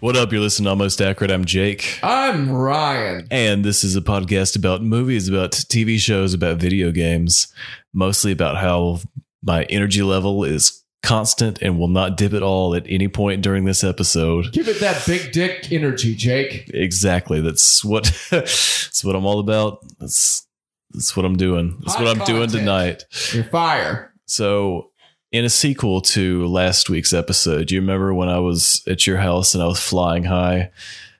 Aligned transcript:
What 0.00 0.16
up? 0.16 0.30
You're 0.30 0.42
listening 0.42 0.66
to 0.66 0.70
Almost 0.70 1.02
Accurate. 1.02 1.32
I'm 1.32 1.44
Jake. 1.44 1.98
I'm 2.04 2.52
Ryan. 2.52 3.26
And 3.32 3.64
this 3.64 3.82
is 3.82 3.96
a 3.96 4.00
podcast 4.00 4.54
about 4.54 4.80
movies, 4.80 5.28
about 5.28 5.50
TV 5.50 5.98
shows, 5.98 6.34
about 6.34 6.58
video 6.58 6.92
games, 6.92 7.52
mostly 7.92 8.30
about 8.30 8.58
how 8.58 9.00
my 9.42 9.64
energy 9.64 10.02
level 10.02 10.44
is 10.44 10.84
constant 11.02 11.60
and 11.62 11.80
will 11.80 11.88
not 11.88 12.16
dip 12.16 12.32
at 12.32 12.44
all 12.44 12.76
at 12.76 12.84
any 12.86 13.08
point 13.08 13.42
during 13.42 13.64
this 13.64 13.82
episode. 13.82 14.52
Give 14.52 14.68
it 14.68 14.78
that 14.78 15.04
big 15.04 15.32
dick 15.32 15.72
energy, 15.72 16.14
Jake. 16.14 16.70
Exactly. 16.72 17.40
That's 17.40 17.84
what 17.84 18.16
that's 18.30 19.02
what 19.02 19.16
I'm 19.16 19.26
all 19.26 19.40
about. 19.40 19.84
That's 19.98 20.46
that's 20.92 21.16
what 21.16 21.26
I'm 21.26 21.36
doing. 21.36 21.76
That's 21.80 21.96
Hot 21.96 22.04
what 22.04 22.16
I'm 22.16 22.24
doing 22.24 22.48
tonight. 22.50 23.04
You're 23.32 23.42
fire. 23.42 24.14
So, 24.26 24.90
in 25.30 25.44
a 25.44 25.50
sequel 25.50 26.00
to 26.00 26.46
last 26.46 26.88
week's 26.88 27.12
episode, 27.12 27.70
you 27.70 27.80
remember 27.80 28.14
when 28.14 28.28
I 28.28 28.38
was 28.38 28.82
at 28.86 29.06
your 29.06 29.18
house 29.18 29.54
and 29.54 29.62
I 29.62 29.66
was 29.66 29.80
flying 29.80 30.24
high 30.24 30.70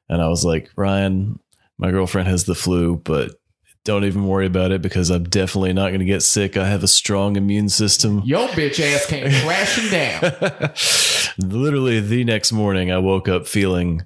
and 0.09 0.23
I 0.23 0.29
was 0.29 0.45
like, 0.45 0.71
Ryan, 0.77 1.39
my 1.77 1.91
girlfriend 1.91 2.29
has 2.29 2.45
the 2.45 2.55
flu, 2.55 2.97
but 2.97 3.39
don't 3.85 4.05
even 4.05 4.27
worry 4.27 4.47
about 4.47 4.71
it 4.71 4.83
because 4.83 5.11
I'm 5.11 5.25
definitely 5.25 5.73
not 5.73 5.89
going 5.89 6.01
to 6.01 6.07
get 6.07 6.23
sick. 6.23 6.57
I 6.57 6.67
have 6.69 6.83
a 6.83 6.89
strong 6.89 7.37
immune 7.37 7.69
system. 7.69 8.23
Yo, 8.25 8.47
bitch 8.49 8.81
ass 8.81 9.07
came 9.07 9.31
crashing 9.45 9.91
down. 9.91 10.73
Literally, 11.39 12.01
the 12.01 12.25
next 12.25 12.53
morning, 12.53 12.91
I 12.91 12.99
woke 12.99 13.29
up 13.29 13.47
feeling 13.47 14.03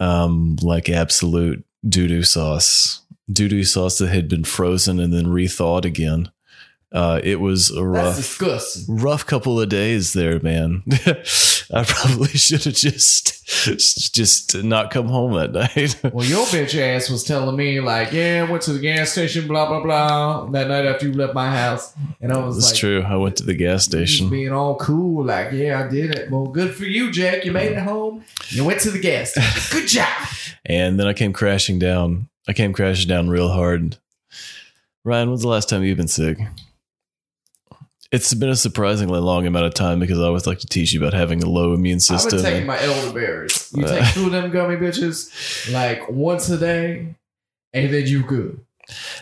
um, 0.00 0.56
like 0.62 0.88
absolute 0.88 1.64
doo 1.86 2.08
doo 2.08 2.22
sauce. 2.22 3.02
Doo 3.30 3.48
doo 3.48 3.64
sauce 3.64 3.98
that 3.98 4.08
had 4.08 4.28
been 4.28 4.44
frozen 4.44 5.00
and 5.00 5.12
then 5.12 5.26
rethawed 5.26 5.84
again. 5.84 6.30
Uh, 6.90 7.20
it 7.22 7.38
was 7.38 7.70
a 7.70 7.84
rough 7.84 8.40
rough 8.88 9.26
couple 9.26 9.60
of 9.60 9.68
days 9.68 10.14
there, 10.14 10.40
man. 10.40 10.82
I 11.70 11.84
probably 11.84 12.28
should 12.28 12.64
have 12.64 12.74
just 12.74 13.34
just 14.14 14.56
not 14.56 14.90
come 14.90 15.08
home 15.08 15.34
that 15.34 15.52
night. 15.52 16.00
Well, 16.14 16.24
your 16.24 16.46
bitch 16.46 16.78
ass 16.80 17.10
was 17.10 17.24
telling 17.24 17.56
me 17.56 17.80
like, 17.80 18.12
yeah, 18.12 18.50
went 18.50 18.62
to 18.62 18.72
the 18.72 18.78
gas 18.78 19.12
station, 19.12 19.46
blah 19.46 19.68
blah 19.68 19.82
blah, 19.82 20.46
that 20.46 20.68
night 20.68 20.86
after 20.86 21.08
you 21.08 21.12
left 21.12 21.34
my 21.34 21.50
house, 21.50 21.94
and 22.22 22.32
I 22.32 22.38
was 22.38 22.56
like 22.56 22.62
That's 22.62 22.72
like, 22.72 22.80
true. 22.80 23.02
I 23.02 23.16
went 23.16 23.36
to 23.36 23.44
the 23.44 23.54
gas 23.54 23.84
station. 23.84 24.30
being 24.30 24.52
all 24.52 24.76
cool, 24.76 25.24
like, 25.24 25.52
yeah, 25.52 25.84
I 25.84 25.88
did 25.88 26.14
it. 26.14 26.30
Well, 26.30 26.46
good 26.46 26.74
for 26.74 26.84
you, 26.84 27.10
Jake. 27.10 27.44
You 27.44 27.52
made 27.52 27.72
it 27.72 27.82
home. 27.82 28.24
You 28.48 28.64
went 28.64 28.80
to 28.80 28.90
the 28.90 28.98
gas 28.98 29.32
station. 29.32 29.62
Good 29.78 29.88
job. 29.88 30.08
And 30.64 30.98
then 30.98 31.06
I 31.06 31.12
came 31.12 31.34
crashing 31.34 31.78
down. 31.78 32.28
I 32.48 32.54
came 32.54 32.72
crashing 32.72 33.08
down 33.08 33.28
real 33.28 33.50
hard. 33.50 33.98
Ryan, 35.04 35.28
when's 35.28 35.42
the 35.42 35.48
last 35.48 35.68
time 35.68 35.82
you've 35.82 35.98
been 35.98 36.08
sick? 36.08 36.38
It's 38.10 38.32
been 38.32 38.48
a 38.48 38.56
surprisingly 38.56 39.20
long 39.20 39.46
amount 39.46 39.66
of 39.66 39.74
time 39.74 40.00
because 40.00 40.18
I 40.18 40.22
always 40.24 40.46
like 40.46 40.60
to 40.60 40.66
teach 40.66 40.92
you 40.94 41.00
about 41.00 41.12
having 41.12 41.42
a 41.42 41.48
low 41.48 41.74
immune 41.74 42.00
system. 42.00 42.38
I've 42.38 42.44
been 42.44 42.52
taking 42.52 42.66
my 42.66 42.80
elderberries. 42.82 43.70
You 43.76 43.84
Uh. 43.84 43.98
take 44.02 44.14
two 44.14 44.26
of 44.26 44.32
them 44.32 44.50
gummy 44.50 44.76
bitches 44.76 45.30
like 45.72 46.08
once 46.08 46.48
a 46.48 46.56
day, 46.56 47.14
and 47.74 47.92
then 47.92 48.06
you 48.06 48.22
good. 48.22 48.60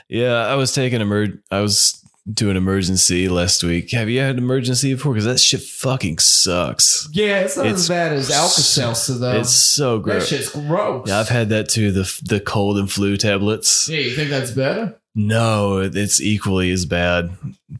yeah, 0.09 0.47
I 0.47 0.55
was 0.55 0.73
taking 0.73 1.01
emer- 1.01 1.41
I 1.51 1.61
was 1.61 2.01
doing 2.33 2.57
Emergen-C 2.57 3.29
last 3.29 3.63
week. 3.65 3.91
Have 3.93 4.09
you 4.09 4.19
had 4.21 4.37
Emergen-C 4.37 4.95
before? 4.95 5.13
Because 5.15 5.25
that 5.27 5.39
shit 5.41 5.63
fucking 5.63 6.19
sucks. 6.19 7.09
Yeah, 7.13 7.41
it's 7.41 7.57
not 7.57 7.67
It's 7.67 7.83
as 7.83 7.89
bad 7.89 8.13
as 8.13 8.31
Alka-Seltzer 8.31 9.15
though. 9.19 9.41
It's 9.41 9.51
so 9.51 9.99
gross. 9.99 10.29
that 10.31 10.37
shit's 10.37 10.51
gross. 10.51 11.09
Yeah, 11.09 11.19
I've 11.21 11.29
had 11.29 11.49
that 11.51 11.69
too. 11.69 11.91
The 11.91 12.21
the 12.25 12.39
cold 12.41 12.79
and 12.79 12.91
flu 12.91 13.17
tablets. 13.17 13.89
Yeah, 13.89 13.99
you 13.99 14.15
think 14.15 14.31
that's 14.31 14.51
better? 14.53 14.97
No, 15.19 15.79
it's 15.79 16.21
equally 16.21 16.71
as 16.71 16.85
bad. 16.85 17.31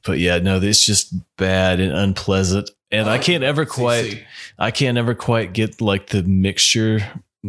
But 0.05 0.19
yeah, 0.19 0.39
no, 0.39 0.57
it's 0.57 0.85
just 0.85 1.15
bad 1.37 1.81
and 1.81 1.93
unpleasant. 1.93 2.71
And 2.91 3.11
I 3.11 3.19
oh, 3.19 3.23
can't 3.23 3.45
ever 3.45 3.67
quite. 3.67 4.25
I 4.59 4.71
can't 4.71 4.97
ever 4.97 5.15
quite 5.15 5.53
get 5.53 5.83
like 5.83 6.09
the 6.09 6.23
mixture 6.23 7.01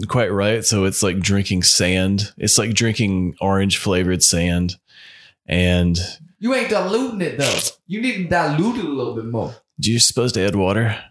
quite 0.09 0.31
right. 0.31 0.65
So 0.65 0.83
it's 0.83 1.01
like 1.01 1.19
drinking 1.19 1.63
sand. 1.63 2.33
It's 2.37 2.57
like 2.57 2.73
drinking 2.73 3.37
orange 3.39 3.77
flavored 3.77 4.23
sand. 4.23 4.75
And 5.45 5.97
You 6.37 6.53
ain't 6.53 6.69
diluting 6.69 7.21
it 7.21 7.37
though. 7.37 7.59
You 7.87 8.01
need 8.01 8.17
to 8.17 8.23
dilute 8.25 8.79
it 8.79 8.85
a 8.85 8.89
little 8.89 9.15
bit 9.15 9.25
more. 9.25 9.55
Do 9.79 9.89
you're 9.89 10.01
supposed 10.01 10.35
to 10.35 10.45
add 10.45 10.55
water. 10.55 11.01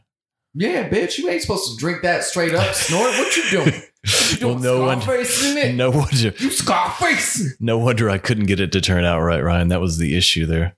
Yeah, 0.53 0.89
bitch, 0.89 1.19
you 1.19 1.29
ain't 1.31 1.43
supposed 1.43 1.71
to 1.71 1.77
drink 1.79 2.03
that 2.03 2.25
straight 2.25 2.55
up. 2.55 2.75
Snort. 2.75 3.11
What 3.11 3.37
you 3.37 3.51
doing? 3.51 3.83
Well, 4.41 4.59
no 4.59 4.83
one- 4.83 5.01
Scarface 5.01 5.45
in 5.45 5.59
it. 5.59 5.75
No 5.75 5.91
wonder, 5.91 6.33
You 6.39 6.51
Scarface. 6.51 7.57
no 7.61 7.79
wonder 7.79 8.09
I 8.09 8.19
couldn't 8.19 8.47
get 8.47 8.61
it 8.61 8.73
to 8.73 8.81
turn 8.81 9.05
out 9.05 9.21
right, 9.23 9.43
Ryan. 9.43 9.69
That 9.69 9.81
was 9.81 9.99
the 9.99 10.17
issue 10.17 10.47
there. 10.47 10.75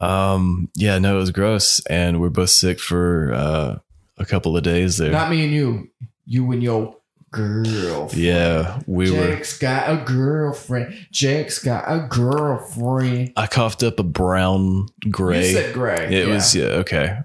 Um, 0.00 0.70
yeah, 0.74 0.98
no, 0.98 1.16
it 1.16 1.20
was 1.20 1.30
gross, 1.30 1.80
and 1.86 2.20
we're 2.20 2.28
both 2.30 2.50
sick 2.50 2.78
for 2.80 3.32
uh, 3.32 3.78
a 4.18 4.24
couple 4.24 4.56
of 4.56 4.62
days 4.62 4.98
there. 4.98 5.10
Not 5.10 5.30
me 5.30 5.44
and 5.44 5.52
you. 5.52 5.90
You 6.26 6.50
and 6.52 6.62
your 6.62 6.96
girlfriend. 7.32 8.14
yeah, 8.14 8.80
we 8.86 9.10
were. 9.10 9.34
Jake's 9.34 9.58
got 9.58 9.88
a 9.90 9.96
girlfriend. 10.04 10.94
Jake's 11.10 11.58
got 11.58 11.84
a 11.86 12.06
girlfriend. 12.08 13.32
I 13.36 13.46
coughed 13.46 13.82
up 13.82 13.98
a 13.98 14.02
brown 14.04 14.86
gray. 15.10 15.48
You 15.48 15.54
said 15.54 15.74
gray. 15.74 16.06
it 16.14 16.26
yeah. 16.28 16.34
was 16.34 16.54
yeah 16.54 16.64
okay, 16.64 17.18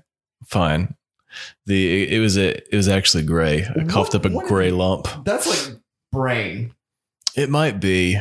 fine. 0.45 0.95
The 1.65 2.13
it, 2.15 2.19
was 2.19 2.37
a 2.37 2.55
it 2.73 2.75
was 2.75 2.87
actually 2.87 3.23
gray. 3.23 3.63
I 3.65 3.83
coughed 3.85 4.13
What- 4.13 4.25
up 4.25 4.25
a 4.25 4.47
gray 4.47 4.71
lump. 4.71 5.07
That's 5.23 5.47
like 5.47 5.77
brain. 6.11 6.73
It 7.35 7.49
might 7.49 7.79
be. 7.79 8.19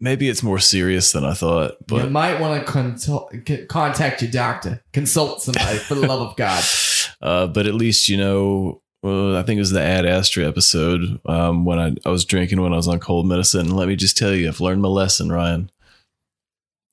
Maybe 0.00 0.28
it's 0.28 0.42
more 0.42 0.58
serious 0.58 1.12
than 1.12 1.24
I 1.24 1.32
thought, 1.32 1.76
But 1.86 2.04
you 2.04 2.10
might 2.10 2.40
want 2.40 2.66
to 2.66 2.70
consult, 2.72 3.32
contact 3.68 4.20
your 4.20 4.32
doctor. 4.32 4.82
Consult 4.92 5.42
somebody 5.42 5.78
for 5.78 5.94
the 5.94 6.06
love 6.08 6.20
of 6.22 6.36
God. 6.36 6.64
uh, 7.22 7.46
but 7.46 7.66
at 7.66 7.74
least 7.74 8.08
you 8.08 8.16
know. 8.16 8.82
Well, 9.04 9.36
I 9.36 9.42
think 9.42 9.56
it 9.58 9.60
was 9.62 9.72
the 9.72 9.82
Ad 9.82 10.06
Astra 10.06 10.46
episode 10.46 11.20
um, 11.26 11.64
when 11.64 11.80
I, 11.80 11.94
I 12.06 12.10
was 12.10 12.24
drinking 12.24 12.60
when 12.60 12.72
I 12.72 12.76
was 12.76 12.86
on 12.86 13.00
cold 13.00 13.26
medicine. 13.26 13.62
And 13.62 13.76
let 13.76 13.88
me 13.88 13.96
just 13.96 14.16
tell 14.16 14.32
you, 14.32 14.46
I've 14.46 14.60
learned 14.60 14.80
my 14.80 14.88
lesson, 14.88 15.32
Ryan. 15.32 15.71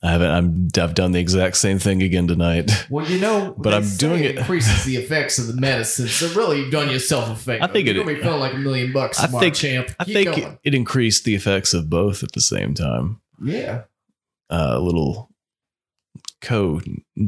I 0.01 0.11
haven't. 0.11 0.29
I'm. 0.31 0.67
I've 0.81 0.95
done 0.95 1.11
the 1.11 1.19
exact 1.19 1.57
same 1.57 1.77
thing 1.77 2.01
again 2.01 2.25
tonight. 2.27 2.87
Well, 2.89 3.05
you 3.05 3.19
know, 3.19 3.53
But 3.57 3.73
I'm 3.73 3.83
doing 3.97 4.23
it- 4.23 4.37
increases 4.37 4.85
the 4.85 4.95
effects 4.95 5.37
of 5.39 5.47
the 5.47 5.59
medicine. 5.59 6.07
So 6.07 6.27
really, 6.39 6.59
you've 6.61 6.71
done 6.71 6.89
yourself 6.89 7.29
a 7.29 7.35
favor. 7.35 7.63
I 7.63 7.67
think 7.67 7.87
You're 7.87 8.09
it- 8.09 8.21
feeling 8.23 8.39
like 8.39 8.53
a 8.53 8.57
million 8.57 8.93
bucks 8.93 9.19
I 9.19 9.25
tomorrow, 9.25 9.41
think- 9.43 9.55
champ. 9.55 9.89
I 9.99 10.05
Keep 10.05 10.13
think 10.13 10.35
going. 10.37 10.59
it 10.63 10.73
increased 10.73 11.25
the 11.25 11.35
effects 11.35 11.73
of 11.73 11.89
both 11.89 12.23
at 12.23 12.31
the 12.31 12.41
same 12.41 12.73
time. 12.73 13.19
yeah. 13.43 13.83
Uh, 14.49 14.71
a 14.75 14.79
little 14.79 15.29
co 16.41 16.81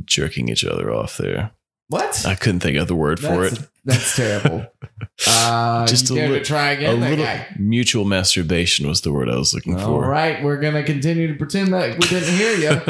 jerking 0.06 0.50
each 0.50 0.64
other 0.66 0.92
off 0.94 1.18
there. 1.18 1.52
What? 1.92 2.26
I 2.26 2.36
couldn't 2.36 2.62
think 2.62 2.78
of 2.78 2.88
the 2.88 2.96
word 2.96 3.20
for 3.20 3.50
that's, 3.50 3.60
it. 3.62 3.70
That's 3.86 4.16
terrible. 4.16 4.66
Uh, 5.28 5.86
Just 5.88 6.10
a 6.10 6.16
to 6.16 6.44
try 6.44 6.72
A 6.72 6.78
again, 6.78 7.00
that 7.00 7.10
little 7.10 7.26
guy. 7.26 7.48
mutual 7.60 8.06
masturbation 8.06 8.88
was 8.88 9.02
the 9.02 9.12
word 9.12 9.30
I 9.30 9.36
was 9.36 9.54
looking 9.54 9.76
All 9.80 9.86
for. 9.86 10.08
right, 10.08 10.42
we're 10.44 10.60
gonna 10.60 10.84
continue 10.84 11.28
to 11.28 11.36
pretend 11.36 11.74
that 11.74 11.94
we 12.00 12.08
didn't 12.08 12.34
hear 12.36 12.56
you. 12.58 12.82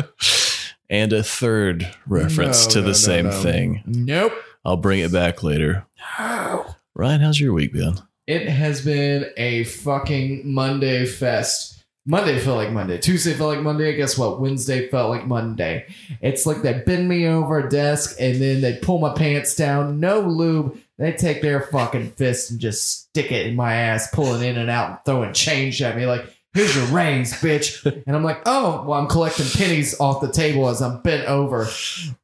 and 0.90 1.12
a 1.14 1.24
third 1.24 1.94
reference 2.06 2.68
No, 2.68 2.72
to 2.74 2.78
no, 2.80 2.84
the 2.84 2.90
no, 2.90 2.94
same 2.94 3.32
thing. 3.32 3.84
Nope. 3.86 4.34
I'll 4.64 4.78
bring 4.78 5.00
it 5.00 5.12
back 5.12 5.42
later. 5.44 5.86
No. 6.20 6.76
Ryan, 6.94 7.22
how's 7.22 7.40
your 7.40 7.54
week 7.54 7.74
been? 7.74 7.96
It 8.28 8.48
has 8.48 8.84
been 8.86 9.26
a 9.38 9.64
fucking 9.64 10.54
Monday 10.54 11.06
fest. 11.06 11.71
Monday 12.06 12.40
felt 12.40 12.58
like 12.58 12.72
Monday. 12.72 12.98
Tuesday 12.98 13.34
felt 13.34 13.54
like 13.54 13.64
Monday. 13.64 13.96
Guess 13.96 14.18
what? 14.18 14.42
Wednesday 14.42 14.88
felt 14.90 15.12
like 15.12 15.28
Monday. 15.28 15.86
It's 16.20 16.46
like 16.46 16.64
they 16.64 16.82
bend 16.86 17.08
me 17.08 17.28
over 17.28 17.60
a 17.60 17.70
desk 17.70 18.16
and 18.20 18.42
then 18.42 18.62
they 18.62 18.78
pull 18.78 19.00
my 19.00 19.14
pants 19.14 19.56
down. 19.56 20.00
No 20.00 20.22
lube. 20.22 20.78
They 20.98 21.12
take 21.12 21.42
their 21.42 21.62
fucking 21.62 22.12
fist 22.12 22.52
and 22.52 22.60
just 22.60 23.10
stick 23.10 23.32
it 23.32 23.48
in 23.48 23.56
my 23.56 23.74
ass, 23.74 24.10
pulling 24.12 24.44
in 24.44 24.58
and 24.58 24.70
out 24.70 24.90
and 24.90 25.00
throwing 25.06 25.34
change 25.34 25.82
at 25.82 25.96
me. 25.96 26.06
Like, 26.06 26.26
Here's 26.54 26.76
your 26.76 26.86
rings, 26.88 27.32
bitch. 27.34 27.86
And 28.06 28.14
I'm 28.14 28.24
like, 28.24 28.42
oh, 28.46 28.84
well, 28.86 29.00
I'm 29.00 29.08
collecting 29.08 29.46
pennies 29.58 29.98
off 30.02 30.20
the 30.20 30.32
table 30.32 30.68
as 30.68 30.82
I'm 30.82 31.02
bent 31.02 31.26
over, 31.28 31.66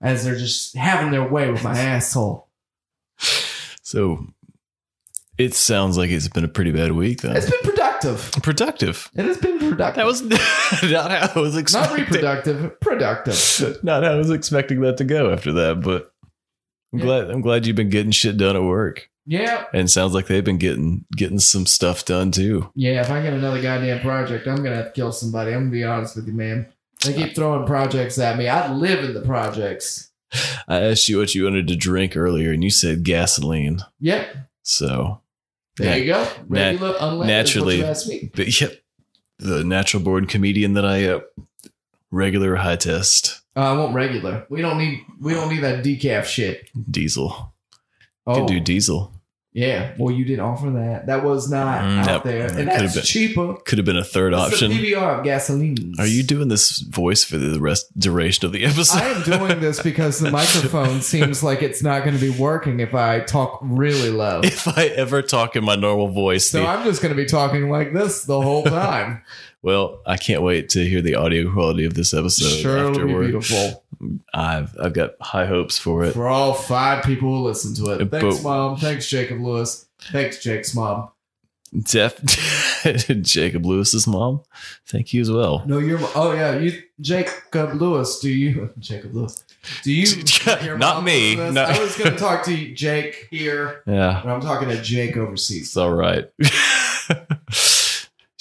as 0.02 0.26
they're 0.26 0.36
just 0.36 0.76
having 0.76 1.12
their 1.12 1.26
way 1.26 1.50
with 1.50 1.64
my 1.64 1.78
asshole. 1.80 2.50
So 3.82 4.28
it 5.38 5.54
sounds 5.54 5.98
like 5.98 6.10
it's 6.10 6.28
been 6.28 6.44
a 6.44 6.50
pretty 6.50 6.72
bad 6.72 6.92
week 6.92 7.22
then. 7.22 7.38
It's 7.38 7.50
been 7.50 7.74
productive. 8.02 8.42
productive. 8.44 9.12
It 9.16 9.26
has 9.26 9.38
been 9.38 9.60
productive. 9.60 9.96
That 9.96 10.06
was 10.06 10.22
not 10.92 11.12
how 11.12 11.32
I 11.36 11.40
was 11.40 11.56
expecting. 11.58 11.90
not 11.92 12.00
expecting. 12.00 12.56
reproductive, 12.64 12.80
productive. 12.80 13.84
Not 13.84 14.04
how 14.04 14.12
I 14.12 14.16
was 14.16 14.30
expecting 14.32 14.82
that 14.82 14.98
to 14.98 15.04
go 15.04 15.32
after 15.32 15.52
that, 15.54 15.82
but 15.82 16.12
I'm 16.94 17.00
Yeah. 17.00 17.06
glad 17.06 17.30
I'm 17.32 17.42
glad 17.42 17.66
you've 17.66 17.76
been 17.76 17.90
getting 17.90 18.12
shit 18.12 18.38
done 18.38 18.56
at 18.56 18.64
work. 18.64 19.10
Yeah, 19.30 19.66
And 19.74 19.82
it 19.84 19.90
sounds 19.90 20.14
like 20.14 20.28
they've 20.28 20.44
been 20.46 20.58
getting 20.58 21.04
getting 21.16 21.40
some 21.40 21.66
stuff 21.66 22.06
done 22.06 22.32
too. 22.32 22.72
yeah. 22.76 23.02
If 23.02 23.12
I 23.12 23.22
get 23.22 23.34
another 23.34 23.62
goddamn 23.62 24.00
project, 24.00 24.48
I'm 24.48 24.64
gonna 24.64 24.78
have 24.78 24.86
to 24.86 24.92
kill 24.92 25.12
somebody. 25.12 25.52
I'm 25.52 25.64
gonna 25.64 25.72
be 25.72 25.84
honest 25.84 26.16
with 26.16 26.28
you, 26.28 26.34
man. 26.34 26.68
They 27.04 27.14
keep 27.14 27.36
throwing 27.36 27.68
projects 27.68 28.18
at 28.20 28.38
me. 28.38 28.48
I 28.48 28.72
live 28.74 29.04
in 29.04 29.14
the 29.14 29.22
projects. 29.22 30.12
I 30.68 30.82
asked 30.82 31.08
you 31.10 31.18
what 31.20 31.36
you 31.36 31.44
wanted 31.44 31.68
to 31.68 31.76
drink 31.76 32.16
earlier, 32.18 32.52
and 32.52 32.64
you 32.64 32.70
said 32.70 33.04
gasoline. 33.04 33.80
Yep. 34.00 34.28
So, 34.64 35.22
There 35.78 35.90
Yeah. 35.90 35.96
you 35.96 36.06
go. 36.14 36.28
Regular, 36.48 37.26
naturally. 37.26 37.76
Is 37.76 37.82
what 37.82 37.86
you 37.86 37.92
asked 37.92 38.08
me. 38.10 38.32
but 38.34 38.62
yep, 38.62 38.74
the 39.40 39.64
natural 39.64 40.02
born 40.04 40.26
comedian 40.26 40.74
that 40.74 40.86
I 40.86 40.98
am, 40.98 41.22
regular 42.12 42.56
high 42.56 42.76
test 42.78 43.42
Uh, 43.56 43.60
I 43.62 43.78
want 43.78 43.94
regular. 43.96 44.46
We 44.50 44.62
don't 44.62 44.78
need. 44.78 45.02
We 45.20 45.34
don't 45.34 45.50
need 45.50 45.62
that 45.64 45.84
decaf 45.84 46.26
shit. 46.26 46.70
diesel. 46.90 47.54
Oh, 48.26 48.36
Could 48.36 48.48
do 48.48 48.60
diesel. 48.60 49.14
Yeah. 49.58 49.94
Well, 49.98 50.14
you 50.14 50.24
didn't 50.24 50.42
offer 50.46 50.70
that. 50.70 51.08
That 51.08 51.24
was 51.24 51.50
not 51.50 51.82
Mm, 51.82 51.98
out 52.00 52.06
that- 52.06 52.24
there, 52.24 52.48
that 52.48 52.60
and 52.60 52.68
that's 52.68 52.94
been- 52.94 53.04
cheaper. 53.04 53.56
Could 53.66 53.80
have 53.80 53.86
been 53.86 53.98
a 53.98 54.04
third 54.04 54.34
It's 54.34 54.54
option. 54.54 54.70
the 54.70 54.78
PBR 54.94 55.18
of 55.18 55.24
gasoline. 55.24 55.96
Are 55.98 56.06
you 56.06 56.22
doing 56.22 56.48
this 56.48 56.80
voice 56.80 57.24
for 57.24 57.38
the 57.40 57.60
rest 57.60 57.88
duration 58.00 58.46
of 58.46 58.52
the 58.52 58.64
episode? 58.64 59.00
I 59.02 59.10
am 59.10 59.24
doing 59.24 59.60
this 59.60 59.82
because 59.82 60.20
the 60.20 60.30
microphone 60.42 61.02
seems 61.02 61.42
like 61.42 61.64
it's 61.64 61.82
not 61.82 62.04
going 62.04 62.16
to 62.16 62.22
be 62.22 62.30
working 62.30 62.80
if 62.80 62.94
I 62.94 63.22
talk 63.22 63.58
really 63.64 64.12
low. 64.12 64.42
if 64.44 64.68
I 64.68 64.86
ever 64.86 65.24
talk 65.24 65.56
in 65.56 65.64
my 65.66 65.76
normal 65.76 66.10
voice, 66.10 66.50
So 66.52 66.62
the- 66.62 66.68
I'm 66.68 66.84
just 66.86 67.02
going 67.02 67.14
to 67.16 67.22
be 67.22 67.26
talking 67.26 67.70
like 67.72 67.94
this 67.94 68.26
the 68.26 68.40
whole 68.40 68.64
time. 68.84 69.24
well, 69.64 70.02
I 70.06 70.18
can't 70.18 70.44
wait 70.44 70.70
to 70.70 70.88
hear 70.88 71.02
the 71.02 71.16
audio 71.16 71.52
quality 71.52 71.84
of 71.86 71.96
this 71.96 72.14
episode 72.14 72.62
sure, 72.62 72.78
it'll 72.78 73.08
be 73.08 73.14
beautiful 73.28 73.84
I've 74.34 74.76
I've 74.80 74.94
got 74.94 75.12
high 75.22 75.46
hopes 75.46 75.78
for 75.78 76.04
it. 76.04 76.14
for 76.14 76.28
all 76.28 76.54
five 76.54 77.04
people 77.04 77.30
who 77.30 77.44
listen 77.44 77.74
to 77.76 77.92
it. 77.94 78.10
But- 78.10 78.22
Thanks, 78.22 78.44
mom. 78.44 78.78
Thanks, 78.78 79.08
Jacob 79.08 79.40
Lewis. 79.42 79.88
Thanks, 80.12 80.42
Jake's 80.44 80.76
mom. 80.76 81.10
Def 81.84 82.24
Jacob 83.22 83.66
Lewis's 83.66 84.08
mom, 84.08 84.42
thank 84.86 85.14
you 85.14 85.20
as 85.20 85.30
well. 85.30 85.64
No, 85.68 85.80
you're. 85.80 86.00
Oh 86.16 86.32
yeah, 86.34 86.58
you, 86.58 86.82
Jacob 87.02 87.74
Lewis. 87.82 88.20
Do 88.20 88.30
you, 88.30 88.72
Jacob 88.80 89.14
Lewis? 89.14 89.44
Do 89.84 89.92
you? 89.92 90.06
Not 90.78 91.04
me. 91.04 91.36
listen 91.36 91.38
to 91.38 91.44
this? 91.44 91.54
No. 91.56 91.64
I 91.64 91.80
was 91.80 91.98
going 91.98 92.12
to 92.12 92.18
talk 92.18 92.46
to 92.46 92.74
Jake 92.74 93.28
here, 93.32 93.84
Yeah, 93.86 94.22
but 94.24 94.32
I'm 94.32 94.40
talking 94.40 94.70
to 94.70 94.82
Jake 94.82 95.18
overseas. 95.18 95.64
it's 95.68 95.76
all 95.78 95.92
right. 95.92 96.30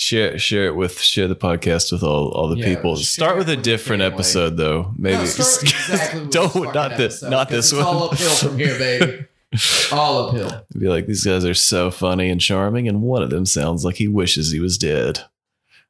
Share 0.07 0.39
share 0.39 0.67
it 0.67 0.77
with 0.77 1.01
share 1.01 1.27
the 1.27 1.35
podcast 1.35 1.91
with 1.91 2.03
all 2.05 2.29
all 2.29 2.49
the 2.49 2.57
Yeah, 2.59 2.75
people. 2.75 2.97
Start 2.97 3.37
with 3.37 3.49
a 3.49 3.57
different 3.57 4.03
episode 4.03 4.57
though. 4.57 4.93
Maybe 4.97 5.17
No, 5.17 5.23
exactly 5.23 6.27
don't 6.31 6.75
not 6.75 6.97
this 6.97 7.23
episode, 7.23 7.31
not 7.31 7.49
this 7.49 7.73
it's 7.73 7.75
one. 7.75 7.85
All 7.85 8.05
uphill 8.05 8.31
from 8.37 8.59
here, 8.59 8.79
baby. 8.79 9.25
all 9.91 10.29
uphill. 10.29 10.65
Be 10.79 10.89
like 10.89 11.07
these 11.07 11.25
guys 11.25 11.45
are 11.45 11.55
so 11.55 11.91
funny 11.91 12.31
and 12.31 12.41
charming, 12.41 12.87
and 12.87 13.03
one 13.03 13.23
of 13.23 13.31
them 13.31 13.47
sounds 13.47 13.85
like 13.85 13.97
he 13.97 14.07
wishes 14.07 14.53
he 14.53 14.61
was 14.61 14.79
dead. 14.79 15.25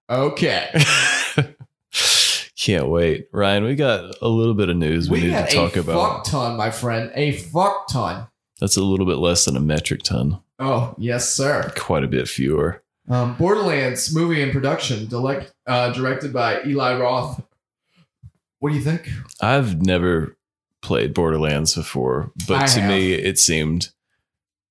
Okay. 0.08 0.70
Can't 2.58 2.88
wait, 2.88 3.28
Ryan. 3.32 3.64
We 3.64 3.74
got 3.76 4.14
a 4.22 4.28
little 4.28 4.54
bit 4.54 4.69
of 4.70 4.76
news 4.76 5.08
we, 5.10 5.20
We 5.20 5.26
need 5.28 5.34
to 5.48 5.54
talk 5.54 5.76
about. 5.76 5.92
a 5.92 5.98
about. 5.98 6.16
fuck 6.16 6.24
ton, 6.32 6.56
my 6.56 6.70
friend. 6.70 7.12
A 7.14 7.32
fuck 7.32 7.86
ton. 7.88 8.26
That's 8.60 8.76
a 8.76 8.82
little 8.82 9.06
bit 9.06 9.19
less 9.19 9.44
than 9.44 9.56
a 9.56 9.60
metric 9.60 10.02
ton. 10.02 10.40
Oh 10.58 10.94
yes, 10.96 11.28
sir. 11.28 11.70
Quite 11.76 12.02
a 12.02 12.08
bit 12.08 12.28
fewer. 12.28 12.82
Um, 13.08 13.37
Borderlands 13.37 14.14
movie 14.14 14.43
in 14.43 14.50
production, 14.50 15.06
direct, 15.06 15.53
uh, 15.67 15.93
directed 15.93 16.32
by 16.32 16.62
Eli 16.64 16.99
Roth. 16.99 17.41
What 18.58 18.70
do 18.70 18.76
you 18.76 18.82
think? 18.82 19.08
I've 19.41 19.81
never 19.82 20.37
played 20.82 21.14
Borderlands 21.14 21.75
before, 21.75 22.32
but 22.49 22.62
I 22.62 22.67
to 22.67 22.81
have. 22.81 22.91
me, 22.91 23.12
it 23.12 23.38
seemed 23.38 23.91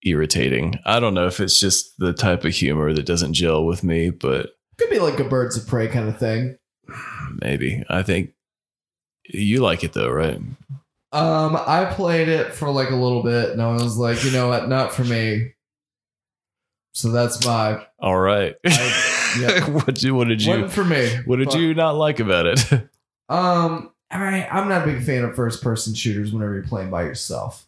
irritating. 0.03 0.79
I 0.85 0.99
don't 0.99 1.13
know 1.13 1.27
if 1.27 1.39
it's 1.39 1.59
just 1.59 1.97
the 1.97 2.13
type 2.13 2.45
of 2.45 2.53
humor 2.53 2.93
that 2.93 3.05
doesn't 3.05 3.33
gel 3.33 3.65
with 3.65 3.83
me, 3.83 4.09
but 4.09 4.51
Could 4.77 4.89
be 4.89 4.99
like 4.99 5.19
a 5.19 5.23
Birds 5.23 5.57
of 5.57 5.67
Prey 5.67 5.87
kind 5.87 6.09
of 6.09 6.17
thing. 6.17 6.57
maybe. 7.41 7.83
I 7.89 8.03
think 8.03 8.31
you 9.27 9.59
like 9.61 9.83
it 9.83 9.93
though, 9.93 10.09
right? 10.11 10.39
Um, 11.11 11.55
I 11.55 11.85
played 11.89 12.27
it 12.27 12.53
for 12.53 12.69
like 12.69 12.89
a 12.89 12.95
little 12.95 13.23
bit, 13.23 13.51
and 13.51 13.61
I 13.61 13.71
was 13.71 13.97
like, 13.97 14.23
you 14.25 14.31
know 14.31 14.49
what, 14.49 14.67
not 14.67 14.93
for 14.93 15.03
me. 15.05 15.53
So 16.95 17.11
that's 17.11 17.45
my 17.45 17.85
All 17.99 18.17
right. 18.17 18.55
I- 18.65 19.35
yeah. 19.39 19.69
what 19.69 19.85
did 19.85 20.01
you? 20.01 20.15
What 20.15 20.29
did 20.29 20.41
you? 20.41 20.51
wasn't 20.51 20.71
for 20.71 20.85
me. 20.85 21.09
What 21.25 21.37
did 21.37 21.49
But, 21.49 21.59
you 21.59 21.73
not 21.75 21.95
like 21.95 22.19
about 22.19 22.45
it? 22.47 22.89
Um, 23.27 23.89
all 24.13 24.21
right, 24.21 24.47
I'm 24.51 24.69
not 24.69 24.83
a 24.83 24.85
big 24.85 25.03
fan 25.03 25.23
of 25.23 25.33
first 25.35 25.63
person 25.63 25.95
shooters 25.95 26.31
whenever 26.31 26.53
you're 26.53 26.61
playing 26.61 26.91
by 26.91 27.01
yourself. 27.05 27.65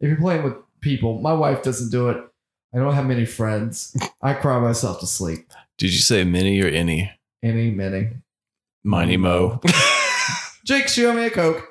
If 0.00 0.08
you're 0.08 0.16
playing 0.16 0.44
with 0.44 0.54
people, 0.80 1.20
my 1.20 1.34
wife 1.34 1.62
doesn't 1.62 1.90
do 1.90 2.08
it. 2.08 2.16
I 2.74 2.78
don't 2.78 2.94
have 2.94 3.04
many 3.04 3.26
friends. 3.26 3.94
I 4.22 4.32
cry 4.32 4.58
myself 4.60 5.00
to 5.00 5.06
sleep. 5.06 5.52
did 5.76 5.92
you 5.92 5.98
say 5.98 6.24
mini 6.24 6.58
or 6.62 6.68
any? 6.68 7.12
Any, 7.42 7.70
many. 7.70 8.08
Miney 8.82 9.18
Mo. 9.18 9.60
Jake, 10.64 10.88
show 10.88 11.12
me 11.12 11.26
a 11.26 11.30
Coke. 11.30 11.68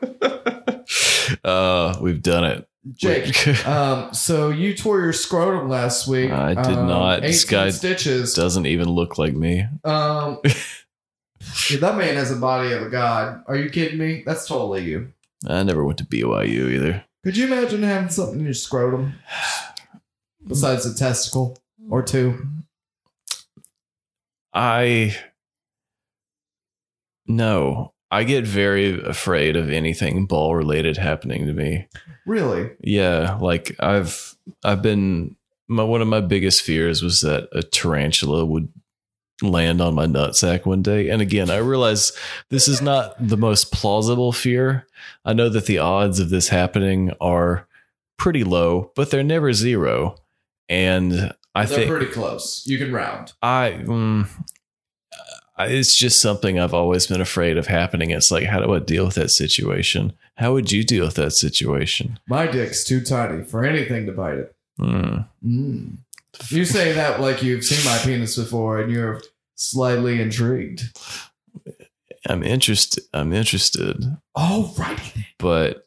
uh, 1.44 1.97
we've 2.01 2.21
done 2.21 2.44
it. 2.44 2.67
Jake, 2.91 3.47
um, 3.68 4.13
so 4.13 4.50
you 4.50 4.75
tore 4.75 5.00
your 5.01 5.13
scrotum 5.13 5.69
last 5.69 6.07
week. 6.07 6.31
I 6.31 6.53
did 6.53 6.77
Um, 6.77 6.88
not. 6.88 7.21
This 7.21 7.45
18 7.45 7.57
guy 7.57 7.69
stitches. 7.69 8.33
doesn't 8.33 8.65
even 8.65 8.89
look 8.89 9.18
like 9.18 9.33
me. 9.33 9.65
Um, 9.85 10.39
that 11.80 11.95
man 11.97 12.15
has 12.15 12.30
a 12.31 12.35
body 12.35 12.74
of 12.74 12.81
a 12.81 12.89
god. 12.89 13.44
Are 13.47 13.56
you 13.56 13.69
kidding 13.69 13.97
me? 13.97 14.24
That's 14.25 14.45
totally 14.47 14.83
you. 14.83 15.13
I 15.47 15.63
never 15.63 15.83
went 15.85 15.97
to 16.00 16.06
BYU 16.06 16.71
either. 16.71 17.06
Could 17.24 17.38
you 17.38 17.47
imagine 17.47 17.83
having 17.83 18.09
something 18.09 18.39
in 18.39 18.45
your 18.45 18.53
scrotum 18.53 19.13
besides 20.45 20.85
a 20.85 20.94
testicle 20.94 21.57
or 21.89 22.03
two? 22.03 22.45
I 24.53 25.15
no, 27.25 27.93
I 28.13 28.23
get 28.23 28.45
very 28.45 29.01
afraid 29.03 29.55
of 29.55 29.69
anything 29.71 30.25
ball 30.25 30.55
related 30.55 30.97
happening 30.97 31.47
to 31.47 31.53
me. 31.53 31.87
Really? 32.25 32.69
Yeah, 32.81 33.37
like 33.41 33.75
I've 33.79 34.35
I've 34.63 34.81
been 34.81 35.35
my 35.67 35.83
one 35.83 36.01
of 36.01 36.07
my 36.07 36.21
biggest 36.21 36.61
fears 36.61 37.01
was 37.01 37.21
that 37.21 37.49
a 37.51 37.63
tarantula 37.63 38.45
would 38.45 38.69
land 39.41 39.81
on 39.81 39.95
my 39.95 40.05
nutsack 40.05 40.65
one 40.65 40.81
day. 40.81 41.09
And 41.09 41.21
again, 41.21 41.49
I 41.49 41.57
realize 41.57 42.11
this 42.49 42.67
is 42.67 42.81
not 42.81 43.15
the 43.19 43.37
most 43.37 43.71
plausible 43.71 44.31
fear. 44.31 44.85
I 45.25 45.33
know 45.33 45.49
that 45.49 45.65
the 45.65 45.79
odds 45.79 46.19
of 46.19 46.29
this 46.29 46.49
happening 46.49 47.11
are 47.19 47.67
pretty 48.17 48.43
low, 48.43 48.91
but 48.95 49.09
they're 49.11 49.23
never 49.23 49.51
zero. 49.53 50.15
And 50.69 51.33
I 51.55 51.65
They're 51.65 51.77
think 51.79 51.89
pretty 51.89 52.05
close. 52.11 52.63
You 52.67 52.77
can 52.77 52.93
round. 52.93 53.33
I, 53.41 53.83
I- 53.89 54.25
it's 55.60 55.95
just 55.98 56.22
something 56.22 56.60
I've 56.60 56.74
always 56.74 57.07
been 57.07 57.22
afraid 57.22 57.57
of 57.57 57.68
happening. 57.68 58.10
It's 58.12 58.31
like, 58.31 58.45
how 58.45 58.60
do 58.60 58.74
I 58.74 58.80
deal 58.80 59.06
with 59.06 59.16
that 59.16 59.30
situation? 59.30 60.14
How 60.38 60.54
would 60.54 60.72
you 60.72 60.83
deal 60.83 61.06
with 61.06 61.16
that 61.16 61.31
situation? 61.31 62.19
My 62.28 62.48
dick's 62.48 62.83
too 62.83 63.02
tiny 63.02 63.44
for 63.44 63.64
anything 63.64 64.06
to 64.07 64.12
bite 64.12 64.38
it. 64.40 64.56
Mm. 64.80 65.28
Mm. 65.45 65.98
You 66.50 66.66
say 66.66 66.94
that 66.94 67.19
like 67.22 67.44
you've 67.44 67.64
seen 67.64 67.86
my 67.86 67.98
penis 68.00 68.36
before 68.36 68.80
and 68.81 68.92
you're 68.92 69.22
slightly 69.56 70.19
intrigued. 70.19 70.81
I'm 72.28 72.42
interested. 72.42 73.04
I'm 73.14 73.33
interested, 73.33 74.02
Oh, 74.33 74.74
righty. 74.78 75.28
but 75.38 75.86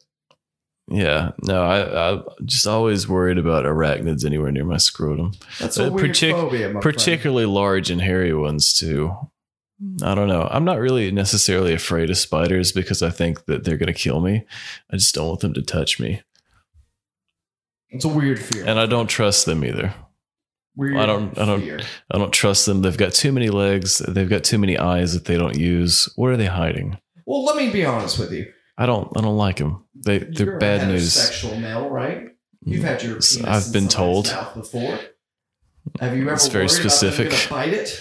yeah, 0.87 1.31
no, 1.43 1.63
I, 1.63 2.11
I'm 2.11 2.23
just 2.45 2.65
always 2.67 3.09
worried 3.09 3.37
about 3.39 3.65
arachnids 3.65 4.23
anywhere 4.23 4.51
near 4.51 4.63
my 4.63 4.77
scrotum, 4.77 5.33
That's 5.59 5.77
a 5.77 5.87
Uh, 5.87 5.89
weird 5.89 6.11
partic- 6.11 6.31
phobia, 6.31 6.67
my 6.67 6.79
friend. 6.79 6.81
particularly 6.81 7.45
large 7.45 7.89
and 7.89 8.01
hairy 8.01 8.33
ones 8.33 8.73
too. 8.73 9.13
I 10.01 10.15
don't 10.15 10.27
know. 10.27 10.47
I'm 10.49 10.65
not 10.65 10.79
really 10.79 11.11
necessarily 11.11 11.73
afraid 11.73 12.09
of 12.09 12.17
spiders 12.17 12.71
because 12.71 13.03
I 13.03 13.09
think 13.11 13.45
that 13.45 13.63
they're 13.63 13.77
going 13.77 13.93
to 13.93 13.99
kill 13.99 14.21
me. 14.21 14.43
I 14.91 14.97
just 14.97 15.13
don't 15.13 15.27
want 15.27 15.41
them 15.41 15.53
to 15.53 15.61
touch 15.61 15.99
me. 15.99 16.21
It's 17.89 18.03
a 18.05 18.07
weird 18.09 18.39
fear. 18.39 18.65
And 18.67 18.79
I 18.79 18.85
don't 18.85 19.07
trust 19.07 19.45
them 19.45 19.63
either. 19.63 19.93
weird 20.75 20.97
I 20.97 21.05
don't- 21.05 21.37
I 21.39 21.45
don't- 21.45 21.61
fear. 21.61 21.79
I 22.11 22.17
don't 22.17 22.31
trust 22.33 22.65
them. 22.65 22.81
They've 22.81 22.97
got 22.97 23.13
too 23.13 23.31
many 23.31 23.49
legs. 23.49 23.97
They've 23.99 24.29
got 24.29 24.43
too 24.43 24.57
many 24.57 24.77
eyes 24.77 25.13
that 25.13 25.25
they 25.25 25.37
don't 25.37 25.57
use. 25.57 26.07
Where 26.15 26.33
are 26.33 26.37
they 26.37 26.45
hiding? 26.47 26.97
Well, 27.25 27.43
let 27.45 27.55
me 27.55 27.71
be 27.71 27.83
honest 27.85 28.19
with 28.19 28.31
you. 28.31 28.51
I 28.77 28.85
don't. 28.85 29.11
I 29.17 29.21
don't 29.21 29.37
like 29.37 29.57
them. 29.57 29.85
They 29.95 30.19
they're 30.19 30.45
You're 30.45 30.59
bad 30.59 30.81
a 30.83 30.87
news. 30.91 31.13
Sexual 31.13 31.59
male, 31.59 31.89
right? 31.89 32.27
You've 32.63 32.83
had 32.83 33.01
your 33.01 33.19
I've 33.45 33.71
been 33.73 33.87
told. 33.87 34.25
before. 34.53 34.99
Have 35.99 36.15
you 36.15 36.23
ever 36.23 36.33
It's 36.33 36.47
very 36.47 36.65
worried 36.65 36.79
about 36.79 36.91
specific. 36.91 37.49
bite 37.49 37.73
it? 37.73 37.99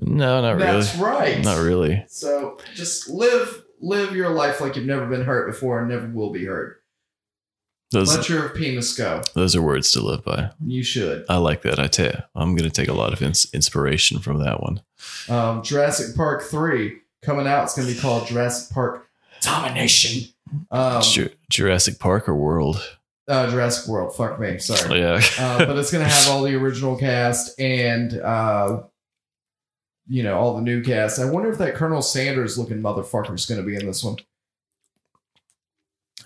No, 0.00 0.40
not 0.40 0.58
That's 0.58 0.64
really. 0.64 0.80
That's 0.80 0.96
right. 0.98 1.44
Not 1.44 1.58
really. 1.62 2.04
So 2.08 2.58
just 2.74 3.08
live 3.08 3.64
live 3.80 4.14
your 4.14 4.30
life 4.30 4.60
like 4.60 4.76
you've 4.76 4.86
never 4.86 5.06
been 5.06 5.24
hurt 5.24 5.50
before 5.50 5.80
and 5.80 5.88
never 5.88 6.06
will 6.08 6.30
be 6.30 6.44
hurt. 6.46 6.78
Those 7.90 8.16
Let 8.16 8.28
your 8.28 8.48
penis 8.48 8.96
go. 8.96 9.20
those 9.34 9.54
are 9.54 9.60
words 9.60 9.90
to 9.92 10.00
live 10.00 10.24
by. 10.24 10.50
You 10.64 10.82
should. 10.82 11.26
I 11.28 11.36
like 11.36 11.60
that. 11.62 11.78
I 11.78 11.88
tell 11.88 12.06
you, 12.06 12.18
I'm 12.34 12.56
going 12.56 12.68
to 12.68 12.74
take 12.74 12.88
a 12.88 12.94
lot 12.94 13.12
of 13.12 13.20
ins- 13.20 13.52
inspiration 13.52 14.18
from 14.18 14.38
that 14.42 14.62
one. 14.62 14.80
Um, 15.28 15.62
Jurassic 15.62 16.16
Park 16.16 16.42
three 16.42 17.00
coming 17.20 17.46
out. 17.46 17.64
It's 17.64 17.76
going 17.76 17.86
to 17.86 17.92
be 17.94 18.00
called 18.00 18.26
Jurassic 18.28 18.72
Park 18.72 19.10
Domination. 19.42 20.32
Um, 20.70 21.02
Ju- 21.02 21.28
Jurassic 21.50 21.98
Park 21.98 22.30
or 22.30 22.34
World? 22.34 22.82
uh, 23.28 23.50
Jurassic 23.50 23.86
World. 23.88 24.16
Fuck 24.16 24.40
me. 24.40 24.58
Sorry. 24.58 25.00
Yeah. 25.00 25.20
uh, 25.38 25.66
but 25.66 25.76
it's 25.76 25.92
going 25.92 26.04
to 26.08 26.10
have 26.10 26.28
all 26.30 26.42
the 26.42 26.54
original 26.54 26.96
cast 26.96 27.60
and 27.60 28.18
uh, 28.18 28.84
you 30.08 30.22
know 30.22 30.38
all 30.38 30.54
the 30.56 30.62
new 30.62 30.82
cast. 30.82 31.18
I 31.18 31.24
wonder 31.30 31.50
if 31.50 31.58
that 31.58 31.74
Colonel 31.74 32.02
Sanders 32.02 32.58
looking 32.58 32.80
motherfucker 32.80 33.34
is 33.34 33.46
going 33.46 33.60
to 33.60 33.66
be 33.66 33.76
in 33.76 33.86
this 33.86 34.02
one. 34.04 34.16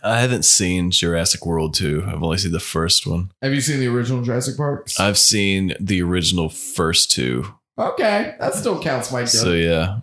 I 0.03 0.21
haven't 0.21 0.45
seen 0.45 0.91
Jurassic 0.91 1.45
World 1.47 1.75
2. 1.75 2.05
I've 2.07 2.23
only 2.23 2.39
seen 2.39 2.53
the 2.53 2.61
first 2.61 3.07
one. 3.07 3.33
Have 3.43 3.53
you 3.55 3.61
seen 3.61 3.81
the 3.81 3.89
original 3.89 4.23
Jurassic 4.23 4.57
Parks? 4.57 5.01
I've 5.01 5.19
seen 5.19 5.75
the 5.81 6.03
original 6.03 6.49
first 6.49 7.11
two. 7.11 7.55
okay, 7.79 8.35
that 8.39 8.55
still 8.55 8.81
counts, 8.81 9.11
my 9.13 9.25
So 9.25 9.53
yeah. 9.53 10.01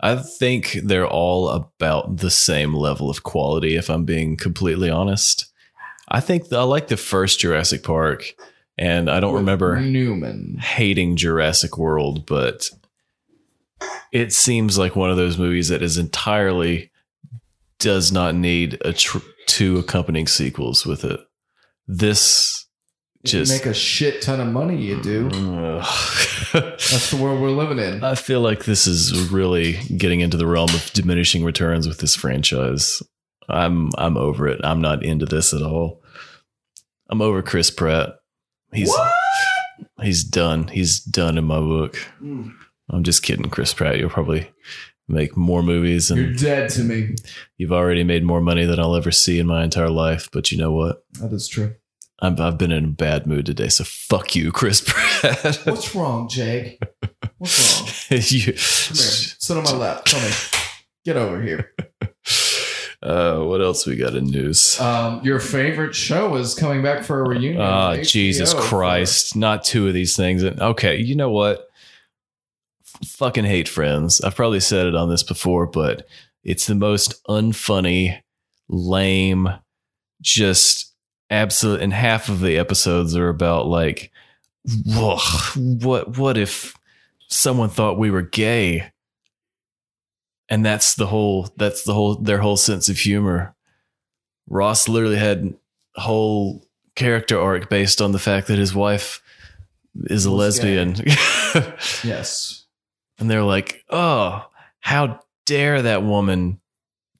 I 0.00 0.16
think 0.16 0.72
they're 0.82 1.06
all 1.06 1.48
about 1.48 2.16
the 2.18 2.30
same 2.30 2.74
level 2.74 3.08
of 3.08 3.22
quality 3.22 3.76
if 3.76 3.88
I'm 3.88 4.04
being 4.04 4.36
completely 4.36 4.90
honest. 4.90 5.46
I 6.08 6.20
think 6.20 6.52
I 6.52 6.64
like 6.64 6.88
the 6.88 6.96
first 6.96 7.38
Jurassic 7.40 7.84
Park 7.84 8.34
and 8.76 9.08
I 9.08 9.20
don't 9.20 9.32
With 9.32 9.42
remember 9.42 9.80
Newman. 9.80 10.58
hating 10.60 11.14
Jurassic 11.16 11.78
World, 11.78 12.26
but 12.26 12.70
it 14.12 14.32
seems 14.32 14.78
like 14.78 14.96
one 14.96 15.10
of 15.10 15.16
those 15.16 15.38
movies 15.38 15.68
that 15.68 15.82
is 15.82 15.98
entirely 15.98 16.90
does 17.78 18.12
not 18.12 18.34
need 18.34 18.78
a 18.84 18.92
tr- 18.92 19.18
two 19.46 19.78
accompanying 19.78 20.26
sequels 20.26 20.86
with 20.86 21.04
it. 21.04 21.20
This 21.86 22.66
If 23.24 23.32
you 23.32 23.40
just 23.40 23.52
make 23.52 23.66
a 23.66 23.74
shit 23.74 24.22
ton 24.22 24.40
of 24.40 24.48
money, 24.48 24.76
you 24.76 25.02
do. 25.02 25.28
That's 26.52 27.10
the 27.10 27.18
world 27.20 27.40
we're 27.40 27.50
living 27.50 27.78
in. 27.78 28.04
I 28.04 28.14
feel 28.14 28.40
like 28.40 28.64
this 28.64 28.86
is 28.86 29.30
really 29.30 29.74
getting 29.96 30.20
into 30.20 30.36
the 30.36 30.46
realm 30.46 30.70
of 30.70 30.92
diminishing 30.92 31.44
returns 31.44 31.88
with 31.88 31.98
this 31.98 32.14
franchise. 32.14 33.02
I'm 33.48 33.90
I'm 33.98 34.16
over 34.16 34.48
it. 34.48 34.60
I'm 34.64 34.80
not 34.80 35.04
into 35.04 35.26
this 35.26 35.52
at 35.52 35.62
all. 35.62 36.02
I'm 37.10 37.20
over 37.20 37.42
Chris 37.42 37.70
Pratt. 37.70 38.14
He's 38.72 38.88
what? 38.88 39.12
he's 40.02 40.24
done. 40.24 40.68
He's 40.68 41.00
done 41.00 41.36
in 41.36 41.44
my 41.44 41.58
book. 41.58 41.98
Mm, 42.22 42.54
I'm 42.92 43.02
just 43.02 43.22
kidding, 43.22 43.48
Chris 43.50 43.72
Pratt. 43.74 43.98
You'll 43.98 44.10
probably 44.10 44.50
make 45.08 45.36
more 45.36 45.62
movies 45.62 46.10
You're 46.10 46.32
dead 46.32 46.70
to 46.70 46.82
me. 46.84 47.16
you've 47.58 47.72
already 47.72 48.04
made 48.04 48.22
more 48.24 48.40
money 48.40 48.64
than 48.64 48.78
I'll 48.78 48.94
ever 48.94 49.10
see 49.10 49.38
in 49.38 49.46
my 49.46 49.64
entire 49.64 49.90
life. 49.90 50.28
But 50.32 50.52
you 50.52 50.58
know 50.58 50.72
what? 50.72 51.04
That 51.20 51.32
is 51.32 51.48
true. 51.48 51.74
I'm, 52.20 52.40
I've 52.40 52.56
been 52.58 52.70
in 52.70 52.84
a 52.84 52.88
bad 52.88 53.26
mood 53.26 53.46
today, 53.46 53.68
so 53.68 53.82
fuck 53.84 54.36
you, 54.36 54.52
Chris 54.52 54.80
Pratt. 54.86 55.56
What's 55.64 55.92
wrong, 55.94 56.28
Jake? 56.28 56.80
What's 57.38 57.80
wrong? 57.80 58.20
you, 58.22 58.42
Come 58.44 58.52
here. 58.52 58.56
Sit 58.56 59.56
on 59.56 59.64
my 59.64 59.72
lap. 59.72 60.04
Tell 60.04 60.20
me. 60.20 60.34
Get 61.04 61.16
over 61.16 61.42
here. 61.42 61.72
uh, 63.02 63.40
what 63.40 63.60
else 63.60 63.86
we 63.86 63.96
got 63.96 64.14
in 64.14 64.26
news? 64.26 64.78
Um, 64.80 65.20
your 65.24 65.40
favorite 65.40 65.96
show 65.96 66.36
is 66.36 66.54
coming 66.54 66.80
back 66.82 67.02
for 67.02 67.20
a 67.24 67.28
reunion. 67.28 67.60
On 67.60 68.04
Jesus 68.04 68.54
HBO 68.54 68.56
for- 68.60 68.62
Christ. 68.68 69.34
Not 69.34 69.64
two 69.64 69.88
of 69.88 69.94
these 69.94 70.14
things. 70.16 70.44
And 70.44 70.60
okay, 70.60 70.96
you 70.98 71.16
know 71.16 71.30
what? 71.30 71.66
Fucking 73.04 73.44
hate 73.44 73.68
friends. 73.68 74.20
I've 74.20 74.36
probably 74.36 74.60
said 74.60 74.86
it 74.86 74.94
on 74.94 75.10
this 75.10 75.22
before, 75.22 75.66
but 75.66 76.06
it's 76.44 76.66
the 76.66 76.74
most 76.74 77.22
unfunny, 77.24 78.20
lame, 78.68 79.48
just 80.20 80.92
absolute 81.30 81.80
and 81.80 81.92
half 81.92 82.28
of 82.28 82.40
the 82.40 82.58
episodes 82.58 83.16
are 83.16 83.30
about 83.30 83.66
like 83.66 84.12
what 84.84 86.16
what 86.16 86.36
if 86.36 86.76
someone 87.28 87.70
thought 87.70 87.98
we 87.98 88.10
were 88.10 88.22
gay? 88.22 88.90
And 90.48 90.64
that's 90.64 90.94
the 90.94 91.06
whole 91.06 91.48
that's 91.56 91.84
the 91.84 91.94
whole 91.94 92.16
their 92.16 92.38
whole 92.38 92.56
sense 92.56 92.88
of 92.88 92.98
humor. 92.98 93.54
Ross 94.48 94.88
literally 94.88 95.16
had 95.16 95.54
whole 95.96 96.64
character 96.94 97.40
arc 97.40 97.68
based 97.70 98.02
on 98.02 98.12
the 98.12 98.18
fact 98.18 98.48
that 98.48 98.58
his 98.58 98.74
wife 98.74 99.22
is 100.04 100.24
a 100.24 100.30
lesbian. 100.30 100.96
Yes. 102.04 102.61
And 103.18 103.30
they're 103.30 103.42
like, 103.42 103.84
"Oh, 103.90 104.44
how 104.80 105.20
dare 105.46 105.82
that 105.82 106.02
woman 106.02 106.60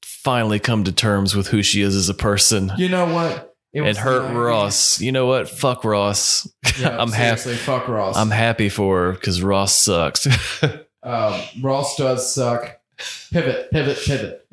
finally 0.02 0.58
come 0.58 0.84
to 0.84 0.92
terms 0.92 1.34
with 1.34 1.49
who 1.49 1.62
she 1.62 1.82
is 1.82 1.94
as 1.94 2.08
a 2.08 2.14
person?" 2.14 2.72
You 2.76 2.88
know 2.88 3.12
what? 3.12 3.52
It 3.72 3.82
and 3.82 3.96
hurt 3.96 4.28
the 4.28 4.38
Ross. 4.38 5.00
You 5.00 5.12
know 5.12 5.26
what? 5.26 5.49
Fuck 5.49 5.84
Ross. 5.84 6.46
Yeah, 6.78 6.96
I'm 7.00 7.11
happy. 7.11 7.54
Fuck 7.54 7.88
Ross. 7.88 8.16
I'm 8.16 8.30
happy 8.30 8.68
for 8.68 9.04
her 9.04 9.12
because 9.12 9.42
Ross 9.42 9.75
sucks. 9.75 10.26
um, 11.02 11.40
Ross 11.62 11.96
does 11.96 12.34
suck. 12.34 12.78
Pivot, 13.32 13.70
pivot, 13.70 13.99
pivot. 14.04 14.46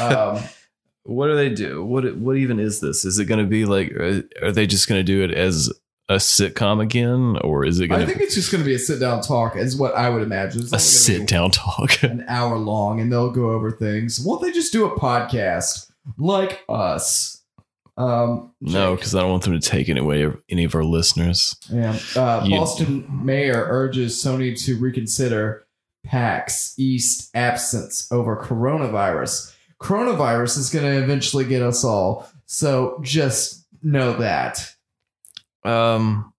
Um, 0.00 0.40
what 1.02 1.26
do 1.26 1.34
they 1.34 1.50
do? 1.50 1.84
What 1.84 2.16
what 2.16 2.36
even 2.36 2.60
is 2.60 2.78
this? 2.78 3.04
Is 3.04 3.18
it 3.18 3.24
going 3.24 3.40
to 3.40 3.50
be 3.50 3.64
like? 3.64 3.90
Are, 3.92 4.22
are 4.42 4.52
they 4.52 4.68
just 4.68 4.88
going 4.88 5.00
to 5.00 5.04
do 5.04 5.24
it 5.24 5.32
as 5.32 5.72
a 6.12 6.16
sitcom 6.16 6.80
again, 6.80 7.38
or 7.42 7.64
is 7.64 7.80
it 7.80 7.88
going 7.88 8.02
I 8.02 8.06
think 8.06 8.20
it's 8.20 8.34
just 8.34 8.50
going 8.52 8.62
to 8.62 8.68
be 8.68 8.74
a 8.74 8.78
sit 8.78 9.00
down 9.00 9.22
talk, 9.22 9.56
is 9.56 9.76
what 9.76 9.94
I 9.94 10.08
would 10.10 10.22
imagine. 10.22 10.62
It's 10.62 10.72
a 10.72 10.78
sit 10.78 11.26
down 11.26 11.50
talk? 11.50 12.02
An 12.02 12.24
hour 12.28 12.56
long, 12.56 13.00
and 13.00 13.10
they'll 13.10 13.30
go 13.30 13.50
over 13.50 13.70
things. 13.70 14.20
Won't 14.20 14.42
they 14.42 14.52
just 14.52 14.72
do 14.72 14.84
a 14.86 14.98
podcast 14.98 15.90
like 16.18 16.62
us? 16.68 17.42
Um, 17.96 18.52
no, 18.60 18.94
because 18.96 19.14
I 19.14 19.20
don't 19.20 19.30
want 19.30 19.44
them 19.44 19.58
to 19.58 19.68
take 19.68 19.88
any 19.88 20.00
away 20.00 20.26
any 20.48 20.64
of 20.64 20.74
our 20.74 20.84
listeners. 20.84 21.54
Yeah. 21.70 21.98
Uh, 22.16 22.42
You- 22.44 22.58
Boston 22.58 23.06
mayor 23.24 23.66
urges 23.68 24.14
Sony 24.14 24.58
to 24.64 24.78
reconsider 24.78 25.66
PAX 26.04 26.74
East 26.78 27.30
absence 27.34 28.10
over 28.10 28.36
coronavirus. 28.36 29.54
Coronavirus 29.80 30.58
is 30.58 30.70
going 30.70 30.84
to 30.84 31.02
eventually 31.02 31.44
get 31.44 31.62
us 31.62 31.84
all. 31.84 32.28
So 32.46 32.98
just 33.02 33.64
know 33.82 34.14
that. 34.14 34.74
Um, 35.64 36.32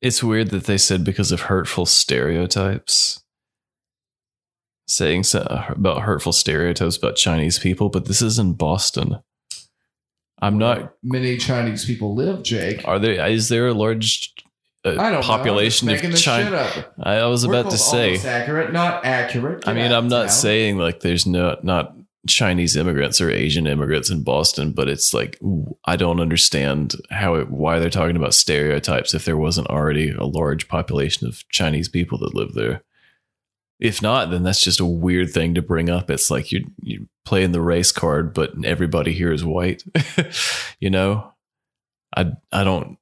it's 0.00 0.22
weird 0.22 0.50
that 0.50 0.64
they 0.64 0.78
said 0.78 1.04
because 1.04 1.32
of 1.32 1.42
hurtful 1.42 1.86
stereotypes. 1.86 3.22
Saying 4.86 5.22
so, 5.22 5.64
about 5.68 6.02
hurtful 6.02 6.32
stereotypes 6.32 6.96
about 6.96 7.14
Chinese 7.14 7.58
people, 7.58 7.90
but 7.90 8.06
this 8.06 8.20
is 8.20 8.38
in 8.38 8.54
Boston. 8.54 9.20
I'm 10.42 10.58
not. 10.58 10.94
Many 11.02 11.36
Chinese 11.36 11.84
people 11.84 12.14
live, 12.14 12.42
Jake. 12.42 12.86
Are 12.88 12.98
there? 12.98 13.24
Is 13.28 13.48
there 13.50 13.68
a 13.68 13.74
large 13.74 14.34
uh, 14.84 15.20
population 15.22 15.86
know. 15.86 15.94
of 15.94 16.02
I'm 16.02 16.10
just 16.10 16.26
making 16.26 16.50
China? 16.50 16.92
I 17.00 17.26
was 17.26 17.46
We're 17.46 17.60
about 17.60 17.70
to 17.70 17.78
say. 17.78 18.16
accurate, 18.16 18.72
not 18.72 19.04
accurate. 19.04 19.68
I 19.68 19.74
mean, 19.74 19.92
I'm 19.92 20.08
not 20.08 20.32
saying 20.32 20.78
like 20.78 21.00
there's 21.00 21.26
no 21.26 21.58
not 21.62 21.94
Chinese 22.28 22.76
immigrants 22.76 23.20
or 23.20 23.30
Asian 23.30 23.66
immigrants 23.66 24.10
in 24.10 24.22
Boston, 24.22 24.72
but 24.72 24.88
it's 24.88 25.14
like 25.14 25.38
I 25.84 25.96
don't 25.96 26.20
understand 26.20 26.94
how 27.10 27.34
it 27.34 27.50
why 27.50 27.78
they're 27.78 27.90
talking 27.90 28.16
about 28.16 28.34
stereotypes 28.34 29.14
if 29.14 29.24
there 29.24 29.36
wasn't 29.36 29.68
already 29.68 30.10
a 30.10 30.24
large 30.24 30.68
population 30.68 31.26
of 31.26 31.48
Chinese 31.48 31.88
people 31.88 32.18
that 32.18 32.34
live 32.34 32.54
there. 32.54 32.82
If 33.78 34.02
not, 34.02 34.30
then 34.30 34.42
that's 34.42 34.62
just 34.62 34.80
a 34.80 34.84
weird 34.84 35.30
thing 35.30 35.54
to 35.54 35.62
bring 35.62 35.88
up. 35.88 36.10
It's 36.10 36.30
like 36.30 36.52
you 36.52 36.70
you 36.82 37.08
playing 37.24 37.52
the 37.52 37.62
race 37.62 37.92
card, 37.92 38.34
but 38.34 38.52
everybody 38.64 39.12
here 39.12 39.32
is 39.32 39.44
white. 39.44 39.82
you 40.80 40.90
know, 40.90 41.32
I 42.14 42.32
I 42.52 42.64
don't 42.64 42.98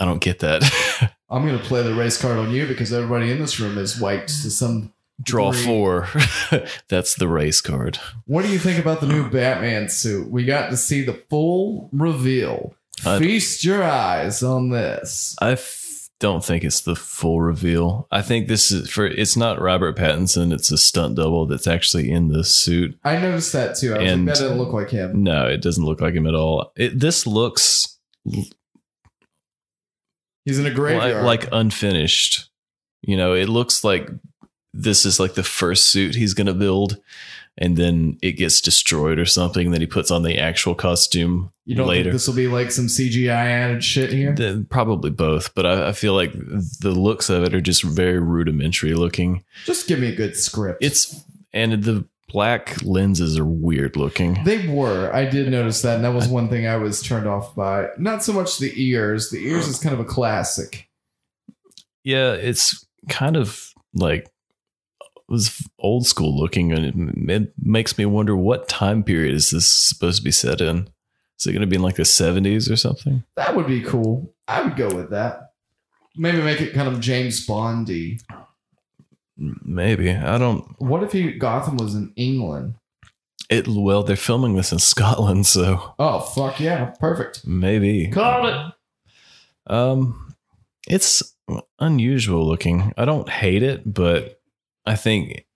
I 0.00 0.06
don't 0.06 0.22
get 0.22 0.38
that. 0.40 1.12
I'm 1.30 1.46
to 1.46 1.58
play 1.58 1.82
the 1.82 1.94
race 1.94 2.20
card 2.20 2.38
on 2.38 2.50
you 2.50 2.66
because 2.66 2.92
everybody 2.92 3.30
in 3.30 3.38
this 3.38 3.58
room 3.58 3.78
is 3.78 4.00
white 4.00 4.28
to 4.28 4.50
some. 4.50 4.92
Draw 5.22 5.52
degree. 5.52 5.64
four. 5.66 6.08
that's 6.88 7.14
the 7.16 7.28
race 7.28 7.60
card. 7.60 7.98
What 8.26 8.44
do 8.44 8.52
you 8.52 8.58
think 8.58 8.78
about 8.78 9.00
the 9.00 9.06
new 9.06 9.28
Batman 9.28 9.88
suit? 9.88 10.30
We 10.30 10.44
got 10.44 10.70
to 10.70 10.76
see 10.76 11.02
the 11.02 11.14
full 11.28 11.88
reveal. 11.92 12.74
I- 13.04 13.18
Feast 13.18 13.64
your 13.64 13.82
eyes 13.82 14.42
on 14.42 14.70
this. 14.70 15.34
I 15.40 15.52
f- 15.52 16.08
don't 16.20 16.44
think 16.44 16.62
it's 16.62 16.80
the 16.80 16.94
full 16.94 17.40
reveal. 17.40 18.06
I 18.12 18.22
think 18.22 18.46
this 18.46 18.70
is 18.70 18.88
for 18.88 19.06
it's 19.06 19.36
not 19.36 19.60
Robert 19.60 19.96
Pattinson. 19.96 20.52
It's 20.52 20.70
a 20.70 20.78
stunt 20.78 21.16
double 21.16 21.46
that's 21.46 21.66
actually 21.66 22.10
in 22.12 22.28
the 22.28 22.44
suit. 22.44 22.96
I 23.02 23.16
noticed 23.18 23.52
that 23.54 23.76
too. 23.76 23.94
I 23.94 23.98
was 23.98 24.12
And- 24.12 24.26
like, 24.26 24.36
that 24.36 24.42
didn't 24.42 24.58
look 24.58 24.72
like 24.72 24.90
him. 24.90 25.22
No, 25.24 25.46
it 25.46 25.60
doesn't 25.62 25.84
look 25.84 26.00
like 26.00 26.14
him 26.14 26.26
at 26.28 26.34
all. 26.34 26.72
It, 26.76 26.98
this 27.00 27.26
looks 27.26 27.98
He's 30.44 30.58
in 30.58 30.66
a 30.66 30.70
like, 30.70 31.14
like 31.22 31.48
unfinished. 31.52 32.50
You 33.02 33.16
know, 33.16 33.34
it 33.34 33.48
looks 33.48 33.82
like 33.84 34.08
this 34.74 35.04
is 35.04 35.20
like 35.20 35.34
the 35.34 35.42
first 35.42 35.88
suit 35.90 36.14
he's 36.14 36.34
going 36.34 36.46
to 36.46 36.54
build 36.54 36.98
and 37.58 37.76
then 37.76 38.16
it 38.22 38.32
gets 38.32 38.62
destroyed 38.62 39.18
or 39.18 39.26
something 39.26 39.70
then 39.70 39.80
he 39.80 39.86
puts 39.86 40.10
on 40.10 40.22
the 40.22 40.38
actual 40.38 40.74
costume 40.74 41.52
You 41.66 41.76
don't 41.76 41.86
later 41.86 42.04
think 42.04 42.12
this 42.14 42.26
will 42.26 42.34
be 42.34 42.48
like 42.48 42.70
some 42.72 42.86
CGI 42.86 43.28
added 43.28 43.84
shit 43.84 44.10
here? 44.10 44.34
Then 44.34 44.64
probably 44.64 45.10
both 45.10 45.54
but 45.54 45.66
I, 45.66 45.88
I 45.88 45.92
feel 45.92 46.14
like 46.14 46.32
the 46.32 46.94
looks 46.96 47.28
of 47.28 47.44
it 47.44 47.54
are 47.54 47.60
just 47.60 47.82
very 47.82 48.18
rudimentary 48.18 48.94
looking 48.94 49.44
Just 49.66 49.86
give 49.88 49.98
me 49.98 50.08
a 50.08 50.16
good 50.16 50.36
script. 50.36 50.82
it's 50.82 51.22
and 51.52 51.84
the 51.84 52.06
black 52.28 52.82
lenses 52.82 53.38
are 53.38 53.44
weird 53.44 53.94
looking 53.94 54.42
They 54.44 54.66
were. 54.66 55.12
I 55.12 55.26
did 55.26 55.50
notice 55.50 55.82
that, 55.82 55.96
and 55.96 56.04
that 56.06 56.14
was 56.14 56.28
one 56.28 56.48
thing 56.48 56.66
I 56.66 56.78
was 56.78 57.02
turned 57.02 57.26
off 57.26 57.54
by. 57.54 57.88
Not 57.98 58.24
so 58.24 58.32
much 58.32 58.56
the 58.56 58.72
ears. 58.74 59.28
The 59.28 59.46
ears 59.46 59.68
is 59.68 59.78
kind 59.78 59.92
of 59.92 60.00
a 60.00 60.06
classic. 60.06 60.88
yeah 62.04 62.32
it's 62.32 62.86
kind 63.10 63.36
of 63.36 63.74
like 63.94 64.31
was 65.32 65.66
old 65.80 66.06
school 66.06 66.38
looking 66.38 66.70
and 66.72 66.84
it, 66.84 66.94
it 67.30 67.52
makes 67.60 67.98
me 67.98 68.06
wonder 68.06 68.36
what 68.36 68.68
time 68.68 69.02
period 69.02 69.34
is 69.34 69.50
this 69.50 69.66
supposed 69.68 70.18
to 70.18 70.22
be 70.24 70.30
set 70.30 70.60
in 70.60 70.88
is 71.40 71.46
it 71.46 71.52
going 71.52 71.60
to 71.62 71.66
be 71.66 71.74
in 71.76 71.82
like 71.82 71.96
the 71.96 72.04
70s 72.04 72.70
or 72.70 72.76
something 72.76 73.24
That 73.34 73.56
would 73.56 73.66
be 73.66 73.80
cool. 73.80 74.32
I 74.46 74.62
would 74.62 74.76
go 74.76 74.94
with 74.94 75.10
that. 75.10 75.52
Maybe 76.16 76.40
make 76.42 76.60
it 76.60 76.74
kind 76.74 76.86
of 76.86 77.00
James 77.00 77.44
Bondy. 77.46 78.20
maybe 79.36 80.10
i 80.10 80.38
don't 80.38 80.64
What 80.78 81.02
if 81.02 81.12
he 81.12 81.32
Gotham 81.32 81.76
was 81.78 81.94
in 81.94 82.12
England? 82.16 82.74
it 83.50 83.66
well 83.68 84.02
they're 84.02 84.16
filming 84.16 84.54
this 84.56 84.72
in 84.72 84.78
scotland 84.78 85.46
so 85.46 85.94
Oh 85.98 86.20
fuck 86.20 86.60
yeah, 86.60 86.92
perfect. 87.00 87.46
maybe 87.46 88.08
Call 88.08 88.46
it. 88.46 88.72
um 89.66 90.34
it's 90.88 91.22
unusual 91.78 92.46
looking 92.46 92.92
i 92.96 93.04
don't 93.04 93.28
hate 93.28 93.62
it 93.62 93.82
but 93.92 94.40
i 94.86 94.94
think 94.96 95.46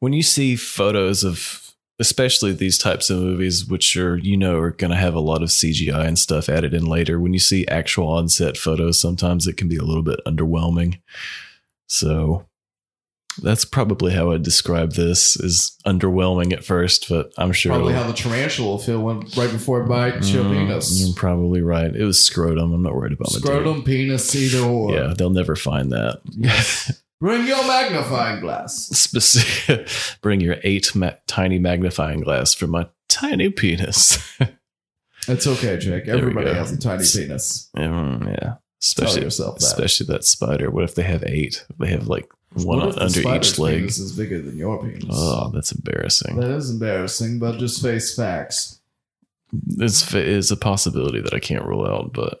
when 0.00 0.12
you 0.12 0.22
see 0.22 0.56
photos 0.56 1.22
of 1.24 1.66
especially 1.98 2.52
these 2.52 2.78
types 2.78 3.10
of 3.10 3.18
movies 3.18 3.66
which 3.66 3.94
are 3.96 4.16
you 4.18 4.36
know 4.36 4.56
are 4.58 4.70
going 4.72 4.90
to 4.90 4.96
have 4.96 5.14
a 5.14 5.20
lot 5.20 5.42
of 5.42 5.48
cgi 5.50 5.92
and 6.06 6.18
stuff 6.18 6.48
added 6.48 6.72
in 6.74 6.84
later 6.86 7.20
when 7.20 7.32
you 7.32 7.38
see 7.38 7.66
actual 7.68 8.08
on-set 8.08 8.56
photos 8.56 9.00
sometimes 9.00 9.46
it 9.46 9.56
can 9.56 9.68
be 9.68 9.76
a 9.76 9.84
little 9.84 10.02
bit 10.02 10.18
underwhelming 10.26 10.98
so 11.86 12.46
that's 13.42 13.64
probably 13.64 14.12
how 14.12 14.32
i'd 14.32 14.42
describe 14.42 14.92
this 14.94 15.36
is 15.36 15.76
underwhelming 15.86 16.52
at 16.52 16.64
first 16.64 17.08
but 17.08 17.32
i'm 17.38 17.52
sure 17.52 17.70
Probably 17.72 17.92
how 17.94 18.06
the 18.06 18.12
tarantula 18.12 18.68
will 18.70 18.78
feel 18.78 19.00
when 19.00 19.20
right 19.36 19.52
before 19.52 19.82
it 19.82 19.88
bites 19.88 20.32
your 20.32 20.44
Mm, 20.44 20.66
penis. 20.68 21.00
you're 21.00 21.14
probably 21.14 21.60
right 21.62 21.94
it 21.94 22.04
was 22.04 22.22
scrotum 22.22 22.72
i'm 22.72 22.82
not 22.82 22.94
worried 22.94 23.12
about 23.12 23.32
my. 23.32 23.38
Scrotum, 23.38 23.84
penis, 23.84 24.34
either 24.34 24.64
or. 24.66 24.92
yeah 24.92 25.14
they'll 25.16 25.30
never 25.30 25.54
find 25.54 25.92
that 25.92 26.20
Yes. 26.30 27.02
Bring 27.20 27.46
your 27.46 27.66
magnifying 27.66 28.40
glass. 28.40 28.88
specific 28.88 29.88
bring 30.22 30.40
your 30.40 30.56
eight 30.62 30.94
ma- 30.94 31.12
tiny 31.26 31.58
magnifying 31.58 32.20
glass 32.20 32.54
for 32.54 32.66
my 32.66 32.86
tiny 33.08 33.50
penis 33.50 34.18
It's 35.28 35.46
okay, 35.46 35.76
Jake. 35.76 36.08
Everybody 36.08 36.50
has 36.54 36.72
a 36.72 36.78
tiny 36.78 37.04
penis. 37.04 37.68
Mm, 37.76 38.26
yeah 38.26 38.38
Tell 38.38 38.58
especially 38.80 39.22
yourself 39.22 39.58
that. 39.58 39.66
especially 39.66 40.06
that 40.06 40.24
spider 40.24 40.70
what 40.70 40.84
if 40.84 40.94
they 40.94 41.02
have 41.02 41.22
eight 41.24 41.66
they 41.78 41.88
have 41.88 42.06
like 42.08 42.26
one 42.54 42.78
What 42.78 42.88
if 42.90 42.96
under 42.96 43.36
each 43.36 43.58
leg 43.58 43.80
Penis 43.80 43.98
is 43.98 44.12
bigger 44.16 44.40
than 44.40 44.56
your 44.56 44.82
penis. 44.82 45.04
oh 45.10 45.50
that's 45.52 45.72
embarrassing 45.72 46.40
That 46.40 46.50
is 46.50 46.70
embarrassing, 46.70 47.38
but 47.38 47.58
just 47.58 47.82
face 47.82 48.16
facts. 48.16 48.80
it's 49.78 50.14
is 50.14 50.50
a 50.50 50.56
possibility 50.56 51.20
that 51.20 51.34
i 51.34 51.38
can't 51.38 51.66
rule 51.66 51.86
out 51.86 52.12
but 52.14 52.40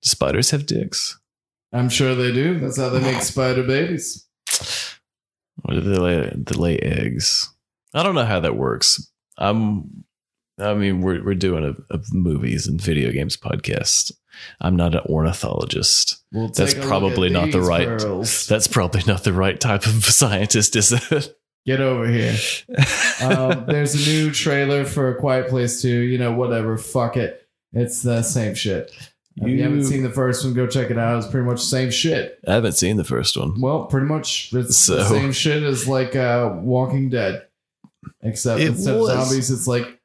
spiders 0.00 0.50
have 0.50 0.64
dicks 0.64 1.18
I'm 1.72 1.88
sure 1.88 2.14
they 2.14 2.32
do. 2.32 2.58
That's 2.60 2.76
how 2.76 2.90
they 2.90 3.00
make 3.00 3.22
spider 3.22 3.62
babies. 3.62 4.26
Or 5.64 5.74
do 5.74 5.80
they 5.80 5.96
lay, 5.96 6.32
they 6.34 6.54
lay 6.56 6.78
eggs? 6.78 7.48
I 7.94 8.02
don't 8.02 8.14
know 8.14 8.24
how 8.24 8.40
that 8.40 8.56
works. 8.56 9.10
I'm, 9.38 10.04
I 10.58 10.74
mean, 10.74 11.00
we're 11.00 11.24
we're 11.24 11.34
doing 11.34 11.64
a, 11.64 11.94
a 11.94 12.00
movies 12.12 12.66
and 12.66 12.80
video 12.80 13.10
games 13.10 13.36
podcast. 13.36 14.12
I'm 14.60 14.76
not 14.76 14.94
an 14.94 15.02
ornithologist. 15.06 16.22
We'll 16.32 16.48
That's 16.48 16.72
take 16.72 16.76
a 16.76 16.80
look 16.80 16.88
probably 16.88 17.30
not 17.30 17.52
the 17.52 17.60
right- 17.60 17.86
pearls. 17.86 18.46
That's 18.46 18.66
probably 18.66 19.02
not 19.06 19.24
the 19.24 19.32
right 19.32 19.58
type 19.58 19.86
of 19.86 20.04
scientist, 20.04 20.76
is 20.76 20.92
it? 20.92 21.36
Get 21.66 21.80
over 21.80 22.06
here. 22.08 22.36
Um, 23.22 23.66
there's 23.68 23.94
a 23.94 24.10
new 24.10 24.32
trailer 24.32 24.84
for 24.84 25.10
A 25.10 25.20
Quiet 25.20 25.48
Place 25.48 25.80
2. 25.80 25.88
You 25.88 26.18
know, 26.18 26.32
whatever. 26.32 26.76
Fuck 26.76 27.16
it. 27.16 27.46
It's 27.72 28.02
the 28.02 28.22
same 28.22 28.56
shit. 28.56 28.90
If 29.36 29.48
you, 29.48 29.62
haven't 29.62 29.84
seen 29.84 30.02
the 30.02 30.10
first 30.10 30.44
one, 30.44 30.52
go 30.54 30.66
check 30.66 30.90
it 30.90 30.98
out. 30.98 31.18
It's 31.18 31.26
pretty 31.26 31.46
much 31.46 31.60
the 31.60 31.66
same 31.66 31.90
shit. 31.90 32.38
I 32.46 32.52
haven't 32.52 32.72
seen 32.72 32.96
the 32.96 33.04
first 33.04 33.36
one. 33.36 33.60
Well, 33.60 33.86
pretty 33.86 34.06
much 34.06 34.52
it's 34.52 34.86
the 34.86 35.04
same 35.04 35.32
shit 35.32 35.62
as 35.62 35.88
like 35.88 36.14
uh, 36.14 36.54
Walking 36.60 37.08
Dead, 37.08 37.46
except 38.22 38.60
It 38.60 38.68
instead 38.68 38.98
was. 39.00 39.08
of 39.08 39.24
zombies, 39.24 39.50
it's 39.50 39.66
like 39.66 40.00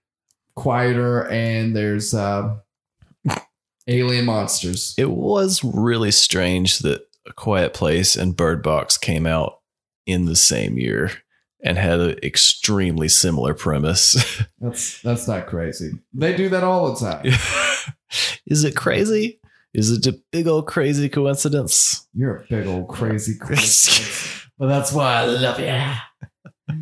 quieter 0.56 1.28
and 1.30 1.76
there's 1.76 2.14
uh, 2.14 2.56
alien 3.88 4.26
monsters. 4.26 4.96
It 4.98 5.12
was 5.12 5.64
really 5.64 6.12
strange 6.12 6.80
that 6.80 7.08
A 7.28 7.34
Quiet 7.34 7.74
Place 7.74 8.16
and 8.16 8.36
Bird 8.36 8.64
Box 8.64 8.98
came 8.98 9.26
out 9.28 9.60
in 10.06 10.26
the 10.26 10.36
same 10.36 10.78
year 10.78 11.12
and 11.64 11.78
had 11.78 12.00
an 12.00 12.18
extremely 12.24 13.10
similar 13.10 13.54
premise. 13.54 14.42
That's 14.62 15.02
that's 15.02 15.28
not 15.28 15.48
crazy. 15.48 15.92
They 16.14 16.36
do 16.36 16.50
that 16.50 16.64
all 16.64 16.94
the 16.94 17.00
time. 17.00 17.26
Is 18.46 18.64
it 18.64 18.76
crazy? 18.76 19.40
Is 19.74 19.92
it 19.92 20.08
a 20.08 20.20
big 20.32 20.48
old 20.48 20.68
crazy 20.68 21.10
coincidence? 21.10 22.08
You're 22.14 22.38
a 22.38 22.46
big 22.50 22.68
old 22.68 22.88
crazy 22.88 23.36
coincidence. 23.40 24.48
But 24.58 24.68
that's 24.68 24.92
why 24.92 25.22
I 25.22 25.26
love 25.26 25.60
you. 25.60 26.76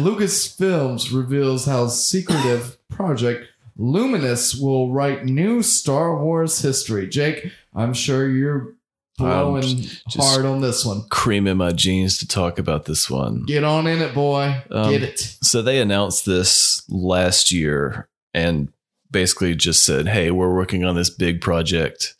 Lucasfilms 0.00 1.14
reveals 1.14 1.66
how 1.66 1.88
secretive 1.88 2.78
Project 2.90 3.48
Luminous 3.76 4.54
will 4.54 4.92
write 4.92 5.24
new 5.24 5.62
Star 5.62 6.22
Wars 6.22 6.60
history. 6.60 7.08
Jake, 7.08 7.50
I'm 7.74 7.92
sure 7.92 8.28
you're 8.28 8.74
blowing 9.18 9.84
hard 10.08 10.46
on 10.46 10.60
this 10.60 10.84
one. 10.84 11.02
Creaming 11.10 11.56
my 11.56 11.72
jeans 11.72 12.18
to 12.18 12.28
talk 12.28 12.58
about 12.58 12.84
this 12.84 13.10
one. 13.10 13.42
Get 13.44 13.64
on 13.64 13.86
in 13.86 14.00
it, 14.00 14.14
boy. 14.14 14.62
Um, 14.70 14.90
Get 14.92 15.02
it. 15.02 15.18
So 15.18 15.60
they 15.62 15.80
announced 15.80 16.24
this 16.24 16.82
last 16.88 17.52
year 17.52 18.08
and 18.32 18.72
basically 19.14 19.54
just 19.54 19.86
said, 19.86 20.08
"Hey, 20.08 20.30
we're 20.30 20.54
working 20.54 20.84
on 20.84 20.96
this 20.96 21.08
big 21.08 21.40
project. 21.40 22.14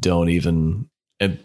Don't 0.00 0.28
even." 0.30 0.88
And 1.20 1.38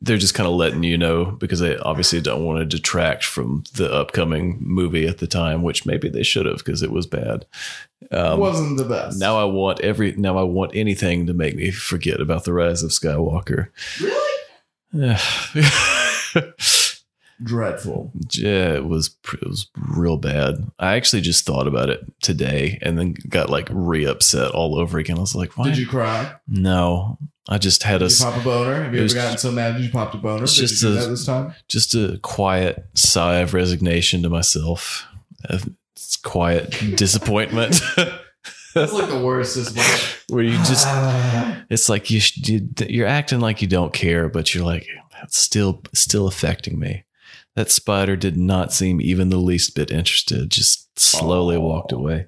they're 0.00 0.16
just 0.16 0.34
kind 0.34 0.48
of 0.48 0.54
letting 0.54 0.82
you 0.82 0.98
know 0.98 1.26
because 1.26 1.60
they 1.60 1.76
obviously 1.78 2.20
don't 2.20 2.44
want 2.44 2.58
to 2.58 2.64
detract 2.64 3.24
from 3.24 3.64
the 3.74 3.92
upcoming 3.92 4.58
movie 4.60 5.06
at 5.06 5.18
the 5.18 5.26
time, 5.26 5.62
which 5.62 5.86
maybe 5.86 6.08
they 6.08 6.22
should 6.22 6.46
have 6.46 6.58
because 6.58 6.82
it 6.82 6.90
was 6.90 7.06
bad. 7.06 7.46
Um, 8.10 8.40
Wasn't 8.40 8.76
the 8.78 8.84
best. 8.84 9.18
now 9.18 9.38
I 9.38 9.44
want 9.44 9.80
every 9.80 10.12
now 10.12 10.36
I 10.38 10.42
want 10.42 10.72
anything 10.74 11.26
to 11.26 11.34
make 11.34 11.54
me 11.54 11.70
forget 11.70 12.20
about 12.20 12.44
the 12.44 12.52
rise 12.52 12.82
of 12.82 12.90
Skywalker. 12.90 13.68
really 14.92 15.16
dreadful. 17.42 18.12
Yeah, 18.32 18.74
it 18.74 18.86
was 18.86 19.16
it 19.32 19.46
was 19.46 19.68
real 19.76 20.16
bad. 20.16 20.70
I 20.78 20.96
actually 20.96 21.22
just 21.22 21.44
thought 21.44 21.66
about 21.66 21.90
it 21.90 22.00
today 22.22 22.78
and 22.82 22.98
then 22.98 23.14
got 23.28 23.50
like 23.50 23.68
re 23.70 24.04
upset 24.06 24.52
all 24.52 24.78
over 24.78 24.98
again. 24.98 25.18
I 25.18 25.20
was 25.20 25.34
like, 25.34 25.56
why? 25.56 25.68
Did 25.68 25.78
you 25.78 25.86
cry? 25.86 26.34
No, 26.48 27.18
I 27.48 27.58
just 27.58 27.82
had 27.82 28.02
a 28.02 28.08
Did 28.08 28.18
you 28.18 28.24
pop 28.24 28.40
a 28.40 28.44
boner? 28.44 28.82
Have 28.84 28.94
you 28.94 29.04
ever 29.04 29.14
gotten 29.14 29.38
so 29.38 29.52
mad 29.52 29.80
you 29.80 29.90
popped 29.90 30.14
a 30.14 30.18
boner? 30.18 30.44
It's 30.44 30.54
just 30.54 30.82
a- 30.82 30.88
this 30.88 31.26
time? 31.26 31.54
just 31.68 31.94
a 31.94 32.18
quiet 32.22 32.86
sigh 32.94 33.36
of 33.38 33.54
resignation 33.54 34.22
to 34.22 34.28
myself. 34.28 35.06
A 35.44 35.60
quiet 36.22 36.70
disappointment 36.96 37.80
That's 38.74 38.92
like 38.92 39.08
the 39.08 39.18
worst. 39.24 39.56
Is 39.56 39.76
like, 39.76 40.00
where 40.28 40.44
you 40.44 40.56
just 40.58 40.86
it's 41.70 41.88
like 41.88 42.10
you, 42.10 42.20
you, 42.34 42.68
you're 42.88 43.06
acting 43.06 43.40
like 43.40 43.62
you 43.62 43.68
don't 43.68 43.92
care, 43.92 44.28
but 44.28 44.54
you're 44.54 44.64
like 44.64 44.86
that's 45.12 45.38
still 45.38 45.82
still 45.94 46.26
affecting 46.26 46.78
me. 46.78 47.04
That 47.56 47.70
spider 47.70 48.16
did 48.16 48.36
not 48.36 48.72
seem 48.72 49.00
even 49.00 49.30
the 49.30 49.38
least 49.38 49.74
bit 49.74 49.90
interested. 49.90 50.50
Just 50.50 50.98
slowly 50.98 51.56
Aw. 51.56 51.60
walked 51.60 51.92
away. 51.92 52.26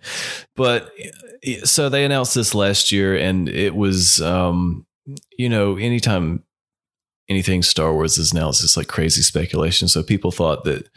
But 0.57 0.91
eh, 1.45 1.61
so 1.65 1.89
they 1.89 2.05
announced 2.05 2.35
this 2.35 2.55
last 2.55 2.91
year, 2.91 3.17
and 3.17 3.49
it 3.49 3.75
was, 3.77 4.21
um, 4.21 4.87
you 5.37 5.49
know, 5.49 5.77
anytime 5.77 6.43
anything 7.29 7.63
Star 7.63 7.93
Wars 7.93 8.19
is 8.19 8.33
announced, 8.33 8.65
it's 8.65 8.77
like 8.77 8.89
crazy 8.89 9.23
speculation. 9.23 9.87
So 9.87 10.03
people 10.03 10.31
thought 10.31 10.65
that 10.65 10.89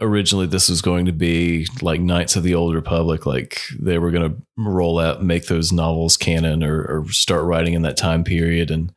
originally 0.00 0.46
this 0.46 0.68
was 0.68 0.82
going 0.82 1.06
to 1.06 1.12
be 1.12 1.66
like 1.80 2.00
Knights 2.00 2.36
of 2.36 2.42
the 2.42 2.54
Old 2.54 2.74
Republic, 2.74 3.26
like 3.26 3.60
they 3.78 3.98
were 3.98 4.10
going 4.10 4.30
to 4.30 4.42
roll 4.58 4.98
out, 4.98 5.24
make 5.24 5.46
those 5.46 5.72
novels 5.72 6.16
canon, 6.16 6.62
or, 6.62 6.84
or 6.84 7.08
start 7.08 7.44
writing 7.44 7.74
in 7.74 7.82
that 7.82 7.96
time 7.96 8.24
period, 8.24 8.70
and 8.70 8.92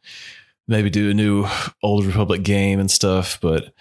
maybe 0.70 0.90
do 0.90 1.10
a 1.10 1.14
new 1.14 1.46
Old 1.84 2.06
Republic 2.06 2.44
game 2.44 2.80
and 2.80 2.90
stuff. 2.90 3.40
But 3.42 3.74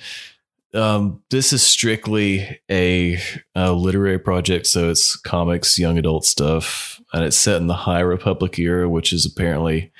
um, 0.74 1.22
this 1.30 1.52
is 1.52 1.62
strictly 1.62 2.60
a, 2.70 3.20
a 3.54 3.72
literary 3.72 4.18
project, 4.18 4.66
so 4.66 4.90
it's 4.90 5.16
comics, 5.16 5.78
young 5.78 5.98
adult 5.98 6.24
stuff, 6.24 7.00
and 7.12 7.24
it's 7.24 7.36
set 7.36 7.60
in 7.60 7.68
the 7.68 7.74
High 7.74 8.00
Republic 8.00 8.58
era, 8.58 8.88
which 8.88 9.12
is 9.12 9.24
apparently 9.24 9.92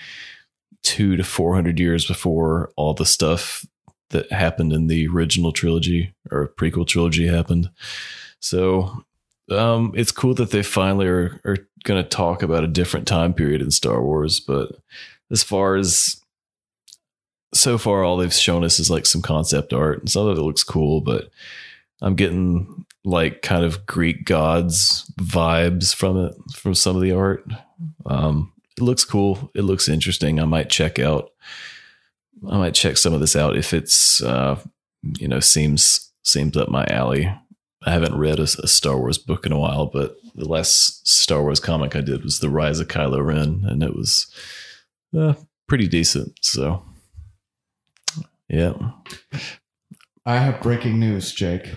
two 0.83 1.17
to 1.17 1.25
four 1.25 1.55
hundred 1.55 1.79
years 1.79 2.07
before 2.07 2.73
all 2.77 2.95
the 2.95 3.07
stuff 3.07 3.67
that 4.11 4.31
happened 4.33 4.73
in 4.73 4.87
the 4.87 5.07
original 5.07 5.53
trilogy 5.53 6.15
or 6.31 6.53
prequel 6.57 6.87
trilogy 6.87 7.27
happened. 7.27 7.71
So 8.41 9.05
um, 9.51 9.93
it's 9.95 10.13
cool 10.13 10.35
that 10.35 10.51
they 10.51 10.63
finally 10.63 11.07
are, 11.07 11.41
are 11.45 11.59
going 11.85 12.03
to 12.03 12.09
talk 12.09 12.43
about 12.43 12.65
a 12.65 12.69
different 12.69 13.07
time 13.07 13.35
period 13.35 13.61
in 13.61 13.71
Star 13.71 14.03
Wars. 14.03 14.41
But 14.41 14.77
as 15.31 15.43
far 15.43 15.77
as 15.77 16.23
so 17.55 17.79
far, 17.79 18.05
all 18.05 18.17
they've 18.17 18.33
shown 18.33 18.65
us 18.65 18.79
is 18.79 18.91
like 18.91 19.07
some 19.07 19.23
concept 19.23 19.73
art, 19.73 20.01
and 20.01 20.11
some 20.11 20.27
of 20.27 20.39
it 20.39 20.43
looks 20.43 20.63
cool. 20.63 21.01
But 21.01 21.31
I'm 22.01 22.15
getting 22.15 22.85
like 23.05 23.43
kind 23.43 23.65
of 23.65 23.87
Greek 23.87 24.25
gods 24.25 25.11
vibes 25.21 25.95
from 25.95 26.17
it, 26.27 26.35
from 26.55 26.75
some 26.75 26.97
of 26.97 27.03
the 27.03 27.13
art. 27.13 27.45
Um, 28.07 28.53
it 28.77 28.83
looks 28.83 29.05
cool. 29.05 29.51
It 29.55 29.63
looks 29.63 29.89
interesting. 29.89 30.41
I 30.41 30.45
might 30.45 30.71
check 30.71 30.99
out. 30.99 31.31
I 32.49 32.57
might 32.57 32.75
check 32.75 32.97
some 32.97 33.13
of 33.13 33.21
this 33.21 33.35
out 33.35 33.57
if 33.57 33.75
it's 33.75 34.23
uh, 34.23 34.61
you 35.19 35.29
know 35.29 35.41
seems 35.41 36.13
seems 36.23 36.57
up 36.57 36.69
my 36.69 36.85
alley. 36.87 37.33
I 37.87 37.93
haven't 37.93 38.19
read 38.19 38.39
a, 38.39 38.43
a, 38.43 38.67
Star 38.67 38.99
Wars 38.99 39.19
book 39.19 39.47
in 39.47 39.53
a 39.53 39.59
while, 39.59 39.87
but 39.87 40.17
the 40.35 40.49
last 40.49 41.07
Star 41.07 41.43
Wars 41.43 41.61
comic 41.61 41.95
I 41.95 42.01
did 42.01 42.25
was 42.25 42.41
The 42.41 42.51
Rise 42.51 42.81
of 42.81 42.89
Kylo 42.89 43.25
Ren, 43.25 43.65
and 43.67 43.83
it 43.83 43.95
was 43.95 44.27
uh, 45.17 45.35
pretty 45.69 45.87
decent. 45.87 46.39
So, 46.43 46.83
yeah. 48.49 48.73
I 50.27 50.37
have 50.39 50.61
breaking 50.61 50.99
news, 51.01 51.33
Jake. 51.33 51.75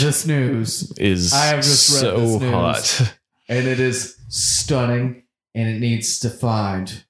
this 0.00 0.26
news 0.26 0.92
is 0.98 1.32
I 1.32 1.46
have 1.46 1.62
just 1.62 1.90
read 1.92 2.00
so 2.00 2.16
this 2.18 2.40
news. 2.40 2.50
hot. 2.50 3.14
and 3.48 3.66
it 3.66 3.80
is 3.80 4.16
stunning, 4.28 5.22
and 5.54 5.68
it 5.68 5.78
needs 5.80 6.18
to 6.20 6.30
find 6.30 7.04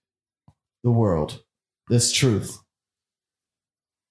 the 0.85 0.91
world 0.91 1.43
this 1.89 2.13
truth. 2.13 2.59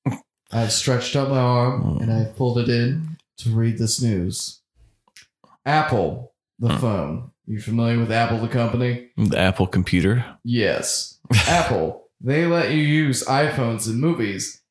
I've 0.51 0.71
stretched 0.71 1.15
out 1.15 1.29
my 1.29 1.37
arm 1.39 1.97
and 2.01 2.11
I 2.11 2.25
pulled 2.35 2.57
it 2.59 2.69
in 2.69 3.17
to 3.39 3.49
read 3.49 3.77
this 3.77 4.01
news. 4.01 4.61
Apple, 5.65 6.33
the 6.59 6.69
Hmm. 6.75 6.79
phone. 6.79 7.31
You 7.45 7.59
familiar 7.59 7.99
with 7.99 8.11
Apple, 8.11 8.37
the 8.39 8.47
company? 8.47 9.09
The 9.17 9.37
Apple 9.37 9.67
computer. 9.67 10.23
Yes. 10.43 11.19
Apple, 11.47 12.00
they 12.23 12.45
let 12.45 12.71
you 12.71 12.77
use 12.81 13.23
iPhones 13.25 13.87
in 13.87 13.99
movies, 13.99 14.61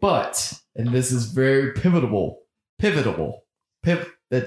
but, 0.00 0.52
and 0.74 0.88
this 0.92 1.12
is 1.12 1.26
very 1.26 1.72
pivotal, 1.72 2.38
pivotal, 2.78 3.44
piv- 3.84 4.06
uh, 4.32 4.40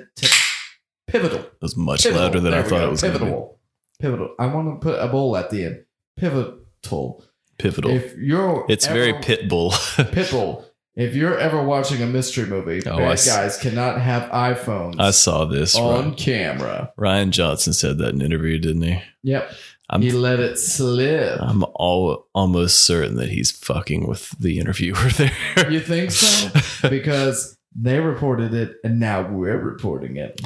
pivotal. 1.07 1.39
It 1.39 1.53
was 1.61 1.77
much 1.77 2.03
Pivotal. 2.03 2.23
louder 2.23 2.39
than 2.39 2.51
There 2.51 2.59
I 2.61 2.63
thought 2.63 2.79
go. 2.79 2.87
it 2.87 2.91
was. 2.91 3.01
Pivotal. 3.01 3.59
Pivotal. 3.99 4.35
I 4.39 4.47
want 4.47 4.81
to 4.81 4.85
put 4.85 4.99
a 4.99 5.07
bowl 5.07 5.37
at 5.37 5.49
the 5.49 5.65
end. 5.65 5.85
Pivotal. 6.17 7.23
Pivotal. 7.59 7.91
If 7.91 8.17
you're 8.17 8.65
it's 8.67 8.87
ever- 8.87 8.95
very 8.99 9.13
pitbull. 9.13 9.71
Pitbull. 10.11 10.65
If 10.95 11.15
you're 11.15 11.39
ever 11.39 11.63
watching 11.63 12.03
a 12.03 12.05
mystery 12.05 12.45
movie, 12.45 12.81
Oh, 12.87 12.97
bad 12.97 13.19
guys 13.25 13.57
cannot 13.59 13.99
have 13.99 14.29
iPhones 14.29 14.99
I 14.99 15.09
saw 15.09 15.45
this. 15.45 15.75
on 15.75 15.91
Ryan, 16.03 16.13
camera. 16.15 16.93
Rian 16.99 17.31
Johnson 17.31 17.73
said 17.73 17.97
that 17.97 18.09
in 18.09 18.21
an 18.21 18.25
interview, 18.27 18.59
didn't 18.59 18.83
he? 18.83 19.01
Yep. 19.23 19.51
I'm 19.93 20.01
he 20.01 20.11
let 20.11 20.39
it 20.39 20.57
slip. 20.57 21.39
I'm 21.39 21.63
all 21.75 22.27
almost 22.33 22.83
certain 22.83 23.15
that 23.17 23.29
he's 23.29 23.51
fucking 23.51 24.07
with 24.07 24.31
the 24.39 24.57
interviewer 24.57 25.09
there. 25.17 25.71
You 25.71 25.79
think 25.79 26.09
so? 26.09 26.89
because 26.89 27.55
they 27.75 27.99
reported 27.99 28.55
it 28.55 28.77
and 28.83 28.99
now 28.99 29.29
we're 29.29 29.59
reporting 29.59 30.17
it. 30.17 30.41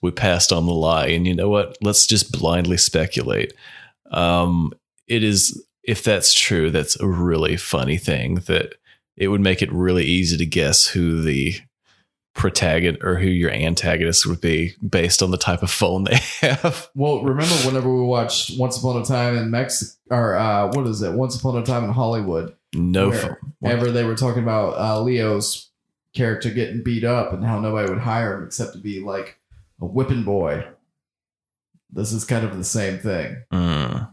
we 0.00 0.10
passed 0.10 0.50
on 0.50 0.64
the 0.64 0.72
lie, 0.72 1.08
and 1.08 1.26
you 1.26 1.34
know 1.34 1.50
what? 1.50 1.76
Let's 1.82 2.06
just 2.06 2.32
blindly 2.32 2.78
speculate. 2.78 3.52
Um, 4.10 4.72
it 5.06 5.22
is 5.22 5.62
if 5.84 6.02
that's 6.02 6.32
true, 6.32 6.70
that's 6.70 6.98
a 7.00 7.06
really 7.06 7.58
funny 7.58 7.98
thing. 7.98 8.36
That 8.46 8.76
it 9.14 9.28
would 9.28 9.42
make 9.42 9.60
it 9.60 9.70
really 9.70 10.04
easy 10.04 10.38
to 10.38 10.46
guess 10.46 10.86
who 10.86 11.20
the 11.20 11.56
protagonist 12.34 13.02
or 13.04 13.16
who 13.16 13.26
your 13.26 13.50
antagonist 13.50 14.26
would 14.26 14.40
be 14.40 14.74
based 14.86 15.22
on 15.22 15.30
the 15.30 15.36
type 15.36 15.62
of 15.62 15.70
phone 15.70 16.04
they 16.04 16.16
have. 16.40 16.88
Well, 16.94 17.22
remember 17.22 17.54
whenever 17.66 17.94
we 17.94 18.02
watched 18.02 18.58
Once 18.58 18.78
Upon 18.78 19.00
a 19.00 19.04
Time 19.04 19.36
in 19.36 19.50
Mexico, 19.50 19.92
or 20.10 20.34
uh, 20.36 20.68
what 20.72 20.86
is 20.86 21.02
it? 21.02 21.12
Once 21.12 21.38
Upon 21.38 21.56
a 21.56 21.64
Time 21.64 21.84
in 21.84 21.90
Hollywood. 21.90 22.54
No, 22.74 23.12
phone. 23.12 23.36
Ever 23.64 23.90
they 23.90 24.04
were 24.04 24.16
talking 24.16 24.42
about 24.42 24.78
uh, 24.78 25.00
Leo's 25.02 25.70
character 26.14 26.50
getting 26.50 26.82
beat 26.82 27.04
up 27.04 27.32
and 27.32 27.44
how 27.44 27.58
nobody 27.60 27.90
would 27.90 28.00
hire 28.00 28.36
him 28.36 28.44
except 28.44 28.72
to 28.72 28.78
be 28.78 29.00
like 29.00 29.38
a 29.80 29.86
whipping 29.86 30.24
boy. 30.24 30.66
This 31.90 32.12
is 32.12 32.24
kind 32.24 32.44
of 32.46 32.56
the 32.56 32.64
same 32.64 32.98
thing. 32.98 33.42
Mm. 33.52 34.10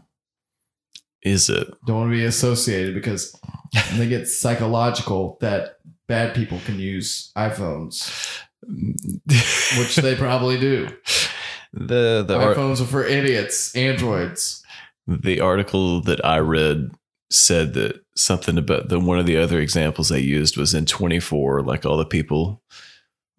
Is 1.22 1.48
it? 1.48 1.68
Don't 1.86 1.96
want 1.96 2.12
to 2.12 2.16
be 2.16 2.24
associated 2.24 2.94
because 2.94 3.38
they 3.94 4.08
get 4.08 4.28
psychological 4.28 5.38
that 5.40 5.78
bad 6.10 6.34
people 6.34 6.58
can 6.66 6.78
use 6.78 7.30
iPhones, 7.36 8.42
which 9.78 9.96
they 9.96 10.16
probably 10.16 10.58
do. 10.58 10.88
the 11.72 12.24
the 12.26 12.36
iPhones 12.36 12.82
are 12.82 12.86
for 12.86 13.04
idiots, 13.04 13.74
Androids. 13.76 14.62
the 15.06 15.40
article 15.40 16.00
that 16.02 16.22
I 16.24 16.38
read 16.38 16.90
said 17.30 17.74
that 17.74 18.04
something 18.16 18.58
about 18.58 18.88
the 18.88 18.98
one 18.98 19.20
of 19.20 19.26
the 19.26 19.36
other 19.36 19.60
examples 19.60 20.08
they 20.08 20.18
used 20.18 20.56
was 20.56 20.74
in 20.74 20.84
24 20.84 21.62
like 21.62 21.86
all 21.86 21.96
the 21.96 22.04
people 22.04 22.60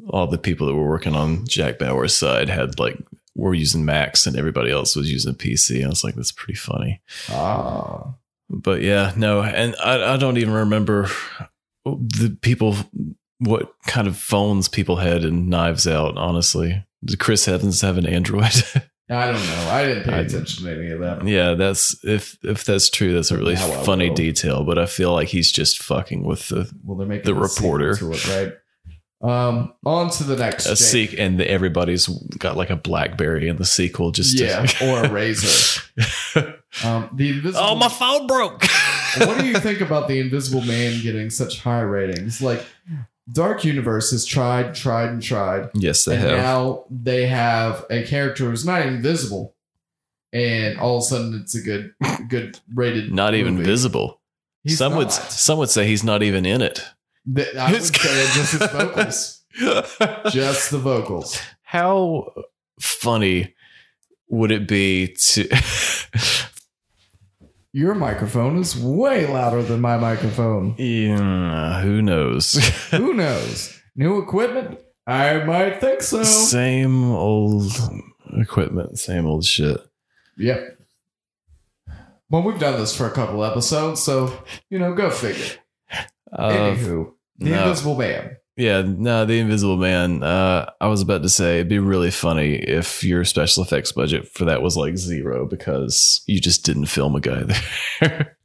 all 0.10 0.28
the 0.28 0.38
people 0.38 0.66
that 0.66 0.74
were 0.74 0.88
working 0.88 1.14
on 1.14 1.46
Jack 1.46 1.78
Bauer's 1.78 2.16
side 2.16 2.48
had 2.48 2.80
like 2.80 2.98
were 3.36 3.54
using 3.54 3.84
Macs 3.84 4.26
and 4.26 4.38
everybody 4.38 4.72
else 4.72 4.96
was 4.96 5.12
using 5.12 5.36
PC. 5.36 5.84
I 5.84 5.90
was 5.90 6.04
like 6.06 6.16
that's 6.16 6.32
pretty 6.32 6.58
funny. 6.58 7.02
Ah. 7.30 8.16
But 8.50 8.82
yeah, 8.82 9.14
no, 9.16 9.42
and 9.42 9.76
I, 9.84 10.14
I 10.14 10.18
don't 10.18 10.38
even 10.38 10.54
remember 10.54 11.10
the 11.86 12.38
people 12.42 12.76
what 13.40 13.74
kind 13.88 14.08
of 14.08 14.18
phones 14.18 14.68
people 14.68 14.98
had 14.98 15.24
in 15.24 15.50
Knives 15.50 15.88
Out, 15.88 16.16
honestly. 16.18 16.86
Did 17.04 17.20
Chris 17.20 17.48
Evans 17.48 17.82
have 17.82 17.98
an 17.98 18.06
Android? 18.06 18.54
I 19.10 19.26
don't 19.32 19.44
know. 19.46 19.68
I 19.70 19.84
didn't 19.86 20.04
pay 20.04 20.14
I- 20.14 20.20
attention 20.20 20.66
to 20.66 20.72
any 20.72 20.92
of 20.92 21.00
that. 21.02 21.28
Yeah, 21.28 21.56
that's 21.56 21.96
if 22.06 22.38
if 22.44 22.64
that's 22.64 22.90
true, 22.90 23.14
that's 23.14 23.32
a 23.32 23.38
really 23.38 23.56
Now 23.56 23.82
funny 23.84 24.10
detail. 24.10 24.64
But 24.64 24.78
I 24.78 24.86
feel 24.86 25.12
like 25.12 25.28
he's 25.28 25.52
just 25.52 25.82
fucking 25.84 26.24
with 26.24 26.48
the 26.50 26.72
Well, 26.84 26.98
they're 26.98 27.08
making 27.08 27.26
The 27.26 27.40
reporter. 27.40 27.96
to 27.96 28.12
it, 28.14 28.28
right? 28.30 28.54
Um, 29.24 29.74
on 29.86 30.10
to 30.12 30.24
the 30.24 30.36
next. 30.38 30.66
a 30.66 30.76
seek, 30.76 31.14
and 31.20 31.40
the, 31.40 31.48
everybody's 31.50 32.08
got 32.40 32.58
like 32.58 32.70
a 32.72 32.76
BlackBerry 32.76 33.50
in 33.50 33.58
the 33.58 33.66
sequel. 33.66 34.12
Just 34.12 34.38
to- 34.38 34.46
yeah, 34.46 34.66
or 34.84 35.04
a 35.06 35.12
razor. 35.12 35.82
Um, 36.86 37.10
the 37.18 37.32
invisible. 37.32 37.60
oh, 37.62 37.76
my 37.76 37.90
phone 37.90 38.28
broke. 38.28 38.64
what 39.20 39.40
do 39.40 39.46
you 39.46 39.60
think 39.60 39.82
about 39.82 40.08
the 40.08 40.20
Invisible 40.20 40.62
Man 40.62 41.02
getting 41.02 41.30
such 41.30 41.60
high 41.62 41.82
ratings? 41.82 42.42
Like, 42.42 42.66
Dark 43.32 43.64
Universe 43.64 44.12
has 44.12 44.26
tried, 44.26 44.74
tried, 44.76 45.10
and 45.10 45.22
tried, 45.22 45.70
yes, 45.74 46.06
they 46.06 46.16
and 46.16 46.24
have. 46.24 46.38
now 46.38 46.86
they 46.90 47.28
have 47.28 47.86
a 47.90 48.04
character 48.04 48.46
who's 48.50 48.66
not 48.66 48.86
invisible, 48.86 49.56
and 50.34 50.80
all 50.80 50.98
of 50.98 51.04
a 51.04 51.06
sudden 51.06 51.40
it's 51.42 51.56
a 51.56 51.62
good, 51.62 51.94
good 52.28 52.60
rated. 52.74 53.12
not 53.12 53.34
even 53.34 53.62
visible. 53.62 54.20
He's 54.64 54.78
some 54.78 54.96
would 54.96 55.12
some 55.12 55.60
would 55.60 55.70
say 55.70 55.88
he's 55.88 56.04
not 56.04 56.24
even 56.24 56.46
in 56.46 56.62
it. 56.62 56.84
I 57.58 57.72
would 57.72 57.84
say 57.84 58.28
just 58.34 58.52
his 58.54 58.62
vocals, 58.72 59.44
just 60.32 60.72
the 60.72 60.80
vocals. 60.80 61.40
How 61.64 62.34
funny 62.80 63.54
would 64.30 64.52
it 64.52 64.68
be 64.68 65.16
to? 65.20 65.48
Your 67.74 67.96
microphone 67.96 68.58
is 68.58 68.78
way 68.78 69.26
louder 69.28 69.64
than 69.64 69.80
my 69.80 69.98
microphone. 69.98 70.76
yeah, 70.78 71.82
who 71.82 72.02
knows? 72.02 72.54
Who 72.92 73.14
knows? 73.14 73.80
New 73.96 74.22
equipment? 74.22 74.80
I 75.08 75.44
might 75.46 75.80
think 75.80 76.02
so. 76.02 76.24
same 76.24 77.12
old 77.12 77.72
equipment, 78.38 79.00
same 79.00 79.26
old 79.26 79.46
shit. 79.46 79.80
Yep. 80.38 80.80
Well, 82.30 82.44
we've 82.44 82.60
done 82.60 82.80
this 82.80 82.96
for 82.96 83.08
a 83.08 83.12
couple 83.12 83.44
episodes, 83.44 84.02
so 84.04 84.34
you 84.70 84.78
know, 84.80 84.94
go 84.94 85.10
figure. 85.10 85.58
Uh, 86.32 86.50
Anywho, 86.50 87.12
the 87.38 87.50
no. 87.50 87.64
Invisible 87.64 87.96
Man. 87.96 88.38
Yeah, 88.58 88.82
no, 88.86 89.26
the 89.26 89.40
Invisible 89.40 89.78
Man. 89.78 90.22
Uh, 90.24 90.70
I 90.82 90.88
was 90.88 91.02
about 91.02 91.24
to 91.24 91.30
say 91.30 91.56
it'd 91.56 91.70
be 91.70 91.80
really 91.80 92.12
funny 92.12 92.56
if 92.56 93.04
your 93.04 93.24
special 93.24 93.64
effects 93.64 93.92
budget 93.92 94.28
for 94.28 94.46
that 94.46 94.62
was 94.62 94.76
like 94.76 94.98
zero 94.98 95.48
because 95.48 96.22
you 96.28 96.40
just 96.40 96.66
didn't 96.66 96.88
film 96.88 97.16
a 97.16 97.22
guy 97.22 97.44
there. 98.02 98.38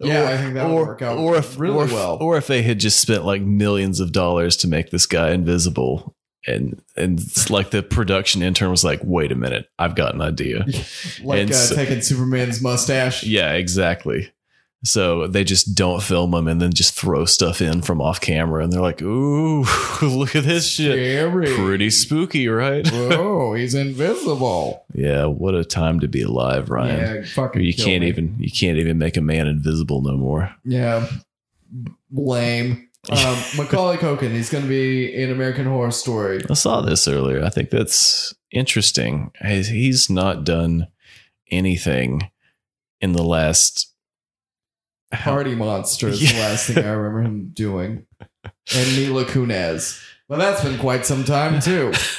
Yeah, 0.00 0.28
I 0.28 0.36
think 0.36 0.54
that 0.54 0.68
would 0.68 0.74
work 0.74 1.02
out 1.02 1.16
really 1.58 1.74
or 1.76 1.84
if, 1.84 1.92
well. 1.92 2.18
Or 2.20 2.36
if 2.36 2.46
they 2.46 2.62
had 2.62 2.78
just 2.78 3.00
spent 3.00 3.24
like 3.24 3.42
millions 3.42 4.00
of 4.00 4.12
dollars 4.12 4.56
to 4.58 4.68
make 4.68 4.90
this 4.90 5.06
guy 5.06 5.30
invisible, 5.32 6.14
and 6.46 6.80
and 6.96 7.18
it's 7.20 7.50
like 7.50 7.70
the 7.70 7.82
production 7.82 8.42
intern 8.42 8.70
was 8.70 8.84
like, 8.84 9.00
"Wait 9.02 9.32
a 9.32 9.36
minute, 9.36 9.68
I've 9.78 9.94
got 9.94 10.14
an 10.14 10.20
idea." 10.20 10.66
Like 11.22 11.50
uh, 11.50 11.52
so- 11.54 11.74
taking 11.74 12.00
Superman's 12.02 12.60
mustache. 12.60 13.22
Yeah, 13.24 13.52
exactly. 13.52 14.32
So 14.84 15.28
they 15.28 15.44
just 15.44 15.76
don't 15.76 16.02
film 16.02 16.32
them 16.32 16.48
and 16.48 16.60
then 16.60 16.72
just 16.72 16.94
throw 16.94 17.24
stuff 17.24 17.60
in 17.62 17.82
from 17.82 18.00
off 18.00 18.20
camera. 18.20 18.64
And 18.64 18.72
they're 18.72 18.80
like, 18.80 19.00
ooh, 19.00 19.62
look 20.02 20.34
at 20.34 20.42
this 20.42 20.68
shit. 20.68 20.94
Scary. 20.94 21.46
Pretty 21.54 21.88
spooky, 21.90 22.48
right? 22.48 22.84
Whoa, 22.90 23.54
he's 23.54 23.74
invisible. 23.76 24.84
yeah, 24.92 25.26
what 25.26 25.54
a 25.54 25.64
time 25.64 26.00
to 26.00 26.08
be 26.08 26.22
alive, 26.22 26.68
Ryan. 26.68 27.16
Yeah, 27.16 27.24
fucking. 27.26 27.62
you 27.62 27.72
can't 27.74 28.02
me. 28.02 28.08
even 28.08 28.36
you 28.40 28.50
can't 28.50 28.76
even 28.78 28.98
make 28.98 29.16
a 29.16 29.20
man 29.20 29.46
invisible 29.46 30.02
no 30.02 30.16
more. 30.16 30.52
Yeah, 30.64 31.06
lame. 32.12 32.88
Um, 33.10 33.18
Macaulay 33.56 33.96
Culkin. 33.98 34.30
He's 34.32 34.50
going 34.50 34.62
to 34.64 34.68
be 34.68 35.12
in 35.14 35.30
American 35.30 35.66
Horror 35.66 35.90
Story. 35.90 36.40
I 36.50 36.54
saw 36.54 36.80
this 36.80 37.06
earlier. 37.08 37.44
I 37.44 37.48
think 37.50 37.70
that's 37.70 38.34
interesting. 38.50 39.30
He's- 39.40 39.68
He's 39.68 40.10
not 40.10 40.44
done 40.44 40.88
anything 41.50 42.30
in 43.00 43.12
the 43.12 43.22
last 43.24 43.91
Party 45.12 45.54
Monster 45.54 46.08
is 46.08 46.20
the 46.20 46.38
last 46.38 46.66
thing 46.66 46.78
I 46.84 46.90
remember 46.90 47.22
him 47.22 47.50
doing. 47.52 48.06
And 48.74 48.96
Mila 48.96 49.24
Kunis. 49.24 50.02
Well, 50.28 50.38
that's 50.38 50.62
been 50.64 50.78
quite 50.78 51.04
some 51.04 51.24
time 51.24 51.60
too. 51.60 51.92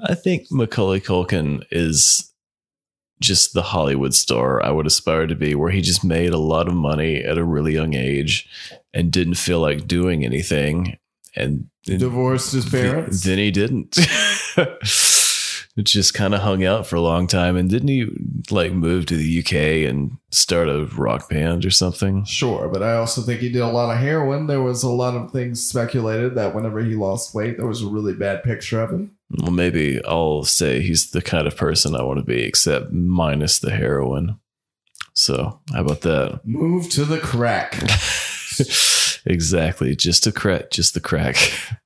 I 0.00 0.14
think 0.14 0.46
Macaulay 0.50 1.00
Culkin 1.00 1.64
is 1.70 2.32
just 3.20 3.52
the 3.52 3.62
Hollywood 3.62 4.14
star 4.14 4.62
I 4.62 4.70
would 4.70 4.86
aspire 4.86 5.26
to 5.26 5.34
be, 5.34 5.54
where 5.54 5.70
he 5.70 5.80
just 5.80 6.04
made 6.04 6.32
a 6.32 6.38
lot 6.38 6.68
of 6.68 6.74
money 6.74 7.16
at 7.24 7.38
a 7.38 7.44
really 7.44 7.72
young 7.72 7.94
age 7.94 8.48
and 8.94 9.10
didn't 9.10 9.34
feel 9.34 9.60
like 9.60 9.88
doing 9.88 10.24
anything. 10.24 10.98
And 11.34 11.68
Divorced 11.84 12.52
his 12.52 12.68
parents. 12.68 13.24
then 13.24 13.38
he 13.38 13.50
didn't. 13.50 13.96
just 15.84 16.14
kind 16.14 16.34
of 16.34 16.40
hung 16.40 16.64
out 16.64 16.86
for 16.86 16.96
a 16.96 17.00
long 17.00 17.26
time. 17.26 17.56
And 17.56 17.70
didn't 17.70 17.88
he 17.88 18.08
like 18.50 18.72
move 18.72 19.06
to 19.06 19.16
the 19.16 19.38
UK 19.40 19.88
and 19.88 20.18
start 20.30 20.68
a 20.68 20.86
rock 20.96 21.28
band 21.28 21.64
or 21.64 21.70
something? 21.70 22.24
Sure, 22.24 22.68
but 22.68 22.82
I 22.82 22.94
also 22.94 23.22
think 23.22 23.40
he 23.40 23.48
did 23.48 23.62
a 23.62 23.68
lot 23.68 23.92
of 23.92 23.98
heroin. 23.98 24.46
There 24.46 24.62
was 24.62 24.82
a 24.82 24.90
lot 24.90 25.14
of 25.14 25.30
things 25.30 25.66
speculated 25.66 26.34
that 26.34 26.54
whenever 26.54 26.80
he 26.80 26.94
lost 26.94 27.34
weight, 27.34 27.56
there 27.56 27.66
was 27.66 27.82
a 27.82 27.88
really 27.88 28.14
bad 28.14 28.42
picture 28.42 28.82
of 28.82 28.90
him. 28.90 29.16
Well, 29.30 29.52
maybe 29.52 30.02
I'll 30.04 30.44
say 30.44 30.80
he's 30.80 31.10
the 31.10 31.22
kind 31.22 31.46
of 31.46 31.56
person 31.56 31.94
I 31.94 32.02
want 32.02 32.18
to 32.18 32.24
be, 32.24 32.42
except 32.42 32.92
minus 32.92 33.58
the 33.58 33.70
heroin. 33.70 34.38
So, 35.14 35.60
how 35.72 35.80
about 35.82 36.02
that? 36.02 36.40
Move 36.44 36.88
to 36.90 37.04
the 37.04 37.18
crack. 37.18 37.74
exactly. 39.26 39.96
Just 39.96 40.26
a 40.26 40.32
crack. 40.32 40.70
Just 40.70 40.94
the 40.94 41.00
crack. 41.00 41.36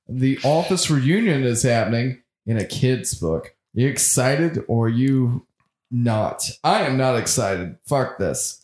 the 0.08 0.38
Office 0.44 0.90
reunion 0.90 1.42
is 1.42 1.62
happening 1.62 2.22
in 2.46 2.58
a 2.58 2.64
kid's 2.64 3.14
book. 3.14 3.54
You 3.74 3.88
excited 3.88 4.62
or 4.68 4.88
you 4.88 5.46
not? 5.90 6.50
I 6.62 6.82
am 6.82 6.96
not 6.96 7.16
excited. 7.16 7.76
Fuck 7.86 8.18
this. 8.18 8.60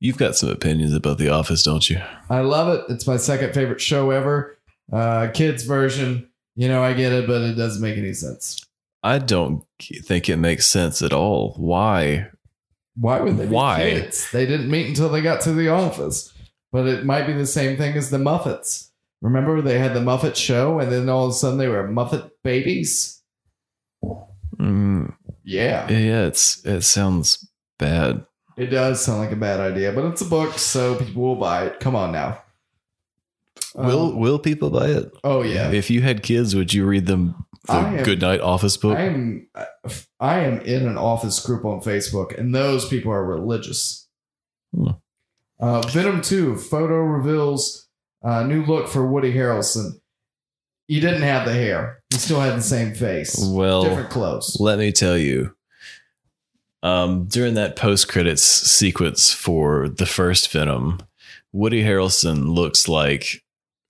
You've 0.00 0.16
got 0.18 0.34
some 0.34 0.48
opinions 0.48 0.94
about 0.94 1.18
The 1.18 1.28
Office, 1.28 1.62
don't 1.62 1.88
you? 1.88 2.00
I 2.28 2.40
love 2.40 2.68
it. 2.74 2.84
It's 2.92 3.06
my 3.06 3.16
second 3.16 3.54
favorite 3.54 3.80
show 3.80 4.10
ever. 4.10 4.58
Uh, 4.92 5.28
kids 5.32 5.62
version. 5.64 6.28
You 6.56 6.68
know, 6.68 6.82
I 6.82 6.92
get 6.92 7.12
it, 7.12 7.26
but 7.26 7.40
it 7.42 7.54
doesn't 7.54 7.82
make 7.82 7.96
any 7.96 8.12
sense. 8.12 8.64
I 9.02 9.18
don't 9.18 9.64
think 9.80 10.28
it 10.28 10.36
makes 10.36 10.66
sense 10.66 11.02
at 11.02 11.12
all. 11.12 11.54
Why? 11.56 12.28
Why 12.96 13.20
would 13.20 13.36
they 13.36 13.46
be 13.46 13.50
Why? 13.52 13.78
kids? 13.78 14.30
They 14.32 14.46
didn't 14.46 14.70
meet 14.70 14.88
until 14.88 15.08
they 15.08 15.22
got 15.22 15.40
to 15.42 15.52
the 15.52 15.68
office. 15.68 16.32
But 16.72 16.86
it 16.86 17.04
might 17.04 17.26
be 17.26 17.32
the 17.32 17.46
same 17.46 17.76
thing 17.76 17.96
as 17.96 18.10
the 18.10 18.18
Muppets. 18.18 18.90
Remember 19.20 19.60
they 19.60 19.78
had 19.78 19.94
the 19.94 20.00
Muppet 20.00 20.34
show 20.36 20.78
and 20.80 20.90
then 20.90 21.08
all 21.08 21.26
of 21.26 21.30
a 21.30 21.34
sudden 21.34 21.58
they 21.58 21.68
were 21.68 21.86
Muppet 21.88 22.30
babies? 22.42 23.21
Mm, 24.62 25.12
Yeah. 25.44 25.88
yeah, 25.90 26.26
it's 26.26 26.64
it 26.64 26.82
sounds 26.82 27.50
bad. 27.78 28.24
It 28.56 28.66
does 28.66 29.02
sound 29.04 29.18
like 29.20 29.32
a 29.32 29.36
bad 29.36 29.60
idea, 29.60 29.92
but 29.92 30.04
it's 30.04 30.20
a 30.20 30.26
book, 30.26 30.52
so 30.58 30.94
people 30.96 31.22
will 31.22 31.36
buy 31.36 31.64
it. 31.66 31.80
Come 31.80 31.96
on 31.96 32.12
now. 32.12 32.42
will 33.74 34.10
Um, 34.12 34.18
will 34.20 34.38
people 34.38 34.70
buy 34.70 34.88
it? 34.88 35.10
oh 35.24 35.42
yeah. 35.42 35.70
If 35.72 35.90
you 35.90 36.02
had 36.02 36.22
kids, 36.22 36.54
would 36.54 36.72
you 36.74 36.84
read 36.86 37.06
them 37.06 37.34
the 37.66 37.72
am- 37.74 38.02
Good 38.04 38.20
Night 38.20 38.40
Office 38.40 38.76
book? 38.76 38.96
I 38.98 39.02
am 39.04 39.48
I 40.20 40.40
am 40.40 40.60
in 40.60 40.86
an 40.86 40.98
office 40.98 41.40
group 41.40 41.64
on 41.64 41.80
Facebook, 41.80 42.38
and 42.38 42.54
those 42.54 42.86
people 42.88 43.10
are 43.12 43.24
religious. 43.24 44.06
Hmm. 44.74 44.88
Uh, 45.58 45.80
Venom 45.82 46.20
Two 46.20 46.56
photo 46.56 46.96
reveals 47.00 47.88
uh, 48.22 48.42
new 48.44 48.64
look 48.64 48.88
for 48.88 49.06
Woody 49.06 49.32
Harrelson. 49.32 50.00
He 50.88 51.00
didn't 51.00 51.22
have 51.22 51.46
the 51.46 51.54
hair; 51.54 52.01
he 52.12 52.18
still 52.18 52.40
had 52.40 52.56
the 52.56 52.62
same 52.62 52.94
face, 52.94 53.42
well, 53.44 53.84
different 53.84 54.10
clothes. 54.10 54.56
Let 54.60 54.78
me 54.78 54.92
tell 54.92 55.16
you. 55.16 55.54
Um, 56.82 57.26
during 57.26 57.54
that 57.54 57.76
post 57.76 58.08
credits 58.08 58.42
sequence 58.42 59.32
for 59.32 59.88
the 59.88 60.06
first 60.06 60.50
Venom, 60.50 60.98
Woody 61.52 61.84
Harrelson 61.84 62.54
looks 62.54 62.88
like 62.88 63.44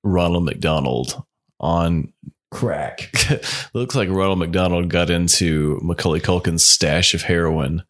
Ronald 0.05 0.45
McDonald 0.45 1.23
on 1.59 2.13
Crack. 2.51 3.11
looks 3.73 3.95
like 3.95 4.11
Ronald 4.11 4.39
McDonald 4.39 4.91
got 4.91 5.09
into 5.09 5.81
Macaulay 5.83 6.21
Culkin's 6.21 6.65
stash 6.65 7.15
of 7.15 7.23
heroin 7.23 7.83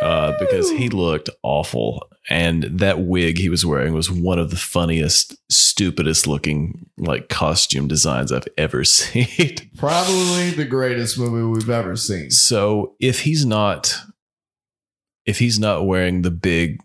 uh, 0.00 0.32
because 0.38 0.70
he 0.70 0.88
looked 0.88 1.30
awful. 1.42 2.06
And 2.28 2.64
that 2.64 3.00
wig 3.00 3.38
he 3.38 3.48
was 3.48 3.64
wearing 3.66 3.94
was 3.94 4.10
one 4.10 4.38
of 4.38 4.50
the 4.50 4.56
funniest, 4.56 5.36
stupidest 5.50 6.26
looking 6.26 6.86
like 6.96 7.28
costume 7.28 7.88
designs 7.88 8.30
I've 8.30 8.48
ever 8.56 8.84
seen. 8.84 9.56
probably 9.76 10.50
the 10.50 10.66
greatest 10.66 11.18
movie 11.18 11.42
we've 11.42 11.70
ever 11.70 11.96
seen. 11.96 12.30
So 12.30 12.94
if 13.00 13.20
he's 13.20 13.44
not 13.44 13.96
if 15.26 15.38
he's 15.38 15.58
not 15.58 15.86
wearing 15.86 16.22
the 16.22 16.30
big 16.30 16.78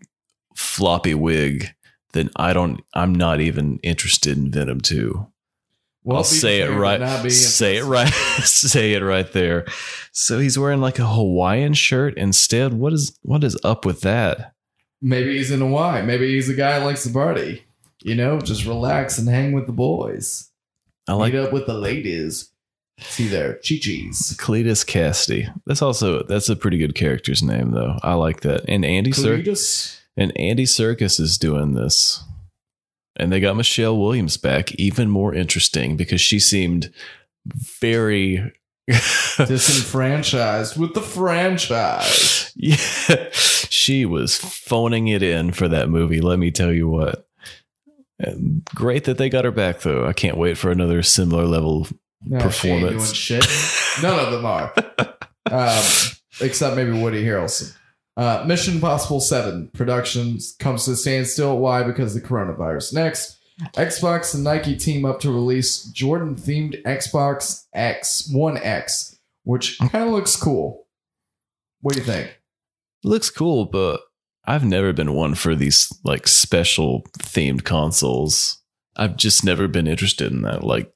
floppy 0.54 1.14
wig, 1.14 1.68
then 2.12 2.30
I 2.36 2.52
don't 2.52 2.80
I'm 2.94 3.14
not 3.14 3.40
even 3.40 3.78
interested 3.82 4.36
in 4.36 4.50
Venom 4.50 4.80
2. 4.80 5.26
Well, 6.06 6.18
I'll 6.18 6.24
say 6.24 6.60
it 6.60 6.70
right. 6.70 7.00
but 7.00 7.04
not 7.06 7.24
be 7.24 7.30
Say 7.30 7.78
it 7.78 7.84
right. 7.84 8.08
say 8.44 8.92
it 8.92 9.02
right 9.02 9.30
there. 9.32 9.66
So 10.12 10.38
he's 10.38 10.56
wearing 10.56 10.80
like 10.80 11.00
a 11.00 11.06
Hawaiian 11.06 11.74
shirt 11.74 12.16
instead. 12.16 12.74
What 12.74 12.92
is 12.92 13.18
what 13.22 13.42
is 13.42 13.58
up 13.64 13.84
with 13.84 14.02
that? 14.02 14.52
Maybe 15.02 15.36
he's 15.36 15.50
in 15.50 15.58
Hawaii. 15.60 16.02
Maybe 16.02 16.32
he's 16.34 16.48
a 16.48 16.54
guy 16.54 16.82
likes 16.82 17.02
to 17.02 17.10
party. 17.10 17.64
You 18.02 18.14
know, 18.14 18.38
just 18.40 18.64
relax 18.64 19.18
and 19.18 19.28
hang 19.28 19.50
with 19.52 19.66
the 19.66 19.72
boys. 19.72 20.48
I 21.08 21.14
like 21.14 21.32
Meet 21.32 21.40
up 21.40 21.52
with 21.52 21.66
the 21.66 21.74
ladies. 21.74 22.50
See 23.00 23.26
their 23.26 23.54
chi-chis. 23.54 24.36
Cletus 24.38 24.86
Kasady. 24.86 25.52
That's 25.66 25.82
also 25.82 26.22
that's 26.22 26.48
a 26.48 26.54
pretty 26.56 26.78
good 26.78 26.94
character's 26.94 27.42
name 27.42 27.72
though. 27.72 27.98
I 28.04 28.14
like 28.14 28.42
that. 28.42 28.64
And 28.68 28.84
Andy 28.84 29.10
Cir- 29.10 29.38
Cletus. 29.38 30.00
and 30.16 30.32
Andy 30.38 30.64
Serkis 30.66 31.18
is 31.18 31.36
doing 31.36 31.72
this. 31.72 32.22
And 33.16 33.32
they 33.32 33.40
got 33.40 33.56
Michelle 33.56 33.96
Williams 33.96 34.36
back, 34.36 34.74
even 34.74 35.08
more 35.10 35.34
interesting 35.34 35.96
because 35.96 36.20
she 36.20 36.38
seemed 36.38 36.92
very 37.80 38.52
Disenfranchised 39.36 40.78
with 40.78 40.94
the 40.94 41.02
franchise. 41.02 42.52
Yeah, 42.54 42.76
she 43.32 44.06
was 44.06 44.36
phoning 44.36 45.08
it 45.08 45.22
in 45.22 45.52
for 45.52 45.66
that 45.68 45.88
movie. 45.88 46.20
Let 46.20 46.38
me 46.38 46.50
tell 46.50 46.72
you 46.72 46.88
what. 46.88 47.26
And 48.18 48.64
great 48.74 49.04
that 49.04 49.18
they 49.18 49.28
got 49.28 49.44
her 49.44 49.50
back, 49.50 49.80
though. 49.80 50.06
I 50.06 50.12
can't 50.12 50.36
wait 50.36 50.56
for 50.56 50.70
another 50.70 51.02
similar 51.02 51.44
level. 51.44 51.88
No, 52.24 52.38
Performance. 52.38 53.30
None 54.02 54.18
of 54.18 54.32
them 54.32 54.44
are. 54.46 54.74
Um, 55.48 55.84
except 56.40 56.74
maybe 56.74 56.90
Woody 56.90 57.24
Harrelson. 57.24 57.72
Uh, 58.16 58.44
Mission 58.46 58.74
Impossible 58.74 59.20
7 59.20 59.68
productions 59.74 60.56
comes 60.58 60.86
to 60.86 60.92
a 60.92 60.96
standstill. 60.96 61.58
Why? 61.58 61.82
Because 61.82 62.16
of 62.16 62.22
the 62.22 62.28
coronavirus. 62.28 62.94
Next, 62.94 63.38
Xbox 63.74 64.34
and 64.34 64.44
Nike 64.44 64.76
team 64.76 65.04
up 65.04 65.20
to 65.20 65.30
release 65.30 65.84
Jordan 65.84 66.34
themed 66.34 66.82
Xbox 66.84 67.64
X, 67.74 68.28
One 68.32 68.56
X, 68.58 69.18
which 69.44 69.78
kind 69.78 70.04
of 70.04 70.10
looks 70.10 70.36
cool. 70.36 70.86
What 71.80 71.94
do 71.94 72.00
you 72.00 72.06
think? 72.06 72.40
Looks 73.04 73.30
cool, 73.30 73.66
but 73.66 74.00
I've 74.46 74.64
never 74.64 74.92
been 74.92 75.14
one 75.14 75.34
for 75.34 75.54
these 75.54 75.92
like 76.04 76.26
special 76.26 77.02
themed 77.18 77.64
consoles. 77.64 78.62
I've 78.96 79.16
just 79.16 79.44
never 79.44 79.68
been 79.68 79.86
interested 79.86 80.32
in 80.32 80.42
that. 80.42 80.64
Like 80.64 80.92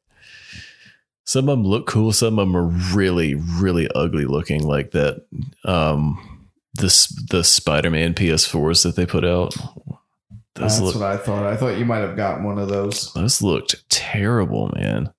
some 1.25 1.49
of 1.49 1.59
them 1.59 1.67
look 1.67 1.87
cool, 1.87 2.13
some 2.13 2.39
of 2.39 2.47
them 2.47 2.57
are 2.57 2.67
really, 2.95 3.35
really 3.35 3.89
ugly 3.95 4.25
looking, 4.25 4.63
like 4.63 4.93
that. 4.93 5.25
Um, 5.65 6.40
this 6.75 7.07
the 7.31 7.43
Spider-Man 7.45 8.15
PS4s 8.15 8.83
that 8.85 8.97
they 8.97 9.07
put 9.07 9.25
out. 9.25 9.55
Those 10.55 10.79
That's 10.79 10.81
look 10.81 10.95
what 10.97 11.05
I 11.05 11.17
thought. 11.17 11.47
I 11.47 11.57
thought 11.57 11.79
you 11.79 11.85
might 11.85 11.99
have 11.99 12.17
gotten 12.17 12.45
one 12.45 12.59
of 12.59 12.69
those. 12.69 13.13
those 13.15 13.41
looked 13.43 13.89
terrible, 13.89 14.71
man. 14.75 15.13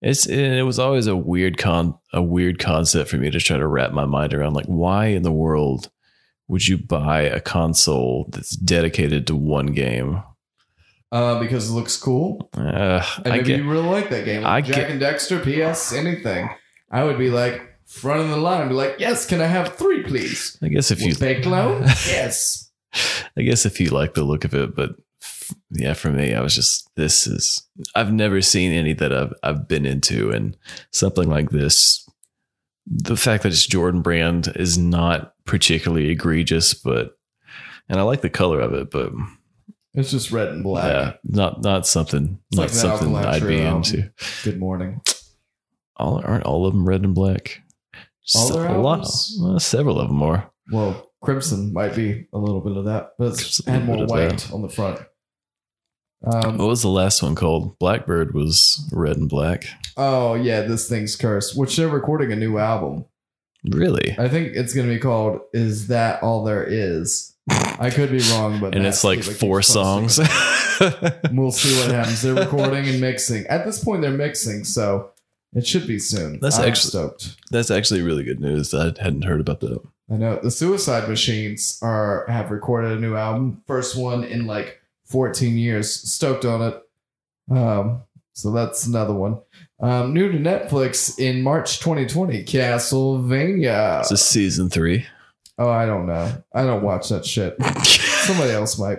It's 0.00 0.26
and 0.26 0.54
it 0.54 0.62
was 0.64 0.78
always 0.78 1.06
a 1.06 1.16
weird 1.16 1.58
con 1.58 1.96
a 2.12 2.22
weird 2.22 2.58
concept 2.58 3.10
for 3.10 3.16
me 3.16 3.30
to 3.30 3.40
try 3.40 3.56
to 3.56 3.66
wrap 3.66 3.92
my 3.92 4.04
mind 4.04 4.34
around. 4.34 4.54
Like, 4.54 4.66
why 4.66 5.06
in 5.06 5.22
the 5.22 5.32
world 5.32 5.90
would 6.46 6.66
you 6.66 6.78
buy 6.78 7.22
a 7.22 7.40
console 7.40 8.26
that's 8.30 8.50
dedicated 8.56 9.26
to 9.26 9.36
one 9.36 9.66
game? 9.66 10.22
Uh, 11.10 11.40
because 11.40 11.70
it 11.70 11.72
looks 11.72 11.96
cool. 11.96 12.48
Uh, 12.56 13.02
And 13.24 13.32
I 13.32 13.36
maybe 13.38 13.44
get 13.44 13.58
you 13.60 13.70
really 13.70 13.86
like 13.88 14.10
that 14.10 14.24
game. 14.24 14.44
I 14.46 14.60
Jak 14.60 14.76
get- 14.76 14.90
and 14.90 15.00
Daxter, 15.00 15.42
PS, 15.42 15.92
anything. 15.92 16.48
I 16.90 17.04
would 17.04 17.18
be 17.18 17.30
like, 17.30 17.67
front 17.88 18.20
of 18.20 18.28
the 18.28 18.36
line, 18.36 18.68
be 18.68 18.74
like, 18.74 18.96
yes, 18.98 19.26
can 19.26 19.40
I 19.40 19.46
have 19.46 19.74
three, 19.76 20.02
please? 20.04 20.56
I 20.62 20.68
guess 20.68 20.90
if 20.90 21.00
you 21.02 21.14
bank 21.16 21.44
loan? 21.46 21.82
yes. 22.06 22.70
I 23.36 23.42
guess 23.42 23.66
if 23.66 23.80
you 23.80 23.90
like 23.90 24.14
the 24.14 24.22
look 24.24 24.44
of 24.44 24.54
it, 24.54 24.74
but 24.74 24.90
f- 25.22 25.54
yeah, 25.70 25.94
for 25.94 26.10
me, 26.10 26.34
I 26.34 26.40
was 26.40 26.54
just 26.54 26.88
this 26.96 27.26
is 27.26 27.66
I've 27.94 28.12
never 28.12 28.40
seen 28.40 28.72
any 28.72 28.92
that 28.94 29.12
I've 29.12 29.34
I've 29.42 29.68
been 29.68 29.84
into, 29.86 30.30
and 30.30 30.56
something 30.92 31.28
like 31.28 31.50
this. 31.50 32.08
The 32.86 33.16
fact 33.16 33.42
that 33.42 33.52
it's 33.52 33.66
Jordan 33.66 34.00
Brand 34.00 34.50
is 34.56 34.78
not 34.78 35.34
particularly 35.44 36.08
egregious, 36.08 36.72
but 36.72 37.18
and 37.90 37.98
I 38.00 38.02
like 38.04 38.22
the 38.22 38.30
color 38.30 38.60
of 38.60 38.72
it, 38.72 38.90
but 38.90 39.12
It's 39.92 40.10
just 40.10 40.30
red 40.30 40.48
and 40.48 40.62
black. 40.62 40.84
yeah, 40.84 41.12
not 41.24 41.60
not 41.62 41.86
something 41.86 42.38
It's 42.50 42.56
not 42.56 42.62
like 42.62 42.70
something 42.70 43.14
I'd 43.16 43.46
be 43.46 43.60
album. 43.60 43.82
into. 43.82 44.10
Good 44.44 44.58
morning. 44.58 45.02
All 45.96 46.22
aren't 46.24 46.44
all 46.44 46.66
of 46.66 46.72
them 46.72 46.88
red 46.88 47.02
and 47.04 47.14
black? 47.14 47.60
All 48.36 48.52
their 48.52 48.66
a 48.68 48.80
lot, 48.80 48.98
albums? 48.98 49.38
well, 49.42 49.58
several 49.60 50.00
of 50.00 50.08
them 50.08 50.22
are. 50.22 50.50
Well, 50.72 51.10
Crimson 51.22 51.72
might 51.72 51.94
be 51.94 52.26
a 52.32 52.38
little 52.38 52.60
bit 52.60 52.76
of 52.76 52.84
that, 52.86 53.12
but 53.18 53.28
it's 53.28 53.60
Crimson, 53.60 53.68
a 53.68 53.72
had 53.72 53.84
more 53.86 53.96
bit 53.96 54.02
of 54.04 54.10
white 54.10 54.38
that. 54.38 54.52
on 54.52 54.62
the 54.62 54.68
front. 54.68 55.00
Um, 56.24 56.58
What 56.58 56.68
was 56.68 56.82
the 56.82 56.88
last 56.88 57.22
one 57.22 57.34
called? 57.34 57.78
Blackbird 57.78 58.34
was 58.34 58.88
red 58.92 59.16
and 59.16 59.28
black. 59.28 59.64
oh 59.96 60.34
yeah, 60.34 60.62
this 60.62 60.88
thing's 60.88 61.14
cursed. 61.16 61.56
Which 61.56 61.76
they're 61.76 61.88
recording 61.88 62.32
a 62.32 62.36
new 62.36 62.58
album. 62.58 63.04
Really? 63.70 64.16
I 64.18 64.28
think 64.28 64.52
it's 64.54 64.74
gonna 64.74 64.88
be 64.88 64.98
called 64.98 65.40
"Is 65.52 65.88
That 65.88 66.22
All 66.22 66.44
There 66.44 66.64
Is." 66.64 67.34
I 67.50 67.90
could 67.90 68.10
be 68.10 68.18
wrong, 68.32 68.60
but 68.60 68.74
and 68.74 68.84
that 68.84 68.88
it's 68.90 69.04
like 69.04 69.22
keeps 69.22 69.38
four 69.38 69.58
posting 69.58 69.74
songs. 69.82 70.18
it. 70.20 71.30
We'll 71.32 71.50
see 71.52 71.76
what 71.80 71.90
happens. 71.94 72.22
They're 72.22 72.34
recording 72.34 72.86
and 72.88 73.00
mixing. 73.00 73.46
At 73.46 73.64
this 73.64 73.82
point, 73.82 74.02
they're 74.02 74.10
mixing, 74.10 74.64
so 74.64 75.10
it 75.54 75.66
should 75.66 75.86
be 75.86 75.98
soon. 75.98 76.38
That's 76.40 76.58
I'm 76.58 76.68
actually- 76.68 76.90
stoked. 76.90 77.36
That's 77.50 77.70
actually 77.70 78.02
really 78.02 78.24
good 78.24 78.40
news. 78.40 78.74
I 78.74 78.86
hadn't 79.00 79.24
heard 79.24 79.40
about 79.40 79.60
that. 79.60 79.80
I 80.10 80.16
know 80.16 80.38
the 80.42 80.50
Suicide 80.50 81.08
Machines 81.08 81.78
are 81.82 82.24
have 82.28 82.50
recorded 82.50 82.92
a 82.96 83.00
new 83.00 83.14
album, 83.14 83.62
first 83.66 83.96
one 83.96 84.24
in 84.24 84.46
like 84.46 84.80
14 85.06 85.56
years. 85.58 85.92
Stoked 86.10 86.44
on 86.46 86.62
it. 86.62 86.82
Um, 87.50 88.02
so 88.32 88.50
that's 88.52 88.86
another 88.86 89.12
one. 89.14 89.38
Um, 89.80 90.12
new 90.14 90.30
to 90.32 90.38
Netflix 90.38 91.18
in 91.18 91.42
March 91.42 91.78
2020, 91.80 92.44
Castlevania. 92.44 94.02
Is 94.02 94.08
this 94.10 94.24
season 94.26 94.70
three? 94.70 95.06
oh, 95.58 95.68
I 95.68 95.86
don't 95.86 96.06
know. 96.06 96.42
I 96.54 96.64
don't 96.64 96.82
watch 96.84 97.08
that 97.08 97.26
shit. 97.26 97.56
Somebody 97.84 98.52
else 98.52 98.78
might. 98.78 98.98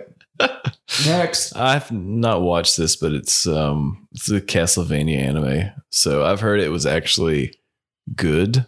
Next, 1.06 1.54
I've 1.56 1.90
not 1.90 2.42
watched 2.42 2.76
this, 2.76 2.96
but 2.96 3.12
it's 3.12 3.46
um 3.46 4.08
it's 4.12 4.30
a 4.30 4.40
Castlevania 4.40 5.18
anime. 5.18 5.70
So 5.90 6.24
I've 6.24 6.40
heard 6.40 6.60
it 6.60 6.70
was 6.70 6.86
actually 6.86 7.54
good 8.14 8.66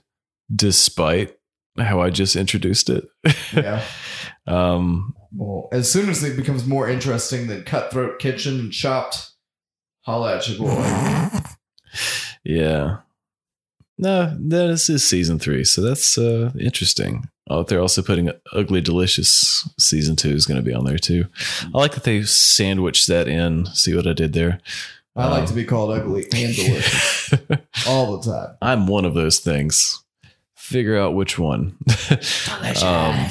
despite 0.55 1.37
how 1.79 2.01
I 2.01 2.11
just 2.11 2.37
introduced 2.37 2.90
it. 2.90 3.05
yeah. 3.53 3.83
um 4.47 5.14
Well, 5.33 5.68
as 5.73 5.90
soon 5.90 6.09
as 6.09 6.23
it 6.23 6.37
becomes 6.37 6.66
more 6.66 6.88
interesting 6.88 7.47
than 7.47 7.64
Cutthroat 7.64 8.18
Kitchen 8.18 8.61
and 8.61 8.73
Chopped, 8.73 9.31
holla 10.03 10.37
at 10.37 10.49
your 10.49 10.59
boy. 10.59 11.29
yeah. 12.45 12.99
No, 14.03 14.37
this 14.37 14.91
is 14.91 15.05
season 15.05 15.38
three, 15.38 15.62
so 15.62 15.81
that's 15.81 16.19
uh 16.19 16.51
interesting. 16.59 17.29
Oh, 17.49 17.62
they're 17.62 17.81
also 17.81 18.03
putting 18.03 18.33
Ugly 18.53 18.81
Delicious 18.81 19.69
season 19.79 20.17
two 20.17 20.31
is 20.31 20.45
going 20.47 20.59
to 20.59 20.65
be 20.69 20.75
on 20.75 20.85
there 20.85 20.99
too. 20.99 21.27
I 21.73 21.79
like 21.79 21.95
that 21.95 22.03
they 22.03 22.23
sandwiched 22.25 23.07
that 23.07 23.29
in. 23.29 23.67
See 23.67 23.95
what 23.95 24.07
I 24.09 24.12
did 24.12 24.33
there? 24.33 24.61
I 25.15 25.29
like 25.29 25.43
Um, 25.43 25.47
to 25.49 25.55
be 25.55 25.65
called 25.65 25.91
ugly 25.97 26.23
and 26.35 26.55
delicious 26.57 27.33
all 27.87 28.17
the 28.19 28.33
time. 28.33 28.57
I'm 28.61 28.87
one 28.88 29.05
of 29.05 29.15
those 29.15 29.38
things. 29.38 30.03
Figure 30.57 30.99
out 30.99 31.15
which 31.15 31.38
one. 31.38 31.77
um, 32.83 33.29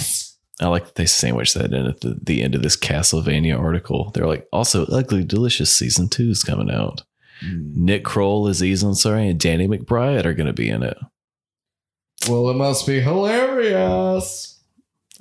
I 0.61 0.67
like 0.67 0.85
that 0.85 0.95
they 0.95 1.05
sandwich 1.05 1.53
that 1.55 1.73
in 1.73 1.85
at 1.87 1.99
the, 2.01 2.17
the 2.21 2.43
end 2.43 2.55
of 2.55 2.61
this 2.61 2.77
Castlevania 2.77 3.59
article. 3.59 4.11
They're 4.13 4.27
like, 4.27 4.47
also, 4.53 4.85
Ugly 4.85 5.23
Delicious 5.25 5.71
season 5.71 6.07
two 6.07 6.29
is 6.29 6.43
coming 6.43 6.69
out. 6.71 7.01
Nick 7.43 8.03
Kroll, 8.03 8.47
Aziz 8.47 8.83
Ansari, 8.83 9.29
and 9.29 9.39
Danny 9.39 9.67
McBride 9.67 10.25
are 10.25 10.33
going 10.33 10.47
to 10.47 10.53
be 10.53 10.69
in 10.69 10.83
it. 10.83 10.97
Well, 12.29 12.49
it 12.49 12.55
must 12.55 12.85
be 12.85 12.99
hilarious. 13.01 14.59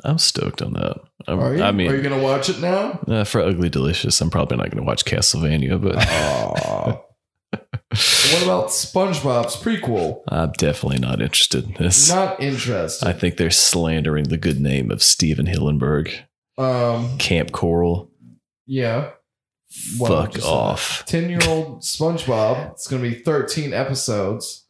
I'm 0.04 0.18
stoked 0.18 0.62
on 0.62 0.72
that. 0.74 0.96
I'm- 1.26 1.40
Are 1.40 1.54
you? 1.56 1.62
I 1.62 1.72
mean, 1.72 1.90
Are 1.90 1.94
you 1.96 2.02
gonna 2.02 2.22
watch 2.22 2.48
it 2.48 2.60
now? 2.60 3.00
uh, 3.06 3.24
for 3.24 3.40
Ugly 3.42 3.68
Delicious, 3.68 4.20
I'm 4.20 4.30
probably 4.30 4.56
not 4.56 4.70
going 4.70 4.78
to 4.82 4.86
watch 4.86 5.04
Castlevania, 5.04 5.80
but 5.80 5.96
what 7.52 8.42
about 8.42 8.68
SpongeBob's 8.68 9.56
prequel? 9.56 10.22
I'm 10.28 10.52
definitely 10.52 10.98
not 11.00 11.20
interested 11.20 11.64
in 11.64 11.74
this. 11.74 12.08
Not 12.10 12.40
interested. 12.42 13.06
I 13.08 13.12
think 13.12 13.36
they're 13.36 13.50
slandering 13.50 14.24
the 14.28 14.36
good 14.38 14.60
name 14.60 14.90
of 14.90 15.02
Stephen 15.02 15.46
Hillenburg, 15.46 16.10
um, 16.56 17.18
Kamp 17.18 17.50
Koral. 17.50 18.08
yeah. 18.66 19.10
Would 19.98 20.08
Fuck 20.08 20.44
off. 20.44 21.04
Ten-year-old 21.06 21.80
SpongeBob. 21.82 22.72
It's 22.72 22.88
gonna 22.88 23.02
be 23.02 23.14
thirteen 23.14 23.72
episodes. 23.72 24.66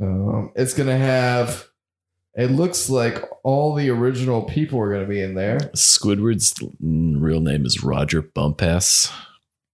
Um, 0.00 0.52
it's 0.54 0.74
gonna 0.74 0.96
have. 0.96 1.66
It 2.34 2.46
looks 2.52 2.88
like 2.88 3.22
all 3.42 3.74
the 3.74 3.90
original 3.90 4.42
people 4.44 4.80
are 4.80 4.92
gonna 4.92 5.06
be 5.06 5.20
in 5.20 5.34
there. 5.34 5.58
Squidward's 5.74 6.54
real 6.80 7.40
name 7.40 7.66
is 7.66 7.82
Rodger 7.82 8.22
Bumpass. 8.22 9.12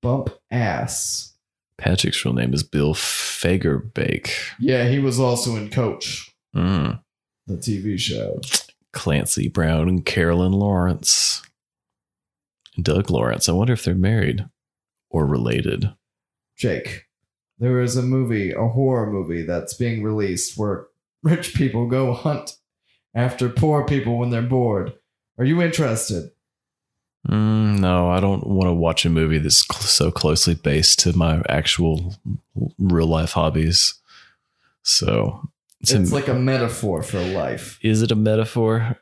Bump 0.03 0.31
ass. 0.51 1.35
Patrick's 1.79 2.25
real 2.25 2.35
name 2.35 2.55
is 2.55 2.63
Bill 2.63 2.95
Fagerbakke. 2.95 4.31
Yeah, 4.59 4.89
he 4.89 4.99
was 4.99 5.21
also 5.21 5.57
in 5.57 5.69
Coach, 5.71 6.35
Mm. 6.57 7.01
the 7.47 7.57
TV 7.57 7.99
show. 8.01 8.41
Clancy 8.93 9.49
Brown 9.49 9.89
and 9.89 10.05
Carolyn 10.05 10.53
Lawrence. 10.53 11.43
Doug 12.81 13.11
Lawrence. 13.11 13.49
I 13.49 13.53
wonder 13.53 13.73
if 13.73 13.85
they're 13.85 13.95
married 13.95 14.47
or 15.11 15.27
related. 15.27 15.93
Jake, 16.57 17.07
there 17.59 17.81
is 17.81 17.97
a 17.97 18.03
movie, 18.03 18.53
a 18.53 18.69
horror 18.69 19.11
movie 19.11 19.43
that's 19.43 19.75
being 19.75 20.03
released 20.03 20.57
where 20.59 20.87
rich 21.23 21.55
people 21.55 21.87
go 21.87 22.13
hunt 22.13 22.57
after 23.15 23.49
poor 23.49 23.85
people 23.87 24.19
when 24.19 24.31
they're 24.31 24.43
bored. 24.43 24.93
Are 25.39 25.45
you 25.45 25.61
interested? 25.63 26.31
Mm, 27.29 27.81
no, 27.81 28.09
I 28.11 28.21
don't 28.21 28.47
want 28.47 28.69
to 28.69 28.73
watch 28.73 29.05
a 29.05 29.11
movie 29.11 29.39
that's 29.39 29.67
cl- 29.67 29.81
so 29.83 30.11
closely 30.13 30.55
based 30.55 31.01
to 31.01 31.17
my 31.17 31.43
actual 31.49 32.15
real 32.79 33.07
life 33.09 33.33
hobbies. 33.33 33.95
So, 34.83 35.49
It's, 35.81 35.93
a- 35.93 35.99
like 36.15 36.29
a 36.29 36.35
metaphor 36.35 37.03
for 37.03 37.21
life. 37.21 37.79
is 37.83 38.03
it 38.03 38.13
a 38.13 38.17
metaphor? 38.17 38.99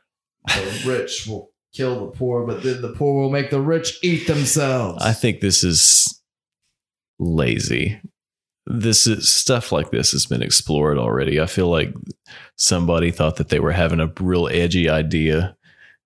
The 0.47 0.83
rich 0.87 1.27
will 1.27 1.51
kill 1.75 2.05
the 2.05 2.11
poor, 2.11 2.45
but 2.45 2.63
then 2.63 2.81
the 2.81 2.93
poor 2.93 3.21
will 3.21 3.29
make 3.29 3.49
the 3.49 3.61
rich 3.61 3.99
eat 4.01 4.27
themselves. 4.27 5.03
I 5.03 5.13
think 5.13 5.41
this 5.41 5.63
is 5.63 6.21
lazy. 7.19 7.99
This 8.65 9.05
is 9.05 9.31
stuff 9.31 9.71
like 9.71 9.91
this 9.91 10.11
has 10.11 10.25
been 10.25 10.41
explored 10.41 10.97
already. 10.97 11.39
I 11.39 11.45
feel 11.45 11.69
like 11.69 11.93
somebody 12.55 13.11
thought 13.11 13.35
that 13.35 13.49
they 13.49 13.59
were 13.59 13.71
having 13.71 13.99
a 13.99 14.11
real 14.19 14.47
edgy 14.47 14.89
idea 14.89 15.55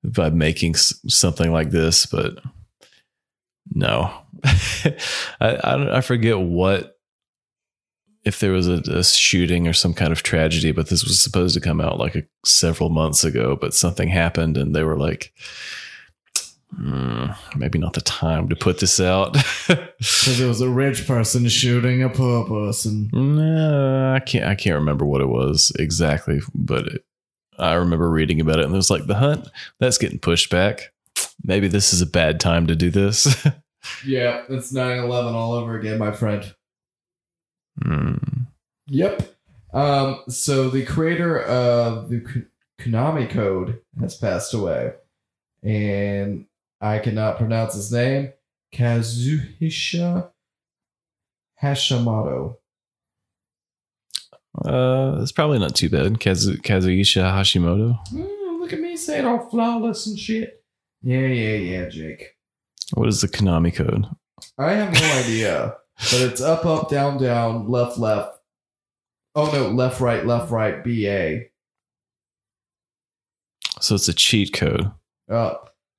by 0.03 0.29
making 0.29 0.75
something 0.75 1.51
like 1.51 1.71
this, 1.71 2.05
but 2.05 2.39
no. 3.73 4.11
I, 4.43 4.95
I 5.41 5.97
I 5.97 6.01
forget 6.01 6.39
what 6.39 6.98
if 8.23 8.39
there 8.39 8.51
was 8.51 8.67
a, 8.67 8.81
a 8.91 9.03
shooting 9.03 9.67
or 9.67 9.73
some 9.73 9.93
kind 9.93 10.11
of 10.11 10.23
tragedy, 10.23 10.71
but 10.71 10.89
this 10.89 11.03
was 11.03 11.21
supposed 11.21 11.53
to 11.55 11.61
come 11.61 11.79
out 11.81 11.97
like 11.97 12.15
a, 12.15 12.23
several 12.45 12.89
months 12.89 13.23
ago, 13.23 13.55
but 13.55 13.73
something 13.73 14.09
happened 14.09 14.57
and 14.57 14.75
they 14.75 14.83
were 14.83 14.97
like, 14.97 15.33
"Hmm, 16.75 17.27
maybe 17.55 17.79
not 17.79 17.93
the 17.93 18.01
time 18.01 18.49
to 18.49 18.55
put 18.55 18.79
this 18.79 18.99
out. 18.99 19.37
Because 19.99 20.39
it 20.39 20.47
was 20.47 20.61
a 20.61 20.69
rich 20.69 21.05
person 21.05 21.45
shooting 21.49 22.01
a 22.03 22.09
poor 22.09 22.45
person. 22.45 23.09
no, 23.11 24.13
I 24.15 24.19
can't. 24.21 24.45
I 24.45 24.55
can't 24.55 24.75
remember 24.75 25.03
what 25.05 25.19
it 25.19 25.27
was 25.27 25.73
exactly, 25.77 26.39
but 26.55 26.87
it, 26.87 27.05
I 27.57 27.73
remember 27.73 28.09
reading 28.09 28.39
about 28.39 28.59
it, 28.59 28.65
and 28.65 28.73
it 28.73 28.77
was 28.77 28.89
like 28.89 29.07
the 29.07 29.15
hunt 29.15 29.45
that's 29.77 29.97
getting 29.97 30.17
pushed 30.19 30.49
back. 30.49 30.93
Maybe 31.43 31.67
this 31.67 31.93
is 31.93 32.01
a 32.01 32.05
bad 32.05 32.39
time 32.39 32.67
to 32.67 32.75
do 32.75 32.89
this. 32.89 33.45
Yeah, 34.05 34.43
it's 34.49 34.73
9 34.73 34.99
11 34.99 35.33
all 35.33 35.53
over 35.53 35.79
again, 35.79 35.97
my 35.99 36.11
friend. 36.11 36.53
Hmm. 37.81 38.15
Yep. 38.87 39.35
Um, 39.73 40.23
so 40.27 40.69
the 40.69 40.85
creator 40.85 41.41
of 41.43 42.09
the 42.09 42.23
Konami 42.79 43.29
Code 43.29 43.79
has 43.99 44.15
passed 44.17 44.53
away, 44.53 44.93
and 45.63 46.45
I 46.81 46.99
cannot 46.99 47.37
pronounce 47.37 47.75
his 47.75 47.91
name. 47.91 48.33
Kazuhisha 48.73 50.29
Hashimoto. 51.61 52.55
Uh, 54.65 55.19
it's 55.21 55.31
probably 55.31 55.59
not 55.59 55.75
too 55.75 55.89
bad. 55.89 56.19
Kazu, 56.19 56.57
Kazuisha 56.57 57.31
Hashimoto. 57.31 57.97
Mm, 58.11 58.59
look 58.59 58.73
at 58.73 58.79
me 58.79 58.97
saying 58.97 59.25
all 59.25 59.49
flawless 59.49 60.07
and 60.07 60.17
shit. 60.17 60.63
Yeah, 61.01 61.27
yeah, 61.27 61.55
yeah, 61.55 61.89
Jake. 61.89 62.35
What 62.93 63.07
is 63.07 63.21
the 63.21 63.27
Konami 63.27 63.73
code? 63.73 64.05
I 64.57 64.71
have 64.73 64.93
no 64.93 64.99
idea, 65.23 65.75
but 66.11 66.21
it's 66.21 66.41
up, 66.41 66.65
up, 66.65 66.89
down, 66.89 67.21
down, 67.21 67.69
left, 67.69 67.97
left. 67.97 68.37
Oh 69.35 69.51
no, 69.51 69.69
left, 69.69 69.99
right, 70.01 70.25
left, 70.25 70.51
right, 70.51 70.83
B 70.83 71.07
A. 71.07 71.49
So 73.81 73.95
it's 73.95 74.07
a 74.07 74.13
cheat 74.13 74.53
code. 74.53 74.91
Oh, 75.29 75.57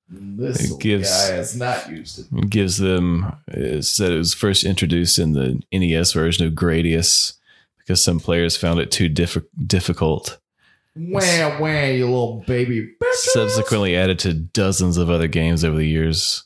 this 0.09 0.71
It 0.71 0.79
gives- 0.79 1.09
guy 1.09 1.35
has 1.35 1.55
not 1.55 1.89
used 1.89 2.19
it. 2.19 2.25
It 2.37 2.49
gives 2.49 2.77
them 2.77 3.33
it 3.47 3.83
said 3.85 4.11
it 4.11 4.17
was 4.17 4.33
first 4.33 4.63
introduced 4.63 5.17
in 5.17 5.33
the 5.33 5.61
NES 5.71 6.11
version 6.13 6.45
of 6.45 6.53
Gradius 6.53 7.33
because 7.79 8.03
some 8.03 8.19
players 8.19 8.57
found 8.57 8.79
it 8.79 8.91
too 8.91 9.09
diffi- 9.09 9.45
difficult. 9.65 10.37
Wah 10.95 11.57
wah, 11.59 11.85
you 11.85 12.05
little 12.05 12.43
baby. 12.45 12.81
bitches. 13.01 13.13
Subsequently 13.31 13.95
added 13.95 14.19
to 14.19 14.33
dozens 14.33 14.97
of 14.97 15.09
other 15.09 15.27
games 15.29 15.63
over 15.63 15.77
the 15.77 15.87
years. 15.87 16.43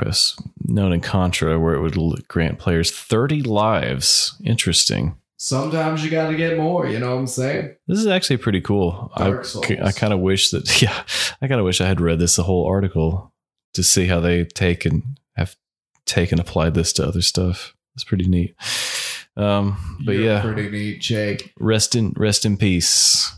Press 0.00 0.40
known 0.66 0.94
in 0.94 1.02
Contra, 1.02 1.60
where 1.60 1.74
it 1.74 1.82
would 1.82 2.26
grant 2.26 2.58
players 2.58 2.90
30 2.90 3.42
lives. 3.42 4.34
Interesting. 4.42 5.14
Sometimes 5.36 6.02
you 6.02 6.10
got 6.10 6.30
to 6.30 6.36
get 6.36 6.56
more. 6.56 6.86
You 6.86 6.98
know 6.98 7.10
what 7.10 7.20
I'm 7.20 7.26
saying? 7.26 7.76
This 7.86 7.98
is 7.98 8.06
actually 8.06 8.38
pretty 8.38 8.62
cool. 8.62 9.12
Dark 9.18 9.40
I, 9.40 9.42
Souls. 9.42 9.70
I 9.70 9.92
kind 9.92 10.14
of 10.14 10.20
wish 10.20 10.50
that, 10.52 10.80
yeah, 10.82 11.02
I 11.42 11.48
kind 11.48 11.60
of 11.60 11.66
wish 11.66 11.82
I 11.82 11.86
had 11.86 12.00
read 12.00 12.18
this 12.18 12.36
the 12.36 12.44
whole 12.44 12.66
article 12.66 13.34
to 13.74 13.82
see 13.82 14.06
how 14.06 14.20
they 14.20 14.44
take 14.44 14.86
and 14.86 15.02
have 15.36 15.54
taken 16.06 16.40
applied 16.40 16.72
this 16.72 16.94
to 16.94 17.06
other 17.06 17.20
stuff. 17.22 17.74
It's 17.94 18.04
pretty 18.04 18.26
neat. 18.26 18.54
Um, 19.36 19.98
but 20.06 20.12
You're 20.12 20.24
yeah, 20.24 20.40
pretty 20.40 20.70
neat, 20.70 21.02
Jake. 21.02 21.52
rest 21.58 21.94
in 21.94 22.14
rest 22.16 22.46
in 22.46 22.56
peace. 22.56 23.32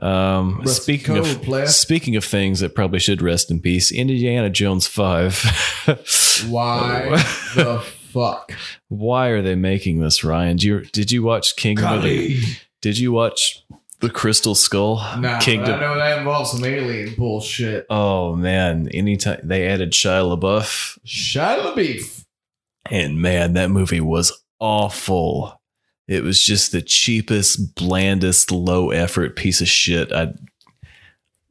Um, 0.00 0.62
speaking 0.64 1.16
of 1.16 1.42
player. 1.42 1.66
speaking 1.66 2.14
of 2.16 2.24
things 2.24 2.60
that 2.60 2.74
probably 2.74 3.00
should 3.00 3.20
rest 3.20 3.50
in 3.50 3.60
peace, 3.60 3.90
Indiana 3.90 4.48
Jones 4.50 4.86
Five. 4.86 5.42
Why 6.48 7.08
the 7.56 7.82
fuck? 8.12 8.52
Why 8.88 9.28
are 9.28 9.42
they 9.42 9.54
making 9.54 10.00
this, 10.00 10.22
Ryan? 10.22 10.56
Did 10.56 10.62
you 10.64 10.80
did 10.84 11.10
you 11.10 11.22
watch 11.22 11.56
Kingdom 11.56 11.94
of 11.94 12.02
the 12.02 12.40
Did 12.80 12.98
you 12.98 13.12
watch 13.12 13.64
the 14.00 14.08
Crystal 14.10 14.54
Skull? 14.54 14.96
Nah, 15.18 15.40
Kingdom. 15.40 15.74
I 15.74 15.80
know 15.80 15.96
that 15.98 16.18
involves 16.18 16.52
some 16.52 16.64
alien 16.64 17.14
bullshit. 17.16 17.86
Oh 17.90 18.36
man! 18.36 18.88
Anytime 18.94 19.40
they 19.42 19.66
added 19.66 19.92
Shia 19.92 20.38
LaBeouf, 20.38 20.98
Shia 21.04 21.58
LaBeouf. 21.74 22.24
and 22.88 23.20
man, 23.20 23.54
that 23.54 23.70
movie 23.70 24.00
was 24.00 24.32
awful. 24.60 25.57
It 26.08 26.24
was 26.24 26.42
just 26.42 26.72
the 26.72 26.80
cheapest, 26.80 27.74
blandest, 27.74 28.50
low 28.50 28.90
effort 28.90 29.36
piece 29.36 29.60
of 29.60 29.68
shit. 29.68 30.10
I 30.10 30.32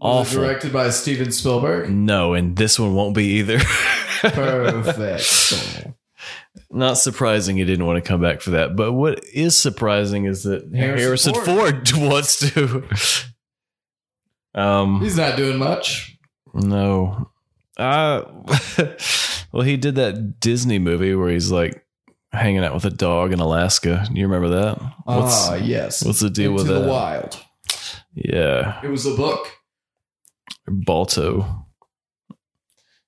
awful. 0.02 0.42
Directed 0.42 0.74
by 0.74 0.90
Steven 0.90 1.32
Spielberg. 1.32 1.92
No, 1.92 2.34
and 2.34 2.58
this 2.58 2.80
one 2.80 2.96
won't 2.96 3.16
be 3.16 3.26
either. 3.38 3.60
Perfect. 4.22 5.88
Not 6.72 6.98
surprising 6.98 7.58
he 7.58 7.66
didn't 7.66 7.86
want 7.86 8.04
to 8.04 8.08
come 8.08 8.20
back 8.20 8.42
for 8.42 8.50
that. 8.52 8.76
But 8.76 8.94
what 8.94 9.24
is 9.26 9.56
surprising 9.56 10.26
is 10.26 10.44
that 10.44 10.74
Harrison 10.74 11.34
Harrison, 11.34 11.34
Ford. 11.36 11.88
Ford. 11.88 11.92
wants 12.10 12.40
to. 12.52 12.84
Um, 14.56 15.02
He's 15.02 15.18
not 15.18 15.38
doing 15.38 15.58
much. 15.58 16.18
no. 16.54 17.30
Uh, 17.78 18.24
well, 19.52 19.62
he 19.62 19.78
did 19.78 19.94
that 19.96 20.40
Disney 20.40 20.80
movie 20.80 21.14
where 21.14 21.30
he's 21.30 21.52
like 21.52 21.86
hanging 22.38 22.64
out 22.64 22.74
with 22.74 22.86
a 22.86 22.90
dog 22.90 23.32
in 23.34 23.40
Alaska. 23.40 24.06
You 24.14 24.28
remember 24.28 24.50
that? 24.62 24.82
What's, 25.06 25.50
Ah, 25.50 25.56
yes. 25.56 26.04
what's 26.06 26.20
the 26.20 26.30
deal 26.30 26.52
Into 26.52 26.64
with 26.64 26.68
the 26.68 26.80
that? 26.82 26.90
wild. 26.90 27.40
Yeah, 28.14 28.82
It 28.84 28.90
was 28.90 29.06
a 29.06 29.14
book. 29.16 29.48
Balto. 30.68 31.64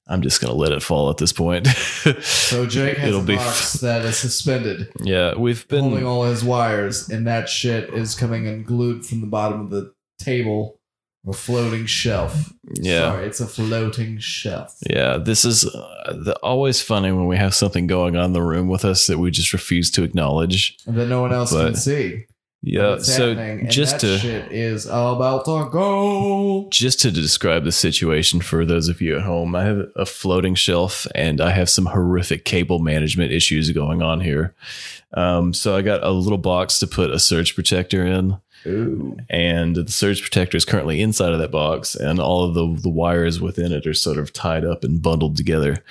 I'm 0.08 0.22
just 0.24 0.42
gonna 0.42 0.54
let 0.56 0.72
it 0.72 0.82
fall 0.82 1.10
at 1.12 1.18
this 1.18 1.32
point. 1.32 1.68
So 1.68 2.66
Jake 2.66 2.98
has 2.98 3.10
It'll 3.10 3.22
a 3.22 3.26
be 3.26 3.36
box 3.36 3.74
that 3.74 4.04
is 4.06 4.18
suspended, 4.18 4.92
yeah, 5.04 5.36
we've 5.36 5.66
holding 5.70 5.92
been 6.00 6.04
all 6.06 6.24
his 6.24 6.44
wires, 6.44 7.10
and 7.10 7.28
that 7.28 7.48
shit 7.48 7.94
is 7.94 8.16
coming 8.16 8.48
unglued 8.48 9.06
from 9.06 9.22
the 9.22 9.28
bottom 9.28 9.62
of 9.62 9.70
the 9.70 9.94
table 10.18 10.79
or 11.26 11.34
floating 11.34 11.86
shelf. 11.86 12.54
yeah. 12.76 13.12
Sorry, 13.12 13.26
it's 13.26 13.40
a 13.40 13.48
floating 13.48 14.20
shelf. 14.20 14.78
Yeah, 14.90 15.18
this 15.18 15.46
is 15.46 15.66
uh, 15.66 16.14
the, 16.24 16.38
always 16.42 16.82
funny 16.82 17.12
when 17.12 17.28
we 17.28 17.38
have 17.38 17.54
something 17.54 17.88
going 17.88 18.16
on 18.16 18.26
in 18.26 18.34
the 18.34 18.42
room 18.42 18.68
with 18.68 18.86
us 18.86 19.08
that 19.08 19.20
we 19.20 19.32
just 19.32 19.54
refuse 19.54 19.92
to 19.92 20.04
acknowledge. 20.04 20.78
And 20.86 20.98
that 20.98 21.08
no 21.08 21.22
one 21.22 21.34
else 21.34 21.52
can 21.52 21.76
see. 21.76 22.26
Yeah, 22.62 22.98
so 22.98 23.36
just 23.70 23.94
that 23.94 24.02
to 24.02 24.18
shit 24.18 24.52
is 24.52 24.86
about 24.86 25.46
to 25.46 25.70
go. 25.72 26.68
just 26.70 27.00
to 27.02 27.12
describe 27.12 27.64
the 27.64 27.72
situation 27.72 28.42
for 28.42 28.66
those 28.66 28.90
of 28.90 29.00
you 29.00 29.16
at 29.16 29.22
home, 29.22 29.56
I 29.56 29.64
have 29.64 29.88
a 29.96 30.06
floating 30.06 30.56
shelf 30.56 31.08
and 31.16 31.40
I 31.40 31.52
have 31.52 31.70
some 31.70 31.86
horrific 31.86 32.44
cable 32.44 32.80
management 32.80 33.32
issues 33.32 33.72
going 33.72 34.02
on 34.02 34.20
here. 34.20 34.56
Um, 35.14 35.54
so 35.54 35.76
I 35.78 35.82
got 35.82 36.04
a 36.04 36.12
little 36.12 36.38
box 36.38 36.80
to 36.80 36.88
put 36.88 37.12
a 37.12 37.20
surge 37.20 37.56
protector 37.56 38.06
in. 38.06 38.38
Ooh. 38.66 39.16
and 39.30 39.76
the 39.76 39.92
surge 39.92 40.22
protector 40.22 40.58
is 40.58 40.66
currently 40.66 41.02
inside 41.02 41.32
of 41.32 41.40
that 41.40 41.52
box 41.52 41.96
and 41.96 42.20
all 42.20 42.44
of 42.44 42.54
the, 42.54 42.82
the 42.82 42.90
wires 42.90 43.40
within 43.40 43.72
it 43.72 43.86
are 43.88 43.94
sort 43.94 44.18
of 44.18 44.34
tied 44.34 44.66
up 44.66 44.84
and 44.84 45.02
bundled 45.02 45.38
together 45.38 45.84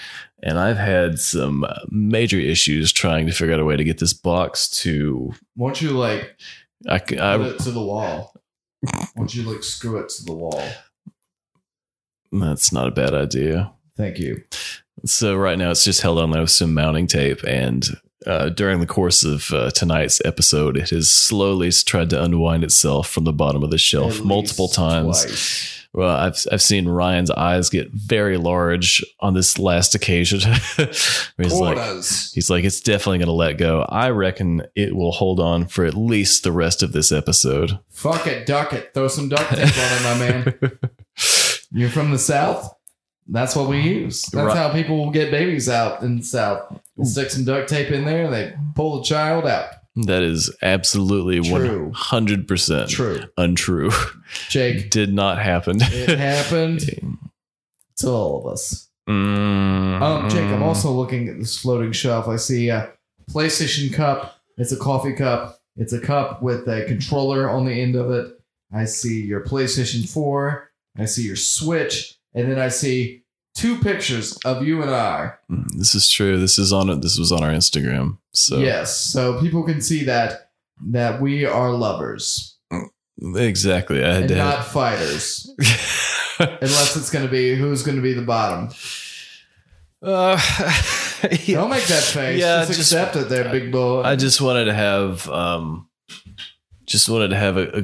and 0.42 0.58
i've 0.58 0.76
had 0.76 1.18
some 1.18 1.64
major 1.90 2.38
issues 2.38 2.92
trying 2.92 3.26
to 3.26 3.32
figure 3.32 3.54
out 3.54 3.60
a 3.60 3.64
way 3.64 3.76
to 3.76 3.84
get 3.84 3.98
this 3.98 4.12
box 4.12 4.68
to 4.68 5.32
Won't 5.56 5.80
you 5.80 5.90
like 5.90 6.36
i, 6.88 6.98
put 6.98 7.18
I- 7.20 7.36
it 7.46 7.58
to 7.60 7.70
the 7.70 7.82
wall? 7.82 8.34
Won't 9.16 9.34
you 9.34 9.42
like 9.50 9.62
screw 9.64 9.98
it 9.98 10.08
to 10.10 10.24
the 10.24 10.34
wall? 10.34 10.62
that's 12.32 12.72
not 12.72 12.88
a 12.88 12.92
bad 12.92 13.14
idea 13.14 13.72
Thank 13.96 14.18
you. 14.18 14.44
so 15.04 15.34
right 15.36 15.58
now 15.58 15.70
it's 15.70 15.84
just 15.84 16.02
held 16.02 16.18
on 16.18 16.30
there 16.30 16.42
with 16.42 16.50
some 16.50 16.74
mounting 16.74 17.06
tape 17.06 17.42
and 17.44 17.84
uh, 18.26 18.48
during 18.48 18.80
the 18.80 18.86
course 18.86 19.24
of 19.24 19.50
uh, 19.52 19.70
tonight's 19.70 20.20
episode 20.24 20.76
it 20.76 20.90
has 20.90 21.08
slowly 21.08 21.70
tried 21.70 22.10
to 22.10 22.22
unwind 22.22 22.64
itself 22.64 23.08
from 23.08 23.24
the 23.24 23.32
bottom 23.32 23.62
of 23.62 23.70
the 23.70 23.78
shelf 23.78 24.18
At 24.18 24.24
multiple 24.24 24.68
times 24.68 25.24
twice. 25.24 25.74
Well, 25.94 26.14
I've 26.14 26.36
I've 26.52 26.60
seen 26.62 26.86
Ryan's 26.86 27.30
eyes 27.30 27.70
get 27.70 27.90
very 27.92 28.36
large 28.36 29.02
on 29.20 29.32
this 29.32 29.58
last 29.58 29.94
occasion. 29.94 30.40
He's 30.76 31.52
like, 31.54 31.78
he's 32.34 32.50
like, 32.50 32.64
it's 32.64 32.80
definitely 32.80 33.18
going 33.18 33.26
to 33.28 33.32
let 33.32 33.56
go. 33.56 33.86
I 33.88 34.10
reckon 34.10 34.62
it 34.76 34.94
will 34.94 35.12
hold 35.12 35.40
on 35.40 35.66
for 35.66 35.86
at 35.86 35.94
least 35.94 36.42
the 36.44 36.52
rest 36.52 36.82
of 36.82 36.92
this 36.92 37.10
episode. 37.10 37.78
Fuck 37.88 38.26
it, 38.26 38.44
duck 38.46 38.74
it. 38.74 38.92
Throw 38.92 39.08
some 39.08 39.28
duct 39.30 39.48
tape 39.48 39.60
on 39.60 39.64
it, 39.66 40.02
my 40.04 40.18
man. 40.18 40.78
You're 41.72 41.90
from 41.90 42.10
the 42.10 42.18
South? 42.18 42.74
That's 43.26 43.56
what 43.56 43.68
we 43.68 43.80
use. 43.80 44.22
That's 44.26 44.46
Right. 44.48 44.56
how 44.56 44.70
people 44.72 44.98
will 44.98 45.10
get 45.10 45.30
babies 45.30 45.68
out 45.68 46.02
in 46.02 46.18
the 46.18 46.24
South. 46.24 46.80
Stick 47.04 47.30
some 47.30 47.44
duct 47.44 47.68
tape 47.68 47.90
in 47.90 48.04
there 48.04 48.24
and 48.24 48.32
they 48.34 48.54
pull 48.74 48.98
the 48.98 49.04
child 49.04 49.46
out. 49.46 49.70
That 50.06 50.22
is 50.22 50.54
absolutely 50.62 51.40
True. 51.40 51.84
one 51.86 51.92
hundred 51.92 52.46
percent 52.46 52.90
True. 52.90 53.20
untrue. 53.36 53.90
Jake, 54.48 54.90
Did 54.90 55.12
not 55.12 55.38
happen. 55.38 55.78
it 55.80 56.18
happened 56.18 56.80
to 57.98 58.08
all 58.08 58.40
of 58.46 58.52
us. 58.52 58.88
Mm. 59.08 60.00
Um, 60.00 60.28
Jake, 60.30 60.42
I'm 60.50 60.62
also 60.62 60.90
looking 60.92 61.28
at 61.28 61.38
this 61.38 61.58
floating 61.58 61.92
shelf. 61.92 62.28
I 62.28 62.36
see 62.36 62.68
a 62.68 62.92
PlayStation 63.30 63.92
cup. 63.92 64.38
It's 64.56 64.70
a 64.72 64.76
coffee 64.76 65.14
cup. 65.14 65.58
It's 65.76 65.92
a 65.92 66.00
cup 66.00 66.42
with 66.42 66.68
a 66.68 66.84
controller 66.86 67.48
on 67.48 67.64
the 67.64 67.72
end 67.72 67.96
of 67.96 68.10
it. 68.10 68.32
I 68.72 68.84
see 68.84 69.22
your 69.22 69.44
PlayStation 69.44 70.08
4. 70.08 70.70
I 70.98 71.04
see 71.06 71.22
your 71.22 71.36
Switch. 71.36 72.16
And 72.34 72.50
then 72.50 72.58
I 72.58 72.68
see 72.68 73.22
two 73.58 73.78
pictures 73.78 74.36
of 74.44 74.66
you 74.66 74.82
and 74.82 74.90
I. 74.90 75.32
This 75.76 75.94
is 75.94 76.08
true. 76.08 76.38
This 76.38 76.58
is 76.58 76.72
on. 76.72 77.00
This 77.00 77.18
was 77.18 77.32
on 77.32 77.42
our 77.42 77.50
Instagram. 77.50 78.18
So 78.32 78.58
Yes. 78.58 78.96
So 78.96 79.40
people 79.40 79.64
can 79.64 79.80
see 79.80 80.04
that 80.04 80.50
that 80.90 81.20
we 81.20 81.44
are 81.44 81.72
lovers 81.72 82.56
exactly. 83.20 84.04
I 84.04 84.12
had 84.12 84.20
and 84.22 84.28
to. 84.28 84.36
not 84.36 84.64
fighters. 84.64 85.50
Unless 86.38 86.96
it's 86.96 87.10
going 87.10 87.24
to 87.24 87.30
be 87.30 87.54
who's 87.56 87.82
going 87.82 87.96
to 87.96 88.02
be 88.02 88.12
the 88.12 88.22
bottom. 88.22 88.68
Uh, 90.00 90.36
Don't 91.46 91.70
make 91.70 91.84
that 91.86 92.04
face. 92.04 92.40
Yeah, 92.40 92.64
just, 92.64 92.78
just- 92.78 92.92
accept 92.92 93.16
it 93.16 93.28
there, 93.28 93.50
big 93.50 93.72
boy. 93.72 94.02
I 94.02 94.14
just 94.16 94.40
wanted 94.40 94.66
to 94.66 94.74
have 94.74 95.28
um 95.28 95.88
just 96.86 97.08
wanted 97.08 97.28
to 97.28 97.36
have 97.36 97.56
a, 97.56 97.78
a 97.78 97.82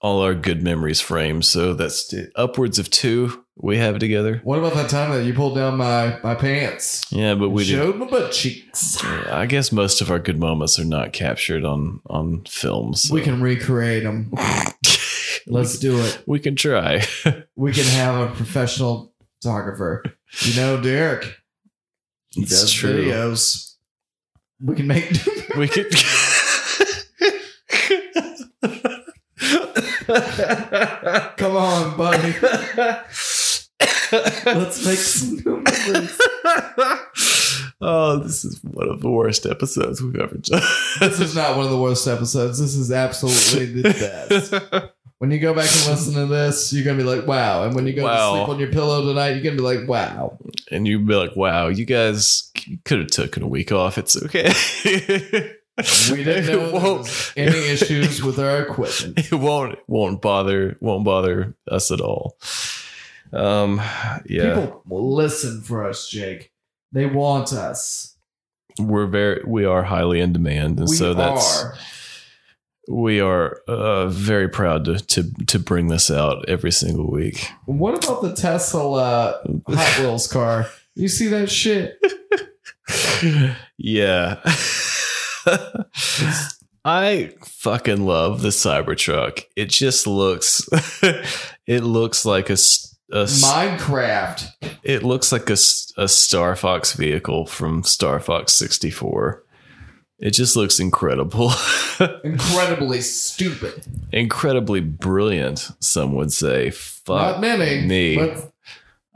all 0.00 0.20
our 0.20 0.34
good 0.34 0.62
memories 0.62 1.00
framed. 1.00 1.46
So 1.46 1.72
that's 1.72 2.12
upwards 2.36 2.78
of 2.78 2.90
two 2.90 3.43
we 3.56 3.76
have 3.78 3.98
together. 3.98 4.40
What 4.44 4.58
about 4.58 4.74
that 4.74 4.90
time 4.90 5.12
that 5.12 5.24
you 5.24 5.32
pulled 5.34 5.54
down 5.54 5.76
my, 5.76 6.18
my 6.22 6.34
pants? 6.34 7.04
Yeah, 7.10 7.34
but 7.34 7.50
we 7.50 7.64
did. 7.64 7.70
showed 7.72 7.96
my 7.96 8.06
butt 8.06 8.32
cheeks. 8.32 9.02
I 9.04 9.46
guess 9.46 9.70
most 9.72 10.00
of 10.00 10.10
our 10.10 10.18
good 10.18 10.40
moments 10.40 10.78
are 10.78 10.84
not 10.84 11.12
captured 11.12 11.64
on 11.64 12.00
on 12.06 12.44
films. 12.48 13.02
So. 13.02 13.14
We 13.14 13.22
can 13.22 13.40
recreate 13.40 14.02
them. 14.02 14.32
Let's 15.46 15.78
do 15.78 15.98
it. 16.00 16.22
we 16.26 16.38
can 16.40 16.56
try. 16.56 17.02
We 17.56 17.72
can 17.72 17.84
have 17.84 18.16
a 18.30 18.34
professional 18.34 19.14
photographer. 19.40 20.02
You 20.40 20.56
know, 20.60 20.80
Derek. 20.82 21.36
He 22.30 22.42
It's 22.42 22.50
does 22.50 22.72
true. 22.72 23.04
videos. 23.04 23.74
We 24.60 24.74
can 24.74 24.88
make. 24.88 25.12
we 25.56 25.68
could. 25.68 25.92
Come 31.36 31.56
on, 31.56 31.96
buddy. 31.96 32.34
Let's 34.46 34.84
make 34.86 34.98
some 34.98 35.36
new 35.36 35.62
memories. 35.62 36.20
oh, 37.80 38.16
this 38.22 38.44
is 38.44 38.62
one 38.62 38.88
of 38.88 39.00
the 39.00 39.10
worst 39.10 39.46
episodes 39.46 40.00
we've 40.02 40.16
ever 40.16 40.36
done. 40.36 40.62
This 41.00 41.20
is 41.20 41.34
not 41.34 41.56
one 41.56 41.64
of 41.66 41.70
the 41.72 41.78
worst 41.78 42.06
episodes. 42.06 42.58
This 42.60 42.74
is 42.74 42.92
absolutely 42.92 43.82
the 43.82 43.88
best. 44.30 44.92
When 45.18 45.30
you 45.30 45.38
go 45.38 45.54
back 45.54 45.70
and 45.70 45.86
listen 45.90 46.14
to 46.14 46.26
this, 46.26 46.72
you're 46.72 46.84
gonna 46.84 46.98
be 46.98 47.04
like, 47.04 47.26
"Wow!" 47.26 47.64
And 47.64 47.74
when 47.74 47.86
you 47.86 47.94
go 47.94 48.04
Wow. 48.04 48.32
to 48.32 48.38
sleep 48.38 48.48
on 48.50 48.58
your 48.60 48.70
pillow 48.72 49.02
tonight, 49.06 49.30
you're 49.30 49.42
gonna 49.44 49.56
be 49.56 49.62
like, 49.62 49.88
"Wow." 49.88 50.38
and 50.70 50.86
you'd 50.86 51.06
be 51.06 51.14
like, 51.14 51.34
"Wow, 51.36 51.68
you 51.68 51.84
guys 51.86 52.50
could 52.84 52.98
have 52.98 53.08
taken 53.08 53.42
a 53.42 53.46
week 53.48 53.72
off. 53.72 53.96
It's 53.96 54.16
okay." 54.24 54.52
We 56.12 56.22
didn't 56.22 56.46
know 56.46 57.04
any 57.36 57.58
issues 57.70 58.22
with 58.22 58.38
our 58.38 58.62
equipment. 58.62 59.18
it 59.18 59.34
won't 59.34 59.76
won't 59.88 60.22
bother 60.22 60.76
won't 60.80 61.04
bother 61.04 61.56
us 61.68 61.90
at 61.90 62.00
all. 62.00 62.36
Um, 63.34 63.80
yeah, 64.26 64.54
People 64.54 64.82
will 64.86 65.14
listen 65.14 65.60
for 65.62 65.88
us, 65.88 66.08
Jake. 66.08 66.52
They 66.92 67.06
want 67.06 67.52
us. 67.52 68.16
we're 68.78 69.06
very 69.06 69.42
we 69.46 69.64
are 69.64 69.82
highly 69.82 70.20
in 70.20 70.32
demand, 70.32 70.78
and 70.78 70.88
we 70.88 70.96
so 70.96 71.14
that's 71.14 71.64
are. 71.64 71.74
we 72.88 73.20
are 73.20 73.58
uh, 73.66 74.06
very 74.08 74.48
proud 74.48 74.84
to, 74.84 74.98
to 74.98 75.32
to 75.46 75.58
bring 75.58 75.88
this 75.88 76.10
out 76.10 76.48
every 76.48 76.70
single 76.72 77.10
week. 77.10 77.48
What 77.66 78.04
about 78.04 78.22
the 78.22 78.34
Tesla 78.34 79.40
Hot 79.68 79.98
Wheels 79.98 80.30
car? 80.30 80.66
You 80.94 81.08
see 81.08 81.26
that 81.28 81.50
shit? 81.50 81.98
yeah. 83.76 84.40
I 86.84 87.32
fucking 87.42 88.04
love 88.04 88.42
the 88.42 88.50
Cybertruck. 88.50 89.44
It 89.56 89.70
just 89.70 90.06
looks 90.06 90.68
it 91.66 91.82
looks 91.82 92.24
like 92.24 92.50
a, 92.50 92.56
a 93.14 93.24
Minecraft. 93.24 94.78
it 94.82 95.02
looks 95.02 95.32
like 95.32 95.48
a, 95.48 95.56
a 95.96 96.08
Star 96.08 96.56
Fox 96.56 96.92
vehicle 96.94 97.46
from 97.46 97.82
Star 97.84 98.20
Fox 98.20 98.52
64. 98.54 99.42
It 100.18 100.30
just 100.30 100.56
looks 100.56 100.78
incredible. 100.78 101.52
Incredibly 102.24 103.00
stupid. 103.00 103.84
Incredibly 104.12 104.80
brilliant, 104.80 105.70
some 105.80 106.14
would 106.14 106.32
say. 106.32 106.70
Fuck 106.70 107.16
Not 107.16 107.40
many. 107.40 107.86
me. 107.86 108.16
But 108.16 108.52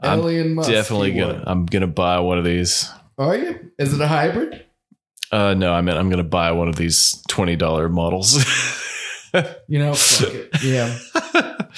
I'm 0.01 0.55
Musk. 0.55 0.69
Definitely 0.69 1.13
gonna 1.13 1.33
would. 1.39 1.43
I'm 1.47 1.65
gonna 1.65 1.87
buy 1.87 2.19
one 2.19 2.37
of 2.37 2.43
these. 2.43 2.89
Are 3.17 3.35
you? 3.35 3.71
Is 3.77 3.93
it 3.93 4.01
a 4.01 4.07
hybrid? 4.07 4.65
Uh 5.31 5.53
no, 5.55 5.73
I 5.73 5.81
mean 5.81 5.95
I'm 5.95 6.09
gonna 6.09 6.23
buy 6.23 6.51
one 6.51 6.67
of 6.67 6.75
these 6.75 7.21
twenty 7.27 7.55
dollar 7.55 7.89
models. 7.89 8.43
You 9.67 9.77
know, 9.77 9.93
fuck 9.93 10.33
it. 10.33 10.49
Yeah. 10.63 10.97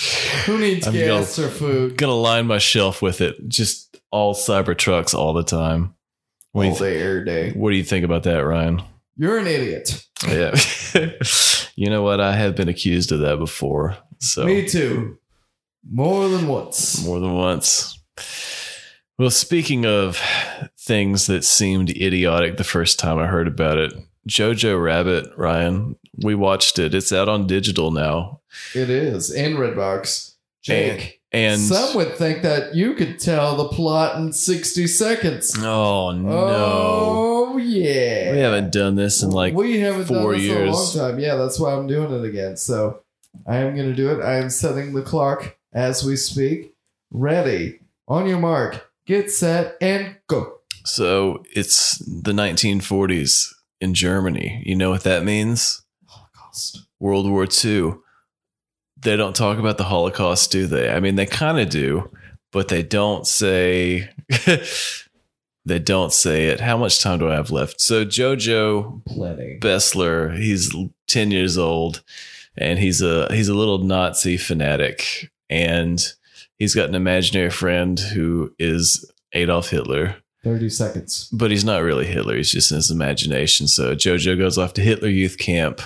Who 0.46 0.58
needs 0.58 0.88
I'm 0.88 0.94
gas 0.94 1.38
or 1.39 1.50
food 1.50 1.98
gonna 1.98 2.14
line 2.16 2.48
my 2.48 2.58
shelf 2.58 3.02
with 3.02 3.22
it. 3.22 3.48
Just 3.48 4.00
all 4.12 4.34
Cybertrucks 4.34 5.14
all 5.14 5.34
the 5.34 5.44
time. 5.44 5.96
What 6.52 6.64
do, 6.64 6.68
all 6.68 6.74
you 6.74 6.80
th- 6.80 6.94
day, 6.94 7.02
every 7.08 7.26
day? 7.26 7.52
what 7.52 7.72
do 7.72 7.78
you 7.78 7.84
think 7.84 8.04
about 8.06 8.24
that, 8.24 8.39
Ryan? 8.39 8.82
You're 9.18 9.38
an 9.38 9.48
idiot. 9.48 10.06
Yeah. 10.28 10.56
you 11.76 11.89
know 11.89 12.04
what? 12.04 12.20
I 12.20 12.36
have 12.36 12.56
been 12.56 12.70
accused 12.70 13.12
of 13.12 13.20
that 13.20 13.38
before. 13.38 13.98
So 14.20 14.46
Me 14.46 14.68
too. 14.68 15.18
More 15.89 16.30
than 16.30 16.48
once. 16.48 17.04
more 17.06 17.20
than 17.20 17.34
once. 17.34 18.00
Well, 19.18 19.30
speaking 19.30 19.86
of 19.86 20.20
things 20.78 21.28
that 21.28 21.44
seemed 21.44 21.89
idiotic 21.92 22.58
the 22.58 22.64
first 22.64 23.00
time 23.00 23.20
I 23.20 23.28
heard 23.28 23.48
about 23.48 23.78
it, 23.78 23.94
Jojo 24.28 24.82
Rabbit, 24.84 25.32
Ryan, 25.38 25.96
we 26.24 26.36
watched 26.36 26.80
it. 26.80 26.94
It's 26.94 27.12
out 27.12 27.30
on 27.30 27.48
digital 27.48 27.92
now. 27.92 28.42
It 28.76 28.89
is 28.89 29.32
in 29.32 29.54
Redbox. 29.54 30.31
Jake. 30.62 31.20
And 31.34 31.62
Some 31.62 31.95
would 31.95 32.16
think 32.18 32.41
that 32.41 32.76
you 32.76 32.93
could 32.93 33.18
tell 33.18 33.55
the 33.55 33.70
plot 33.70 34.18
in 34.18 34.34
60 34.34 34.86
seconds. 34.88 35.55
oh 35.57 36.12
no. 36.12 36.32
Oh, 37.53 37.57
yeah. 37.57 38.34
We 38.34 38.39
haven't 38.39 38.72
done 38.74 38.95
this 38.95 39.24
in 39.24 39.32
like 39.32 39.53
we 39.53 39.80
haven't 39.80 40.05
four 40.05 40.34
done 40.34 40.41
this 40.41 40.49
in 40.49 40.57
a 40.57 40.59
years. 40.59 40.95
long 40.95 41.12
time. 41.12 41.20
Yeah, 41.20 41.36
that's 41.36 41.59
why 41.59 41.74
I'm 41.74 41.88
doing 41.88 42.12
it 42.12 42.26
again. 42.28 42.57
So 42.57 43.01
I 43.47 43.57
am 43.57 43.76
going 43.76 43.89
to 43.89 43.95
do 43.95 44.09
it. 44.12 44.22
I 44.22 44.36
am 44.38 44.49
setting 44.49 44.93
the 44.93 45.01
clock 45.01 45.57
as 45.74 46.03
we 46.03 46.16
speak. 46.18 46.74
Ready. 47.12 47.80
On 48.07 48.28
your 48.28 48.39
mark. 48.39 48.91
Get 49.05 49.32
set 49.32 49.76
and 49.80 50.18
go. 50.28 50.57
So 50.84 51.43
it's 51.55 51.97
the 51.99 52.34
1940s 52.34 53.53
in 53.80 53.93
Germany. 53.93 54.62
You 54.66 54.76
know 54.76 54.89
what 54.89 55.03
that 55.03 55.24
means? 55.24 55.82
Holocaust. 56.07 56.86
World 56.99 57.30
War 57.30 57.45
II. 57.64 57.93
They 59.02 59.16
don't 59.16 59.36
talk 59.36 59.58
about 59.58 59.78
the 59.78 59.86
Holocaust, 59.86 60.52
do 60.52 60.68
they? 60.68 60.89
I 60.89 60.99
mean, 60.99 61.16
they 61.16 61.26
kind 61.26 61.60
of 61.60 61.70
do, 61.70 62.10
but 62.52 62.68
they 62.68 62.84
don't 62.84 63.26
say. 63.26 64.10
they 65.66 65.80
don't 65.80 66.12
say 66.14 66.47
it. 66.47 66.60
How 66.60 66.78
much 66.78 67.02
time 67.02 67.20
do 67.20 67.30
I 67.30 67.36
have 67.36 67.52
left? 67.52 67.82
So 67.82 68.06
Jojo 68.06 69.04
Plenty. 69.06 69.60
Betzler, 69.60 70.38
he's 70.38 70.76
10 71.08 71.32
years 71.32 71.58
old, 71.58 72.04
and 72.58 72.80
he's 72.80 73.02
a 73.02 73.34
he's 73.34 73.49
a 73.49 73.54
little 73.54 73.80
Nazi 73.80 74.38
fanatic, 74.38 75.32
and 75.49 76.02
he's 76.58 76.76
got 76.76 76.89
an 76.89 76.95
imaginary 76.95 77.49
friend 77.49 77.99
who 77.99 78.54
is 78.60 79.10
Adolf 79.34 79.70
Hitler 79.70 80.18
30 80.43 80.70
seconds. 80.70 81.30
but 81.32 81.52
he's 81.52 81.64
not 81.66 81.84
really 81.84 82.06
Hitler. 82.06 82.36
He's 82.36 82.52
just 82.52 82.72
in 82.72 82.76
his 82.78 82.91
imagination. 82.91 83.68
So 83.68 83.95
Jojo 83.95 84.38
goes 84.38 84.58
off 84.58 84.74
to 84.74 84.82
Hitler 84.82 85.10
Youth 85.10 85.38
Camp. 85.38 85.82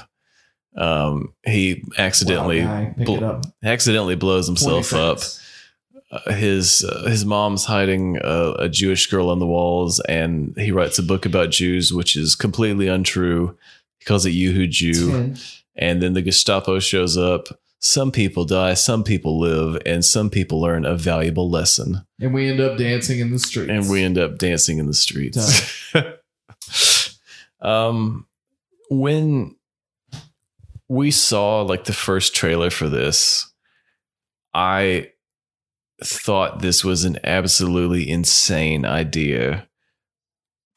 Um, 0.77 1.33
he 1.45 1.83
accidentally 1.97 2.63
Wow, 2.65 2.93
bl- 2.97 3.23
up. 3.25 3.45
accidentally 3.63 4.15
blows 4.15 4.45
himself 4.47 4.93
up. 4.93 5.19
Uh, 6.11 6.31
his 6.33 6.83
uh, 6.83 7.07
his 7.09 7.25
mom's 7.25 7.65
hiding 7.65 8.17
a, 8.21 8.51
a 8.59 8.69
Jewish 8.69 9.07
girl 9.07 9.29
on 9.29 9.39
the 9.39 9.47
walls, 9.47 9.99
and 10.01 10.53
he 10.57 10.71
writes 10.71 10.99
a 10.99 11.03
book 11.03 11.25
about 11.25 11.49
Jews, 11.49 11.91
which 11.93 12.15
is 12.15 12.35
completely 12.35 12.87
untrue. 12.87 13.57
He 13.99 14.05
calls 14.05 14.25
it 14.25 14.31
Yoo-Hoo 14.31 14.67
Jew, 14.67 15.11
10. 15.11 15.37
and 15.77 16.01
then 16.03 16.13
the 16.13 16.21
Gestapo 16.21 16.79
shows 16.79 17.17
up. 17.17 17.47
Some 17.79 18.11
people 18.11 18.45
die, 18.45 18.73
some 18.75 19.03
people 19.03 19.39
live, 19.39 19.81
and 19.85 20.03
some 20.03 20.29
people 20.29 20.59
learn 20.61 20.85
a 20.85 20.95
valuable 20.95 21.49
lesson 21.51 22.05
And 22.19 22.33
we 22.33 22.49
end 22.49 22.59
up 22.59 22.77
dancing 22.77 23.19
in 23.19 23.31
the 23.31 23.39
streets. 23.39 23.69
and 23.69 23.89
we 23.89 24.03
end 24.03 24.17
up 24.17 24.37
dancing 24.37 24.77
in 24.79 24.87
the 24.87 24.93
streets. 24.93 25.93
um, 27.61 28.25
when 28.89 29.54
we 30.87 31.11
saw 31.11 31.61
like 31.61 31.85
the 31.85 31.93
first 31.93 32.35
trailer 32.35 32.69
for 32.69 32.89
this, 32.89 33.51
I 34.53 35.11
thought 36.03 36.59
this 36.59 36.83
was 36.83 37.03
an 37.03 37.17
absolutely 37.23 38.09
insane 38.09 38.85
idea 38.85 39.67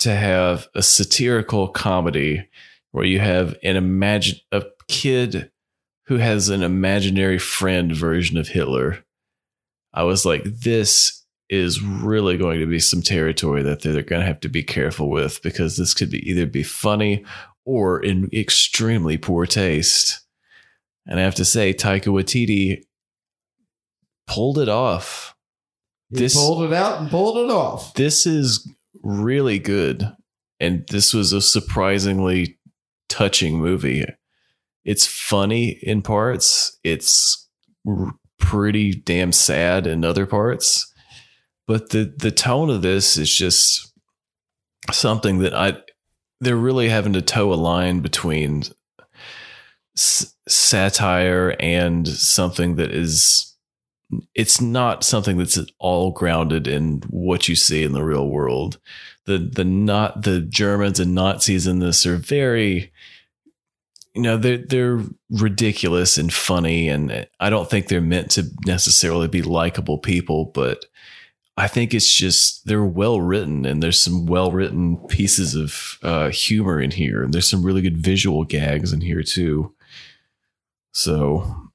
to 0.00 0.14
have 0.14 0.68
a 0.74 0.82
satirical 0.82 1.68
comedy 1.68 2.48
where 2.92 3.04
you 3.04 3.18
have 3.18 3.56
an 3.62 3.76
imagine 3.76 4.38
a 4.52 4.64
kid 4.88 5.50
who 6.06 6.16
has 6.16 6.48
an 6.48 6.62
imaginary 6.62 7.38
friend 7.38 7.94
version 7.94 8.38
of 8.38 8.48
Hitler. 8.48 9.04
I 9.92 10.04
was 10.04 10.24
like, 10.24 10.44
this 10.44 11.24
is 11.50 11.82
really 11.82 12.36
going 12.36 12.60
to 12.60 12.66
be 12.66 12.78
some 12.78 13.02
territory 13.02 13.62
that 13.62 13.82
they're 13.82 14.02
going 14.02 14.20
to 14.20 14.26
have 14.26 14.40
to 14.40 14.48
be 14.48 14.62
careful 14.62 15.10
with 15.10 15.42
because 15.42 15.76
this 15.76 15.94
could 15.94 16.10
be 16.10 16.28
either 16.28 16.46
be 16.46 16.62
funny 16.62 17.24
or 17.68 18.02
in 18.02 18.30
extremely 18.32 19.18
poor 19.18 19.44
taste. 19.44 20.20
And 21.06 21.20
I 21.20 21.22
have 21.22 21.34
to 21.34 21.44
say, 21.44 21.74
Taika 21.74 22.06
Waititi 22.06 22.82
pulled 24.26 24.58
it 24.58 24.70
off. 24.70 25.34
He 26.08 26.16
this- 26.16 26.34
pulled 26.34 26.64
it 26.64 26.72
out 26.72 26.98
and 26.98 27.10
pulled 27.10 27.36
it 27.36 27.52
off. 27.52 27.92
This 27.92 28.26
is 28.26 28.66
really 29.02 29.58
good. 29.58 30.10
And 30.58 30.86
this 30.88 31.12
was 31.12 31.34
a 31.34 31.42
surprisingly 31.42 32.58
touching 33.10 33.58
movie. 33.58 34.06
It's 34.86 35.06
funny 35.06 35.78
in 35.82 36.00
parts, 36.00 36.78
it's 36.82 37.48
r- 37.86 38.14
pretty 38.38 38.92
damn 38.92 39.32
sad 39.32 39.86
in 39.86 40.06
other 40.06 40.24
parts. 40.24 40.90
But 41.66 41.90
the, 41.90 42.14
the 42.16 42.30
tone 42.30 42.70
of 42.70 42.80
this 42.80 43.18
is 43.18 43.30
just 43.30 43.92
something 44.90 45.40
that 45.40 45.52
I, 45.52 45.76
they're 46.40 46.56
really 46.56 46.88
having 46.88 47.12
to 47.14 47.22
toe 47.22 47.52
a 47.52 47.56
line 47.56 48.00
between 48.00 48.64
s- 49.96 50.34
satire 50.48 51.56
and 51.60 52.06
something 52.06 52.76
that 52.76 52.92
is 52.92 53.54
it's 54.34 54.60
not 54.60 55.04
something 55.04 55.36
that's 55.36 55.58
at 55.58 55.70
all 55.78 56.10
grounded 56.12 56.66
in 56.66 57.02
what 57.10 57.46
you 57.46 57.54
see 57.54 57.82
in 57.82 57.92
the 57.92 58.04
real 58.04 58.28
world. 58.28 58.78
The 59.26 59.38
the 59.38 59.64
not 59.64 60.22
the 60.22 60.40
Germans 60.40 60.98
and 60.98 61.14
Nazis 61.14 61.66
in 61.66 61.80
this 61.80 62.06
are 62.06 62.16
very 62.16 62.90
you 64.14 64.22
know 64.22 64.38
they're 64.38 64.58
they're 64.58 65.04
ridiculous 65.30 66.16
and 66.16 66.32
funny 66.32 66.88
and 66.88 67.26
I 67.38 67.50
don't 67.50 67.68
think 67.68 67.88
they're 67.88 68.00
meant 68.00 68.30
to 68.32 68.46
necessarily 68.64 69.28
be 69.28 69.42
likable 69.42 69.98
people, 69.98 70.46
but 70.46 70.86
I 71.58 71.66
think 71.66 71.92
it's 71.92 72.14
just 72.14 72.64
they're 72.66 72.84
well 72.84 73.20
written 73.20 73.66
and 73.66 73.82
there's 73.82 74.00
some 74.00 74.26
well 74.26 74.52
written 74.52 74.96
pieces 75.08 75.56
of 75.56 75.98
uh, 76.04 76.28
humor 76.28 76.80
in 76.80 76.92
here 76.92 77.24
and 77.24 77.34
there's 77.34 77.50
some 77.50 77.64
really 77.64 77.82
good 77.82 77.98
visual 77.98 78.44
gags 78.44 78.92
in 78.92 79.00
here 79.00 79.24
too. 79.24 79.74
So 80.92 81.70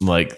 like 0.00 0.36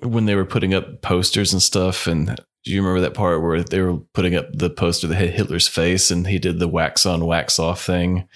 when 0.00 0.24
they 0.24 0.34
were 0.34 0.46
putting 0.46 0.72
up 0.72 1.02
posters 1.02 1.52
and 1.52 1.60
stuff 1.60 2.06
and 2.06 2.40
do 2.64 2.72
you 2.72 2.80
remember 2.80 3.02
that 3.02 3.12
part 3.12 3.42
where 3.42 3.62
they 3.62 3.82
were 3.82 3.98
putting 4.14 4.34
up 4.34 4.46
the 4.54 4.70
poster 4.70 5.06
that 5.06 5.16
had 5.16 5.30
Hitler's 5.30 5.68
face 5.68 6.10
and 6.10 6.26
he 6.26 6.38
did 6.38 6.58
the 6.58 6.68
wax 6.68 7.04
on 7.04 7.26
wax 7.26 7.58
off 7.58 7.84
thing 7.84 8.26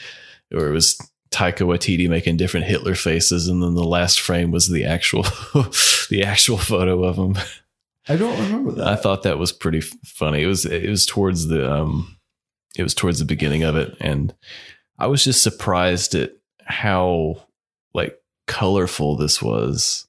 or 0.52 0.68
it 0.68 0.72
was 0.72 0.98
Taika 1.30 1.66
Waititi 1.66 2.06
making 2.06 2.36
different 2.36 2.66
Hitler 2.66 2.94
faces, 2.94 3.48
and 3.48 3.62
then 3.62 3.74
the 3.74 3.84
last 3.84 4.18
frame 4.18 4.50
was 4.50 4.68
the 4.68 4.86
actual 4.86 5.22
the 6.08 6.22
actual 6.24 6.56
photo 6.56 7.04
of 7.04 7.16
him. 7.16 7.36
I 8.08 8.16
don't 8.16 8.38
remember 8.40 8.72
that. 8.72 8.86
I 8.86 8.96
thought 8.96 9.22
that 9.24 9.38
was 9.38 9.52
pretty 9.52 9.80
funny. 9.80 10.42
It 10.42 10.46
was 10.46 10.64
it 10.64 10.88
was 10.88 11.04
towards 11.06 11.48
the 11.48 11.70
um 11.70 12.16
it 12.76 12.82
was 12.82 12.94
towards 12.94 13.18
the 13.18 13.24
beginning 13.24 13.64
of 13.64 13.76
it 13.76 13.96
and 14.00 14.34
I 14.98 15.06
was 15.06 15.24
just 15.24 15.42
surprised 15.42 16.14
at 16.14 16.32
how 16.64 17.42
like 17.94 18.18
colorful 18.46 19.16
this 19.16 19.40
was. 19.40 20.06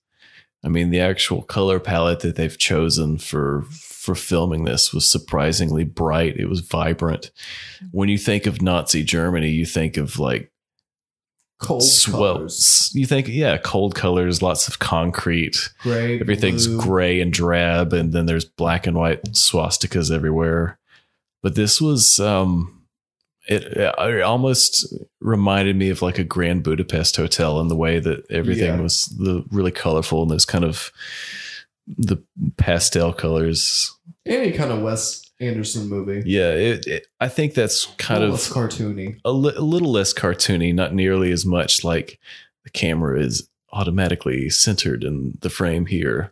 I 0.64 0.68
mean, 0.68 0.90
the 0.90 1.00
actual 1.00 1.42
color 1.42 1.80
palette 1.80 2.20
that 2.22 2.36
they've 2.36 2.58
chosen 2.58 3.18
for 3.18 3.64
for 3.72 4.16
filming 4.16 4.64
this 4.64 4.94
was 4.94 5.10
surprisingly 5.10 5.84
bright. 5.84 6.38
It 6.38 6.48
was 6.50 6.62
vibrant. 6.62 7.32
When 7.92 8.10
you 8.10 8.18
think 8.18 8.46
of 8.46 8.62
Nazi 8.62 9.04
Germany, 9.04 9.50
you 9.50 9.66
think 9.66 9.98
of 9.98 10.20
like 10.20 10.52
Cold 11.60 11.84
swell. 11.84 12.36
colors. 12.36 12.90
You 12.94 13.06
think, 13.06 13.28
yeah, 13.28 13.58
cold 13.58 13.94
colors, 13.94 14.42
lots 14.42 14.68
of 14.70 14.80
concrete 14.80 15.70
Gray. 15.82 16.20
everything's 16.20 16.68
blue. 16.68 16.80
gray 16.82 17.20
and 17.22 17.34
drab 17.34 17.92
and 17.94 18.14
then 18.14 18.26
there's 18.28 18.46
black 18.46 18.88
and 18.88 18.96
white 18.98 19.24
swastikas 19.34 20.10
everywhere 20.10 20.80
but 21.44 21.56
this 21.56 21.82
was 21.82 22.20
um 22.20 22.76
it, 23.48 23.64
it 23.64 24.22
almost 24.22 24.94
reminded 25.22 25.76
me 25.76 25.90
of 25.90 26.02
like 26.02 26.18
a 26.20 26.24
grand 26.24 26.64
budapest 26.64 27.16
hotel 27.18 27.60
in 27.60 27.68
the 27.68 27.76
way 27.76 28.00
that 28.00 28.24
everything 28.30 28.76
Yeah. 28.76 28.82
was 28.82 29.06
the 29.18 29.44
really 29.52 29.72
colorful 29.72 30.22
and 30.22 30.30
those 30.32 30.46
kind 30.46 30.64
of 30.64 30.92
the 31.98 32.24
pastel 32.58 33.12
colors 33.12 33.92
Any 34.26 34.52
kind 34.52 34.72
of 34.72 34.82
Wes 34.82 35.29
Anderson 35.40 35.88
movie. 35.88 36.22
yeah 36.30 36.52
it, 36.52 36.86
it, 36.88 37.08
i 37.20 37.28
think 37.28 37.54
that's 37.54 37.86
kind 37.98 38.24
of 38.24 38.32
less 38.32 38.52
cartoony. 38.52 39.20
a, 39.24 39.32
li- 39.32 39.56
a 39.56 39.62
little 39.62 39.92
less 39.92 40.14
cartoony, 40.14 40.74
not 40.74 40.94
nearly 40.94 41.32
as 41.32 41.46
much 41.46 41.84
like 41.84 42.20
the 42.64 42.70
camera 42.70 43.20
is 43.20 43.48
automatically 43.72 44.50
centered 44.50 45.04
in 45.04 45.38
the 45.42 45.50
frame 45.50 45.86
here. 45.86 46.32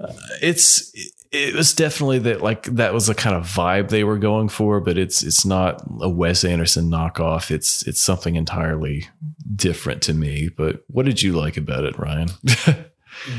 Uh, 0.00 0.12
it's 0.40 0.90
it, 0.94 1.12
it 1.32 1.54
was 1.54 1.74
definitely 1.74 2.18
that 2.20 2.40
like 2.40 2.62
that 2.64 2.94
was 2.94 3.06
the 3.06 3.14
kind 3.14 3.36
of 3.36 3.44
vibe 3.44 3.88
they 3.88 4.02
were 4.04 4.16
going 4.18 4.48
for, 4.48 4.80
but 4.80 4.96
it's 4.96 5.22
it's 5.22 5.44
not 5.44 5.82
a 6.00 6.08
Wes 6.08 6.42
Anderson 6.44 6.90
knockoff. 6.90 7.50
It's 7.50 7.86
it's 7.86 8.00
something 8.00 8.34
entirely 8.36 9.08
different 9.54 10.02
to 10.02 10.14
me. 10.14 10.48
But 10.48 10.84
what 10.88 11.04
did 11.04 11.20
you 11.22 11.32
like 11.34 11.56
about 11.56 11.84
it, 11.84 11.98
Ryan? 11.98 12.30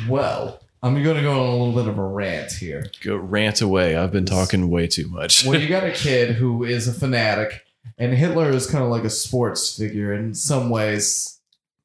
Well, 0.08 0.62
I'm 0.84 1.02
going 1.04 1.18
to 1.18 1.22
go 1.22 1.32
on 1.32 1.48
a 1.48 1.52
little 1.52 1.74
bit 1.74 1.88
of 1.88 1.98
a 2.00 2.04
rant 2.04 2.54
here. 2.54 2.86
Go 3.04 3.16
rant 3.16 3.62
away. 3.62 3.96
I've 3.96 4.12
been 4.12 4.26
talking 4.26 4.70
way 4.70 4.88
too 4.88 5.08
much. 5.08 5.46
well, 5.46 5.60
you 5.60 5.68
got 5.70 5.84
a 5.84 5.92
kid 5.92 6.36
who 6.36 6.64
is 6.64 6.88
a 6.88 6.94
fanatic, 6.94 7.62
and 7.98 8.14
Hitler 8.14 8.50
is 8.50 8.66
kind 8.66 8.84
of 8.84 8.90
like 8.90 9.04
a 9.04 9.10
sports 9.10 9.78
figure 9.78 10.12
in 10.14 10.34
some 10.34 10.72
ways, 10.72 11.40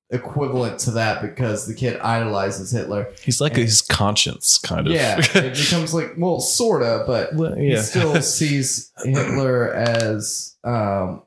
equivalent 0.09 0.78
to 0.78 0.92
that 0.92 1.20
because 1.20 1.66
the 1.66 1.74
kid 1.74 2.01
idolizes 2.01 2.70
Hitler. 2.70 3.09
He's 3.22 3.40
like 3.40 3.57
his 3.57 3.82
conscience, 3.82 4.57
kind 4.57 4.86
of. 4.86 4.92
Yeah, 4.94 5.18
it 5.34 5.57
becomes 5.57 5.92
like 5.92 6.14
well, 6.16 6.40
sorta, 6.40 7.05
but 7.07 7.34
Well, 7.34 7.55
he 7.55 7.76
still 7.76 8.22
sees 8.22 8.92
Hitler 9.05 9.74
as 9.74 10.57
um, 10.64 11.22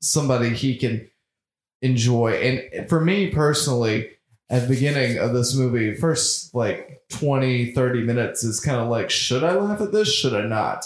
somebody 0.00 0.50
he 0.50 0.76
can 0.76 1.10
enjoy. 1.82 2.32
And 2.32 2.88
for 2.88 3.00
me 3.00 3.30
personally, 3.30 4.10
at 4.50 4.62
the 4.62 4.68
beginning 4.68 5.18
of 5.18 5.32
this 5.32 5.54
movie, 5.54 5.94
first 5.94 6.54
like 6.54 7.02
20, 7.10 7.72
30 7.72 8.02
minutes 8.02 8.42
is 8.42 8.58
kind 8.58 8.80
of 8.80 8.88
like, 8.88 9.08
should 9.08 9.44
I 9.44 9.54
laugh 9.54 9.80
at 9.80 9.92
this? 9.92 10.12
Should 10.12 10.34
I 10.34 10.42
not? 10.42 10.84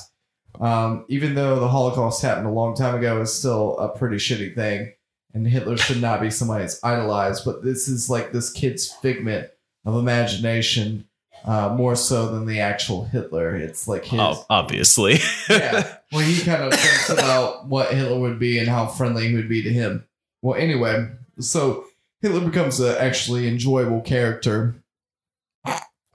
Um, 0.61 1.07
even 1.09 1.35
though 1.35 1.59
the 1.59 1.69
Holocaust 1.69 2.23
happened 2.23 2.47
a 2.47 2.51
long 2.51 2.77
time 2.77 2.95
ago, 2.95 3.21
it's 3.23 3.33
still 3.33 3.79
a 3.79 3.89
pretty 3.89 4.17
shitty 4.17 4.55
thing. 4.55 4.93
And 5.33 5.49
Hitler 5.49 5.77
should 5.77 6.01
not 6.01 6.21
be 6.21 6.31
somebody 6.31 6.63
that's 6.63 6.83
idolized, 6.85 7.45
but 7.45 7.65
this 7.65 7.89
is 7.89 8.09
like 8.09 8.33
this 8.33 8.53
kid's 8.53 8.93
figment 8.93 9.49
of 9.85 9.97
imagination, 9.97 11.09
uh, 11.45 11.71
more 11.71 11.97
so 11.97 12.29
than 12.29 12.47
the 12.47 12.61
actual 12.61 13.05
Hitler. 13.05 13.57
It's 13.57 13.89
like 13.89 14.05
his 14.05 14.21
Ob- 14.21 14.47
obviously. 14.49 15.19
yeah. 15.51 15.97
Well, 16.13 16.21
he 16.21 16.41
kind 16.43 16.63
of 16.63 16.79
thinks 16.79 17.11
about 17.11 17.67
what 17.67 17.93
Hitler 17.93 18.21
would 18.21 18.39
be 18.39 18.59
and 18.59 18.69
how 18.69 18.87
friendly 18.87 19.29
he 19.29 19.35
would 19.35 19.49
be 19.49 19.63
to 19.63 19.73
him. 19.73 20.07
Well, 20.41 20.55
anyway, 20.61 21.09
so 21.41 21.87
Hitler 22.25 22.41
becomes 22.41 22.81
an 22.81 22.97
actually 22.99 23.47
enjoyable 23.47 24.01
character, 24.01 24.75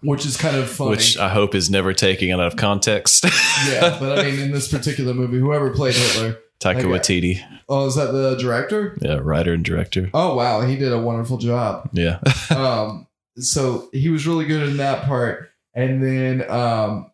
which 0.01 0.25
is 0.25 0.37
kind 0.37 0.55
of 0.55 0.67
funny. 0.67 0.91
Which 0.91 1.17
I 1.17 1.29
hope 1.29 1.53
is 1.53 1.69
never 1.69 1.93
taken 1.93 2.31
out 2.31 2.39
of 2.39 2.55
context. 2.55 3.23
yeah, 3.67 3.95
but 3.99 4.17
I 4.17 4.23
mean, 4.23 4.39
in 4.39 4.51
this 4.51 4.67
particular 4.67 5.13
movie, 5.13 5.37
whoever 5.37 5.69
played 5.69 5.93
Hitler, 5.93 6.39
Taika. 6.59 6.85
Waititi, 6.85 7.43
oh, 7.69 7.85
is 7.85 7.95
that 7.95 8.11
the 8.11 8.35
director? 8.37 8.97
yeah, 9.01 9.19
writer 9.21 9.53
and 9.53 9.63
director. 9.63 10.09
Oh, 10.13 10.35
wow, 10.35 10.61
he 10.61 10.77
did 10.77 10.91
a 10.91 10.99
wonderful 10.99 11.37
job. 11.37 11.89
Yeah, 11.93 12.19
um 12.49 13.05
so 13.37 13.87
he 13.91 14.09
was 14.09 14.27
really 14.27 14.45
good 14.45 14.67
in 14.67 14.77
that 14.77 15.05
part 15.05 15.51
and 15.73 16.03
then 16.03 16.49
um 16.49 17.11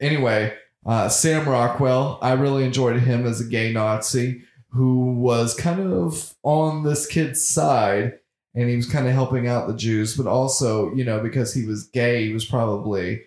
anyway 0.00 0.52
uh 0.86 1.08
sam 1.08 1.48
rockwell 1.48 2.18
i 2.20 2.32
really 2.32 2.64
enjoyed 2.64 2.98
him 3.00 3.26
as 3.26 3.40
a 3.40 3.44
gay 3.44 3.72
nazi 3.72 4.42
who 4.70 5.12
was 5.14 5.54
kind 5.54 5.92
of 5.92 6.34
on 6.42 6.82
this 6.82 7.06
kid's 7.06 7.46
side 7.46 8.18
and 8.58 8.68
he 8.68 8.76
was 8.76 8.86
kind 8.90 9.06
of 9.06 9.12
helping 9.12 9.46
out 9.46 9.66
the 9.68 9.74
jews 9.76 10.16
but 10.16 10.26
also 10.26 10.92
you 10.94 11.04
know 11.04 11.20
because 11.20 11.54
he 11.54 11.64
was 11.64 11.84
gay 11.88 12.26
he 12.26 12.32
was 12.32 12.44
probably 12.44 13.22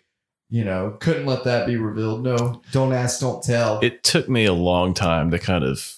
you 0.49 0.63
know 0.65 0.95
couldn't 0.99 1.25
let 1.25 1.43
that 1.45 1.65
be 1.65 1.77
revealed 1.77 2.23
no 2.23 2.61
don't 2.71 2.91
ask 2.93 3.19
don't 3.21 3.43
tell 3.43 3.79
it 3.81 4.03
took 4.03 4.27
me 4.27 4.45
a 4.45 4.53
long 4.53 4.93
time 4.93 5.31
to 5.31 5.39
kind 5.39 5.63
of 5.63 5.95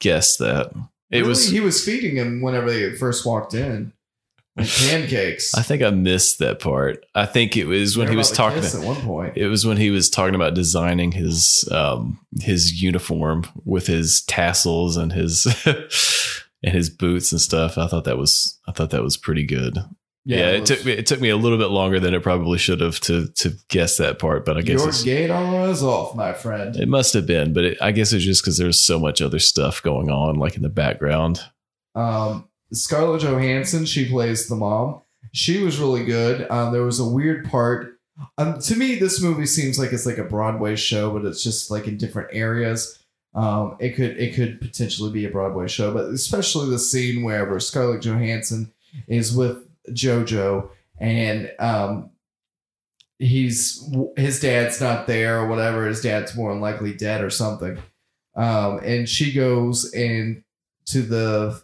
guess 0.00 0.36
that. 0.38 0.66
It 1.10 1.18
Really, 1.18 1.28
was. 1.28 1.48
he 1.48 1.60
was 1.60 1.84
feeding 1.84 2.16
him 2.16 2.40
whenever 2.42 2.68
they 2.70 2.92
first 2.96 3.24
walked 3.24 3.54
in 3.54 3.92
pancakes 4.56 5.54
I 5.54 5.62
think 5.62 5.82
I 5.82 5.90
missed 5.90 6.38
that 6.40 6.60
part. 6.60 7.04
I 7.14 7.26
think 7.26 7.56
it 7.56 7.66
was 7.66 7.96
when 7.96 8.08
he 8.08 8.16
was 8.16 8.30
talking. 8.30 8.60
kiss 8.62 8.74
at 8.74 8.84
one 8.86 8.96
point 9.02 9.36
It 9.36 9.48
was 9.48 9.66
when 9.66 9.76
he 9.76 9.90
was 9.90 10.08
talking 10.10 10.34
about 10.34 10.54
designing 10.54 11.12
his 11.12 11.68
um 11.70 12.18
his 12.40 12.82
uniform 12.82 13.44
with 13.64 13.86
his 13.86 14.22
tassels 14.22 14.96
and 14.96 15.12
his 15.12 15.46
and 16.64 16.74
his 16.74 16.90
boots 16.90 17.30
and 17.32 17.40
stuff. 17.40 17.78
I 17.78 17.86
thought 17.86 18.04
that 18.04 18.18
was 18.18 18.58
I 18.66 18.72
thought 18.72 18.90
that 18.90 19.02
was 19.02 19.16
pretty 19.16 19.44
good. 19.44 19.78
Yeah, 20.26 20.52
it, 20.52 20.60
was- 20.60 20.70
took 20.70 20.84
me 20.86 20.92
it 20.92 21.06
took 21.06 21.20
me 21.20 21.28
a 21.28 21.36
little 21.36 21.58
bit 21.58 21.68
longer 21.68 22.00
than 22.00 22.14
it 22.14 22.22
probably 22.22 22.58
should 22.58 22.80
have 22.80 22.98
to 23.00 23.28
to 23.28 23.52
guess 23.68 23.98
that 23.98 24.18
part, 24.18 24.44
but 24.46 24.56
I 24.56 24.62
guess 24.62 25.04
Your 25.04 25.16
gate 25.16 25.30
is 25.70 25.82
off, 25.82 26.16
my 26.16 26.32
friend. 26.32 26.74
it 26.76 26.88
must 26.88 27.12
have 27.14 27.26
been. 27.26 27.52
But 27.52 27.64
it, 27.64 27.78
I 27.82 27.92
guess 27.92 28.12
it's 28.12 28.24
just 28.24 28.42
because 28.42 28.56
there's 28.56 28.80
so 28.80 28.98
much 28.98 29.20
other 29.20 29.38
stuff 29.38 29.82
going 29.82 30.10
on, 30.10 30.36
like 30.36 30.56
in 30.56 30.62
the 30.62 30.68
background. 30.70 31.40
Um, 31.94 32.48
Scarlett 32.72 33.22
Johansson, 33.22 33.84
she 33.84 34.08
plays 34.08 34.48
the 34.48 34.56
mom. 34.56 35.02
She 35.32 35.62
was 35.62 35.78
really 35.78 36.04
good. 36.04 36.50
Um, 36.50 36.72
there 36.72 36.82
was 36.82 37.00
a 37.00 37.08
weird 37.08 37.48
part. 37.50 37.98
Um, 38.38 38.60
to 38.60 38.76
me, 38.76 38.94
this 38.94 39.20
movie 39.20 39.46
seems 39.46 39.78
like 39.78 39.92
it's 39.92 40.06
like 40.06 40.18
a 40.18 40.24
Broadway 40.24 40.76
show, 40.76 41.10
but 41.12 41.24
it's 41.24 41.42
just 41.42 41.70
like 41.70 41.86
in 41.86 41.96
different 41.98 42.28
areas. 42.32 42.98
Um, 43.34 43.76
it 43.80 43.96
could 43.96 44.16
it 44.16 44.34
could 44.34 44.60
potentially 44.60 45.10
be 45.10 45.24
a 45.24 45.30
Broadway 45.30 45.66
show, 45.66 45.92
but 45.92 46.06
especially 46.06 46.70
the 46.70 46.78
scene 46.78 47.24
where 47.24 47.58
Scarlett 47.58 48.02
Johansson 48.02 48.72
is 49.08 49.34
with 49.34 49.66
JoJo 49.90 50.68
and 50.98 51.50
um, 51.58 52.10
he's 53.18 53.90
his 54.16 54.40
dad's 54.40 54.80
not 54.80 55.06
there 55.06 55.40
or 55.40 55.48
whatever. 55.48 55.86
His 55.86 56.00
dad's 56.00 56.36
more 56.36 56.52
than 56.52 56.60
likely 56.60 56.92
dead 56.94 57.22
or 57.22 57.30
something. 57.30 57.78
Um, 58.36 58.80
and 58.82 59.08
she 59.08 59.32
goes 59.32 59.92
in 59.92 60.44
to 60.86 61.02
the 61.02 61.62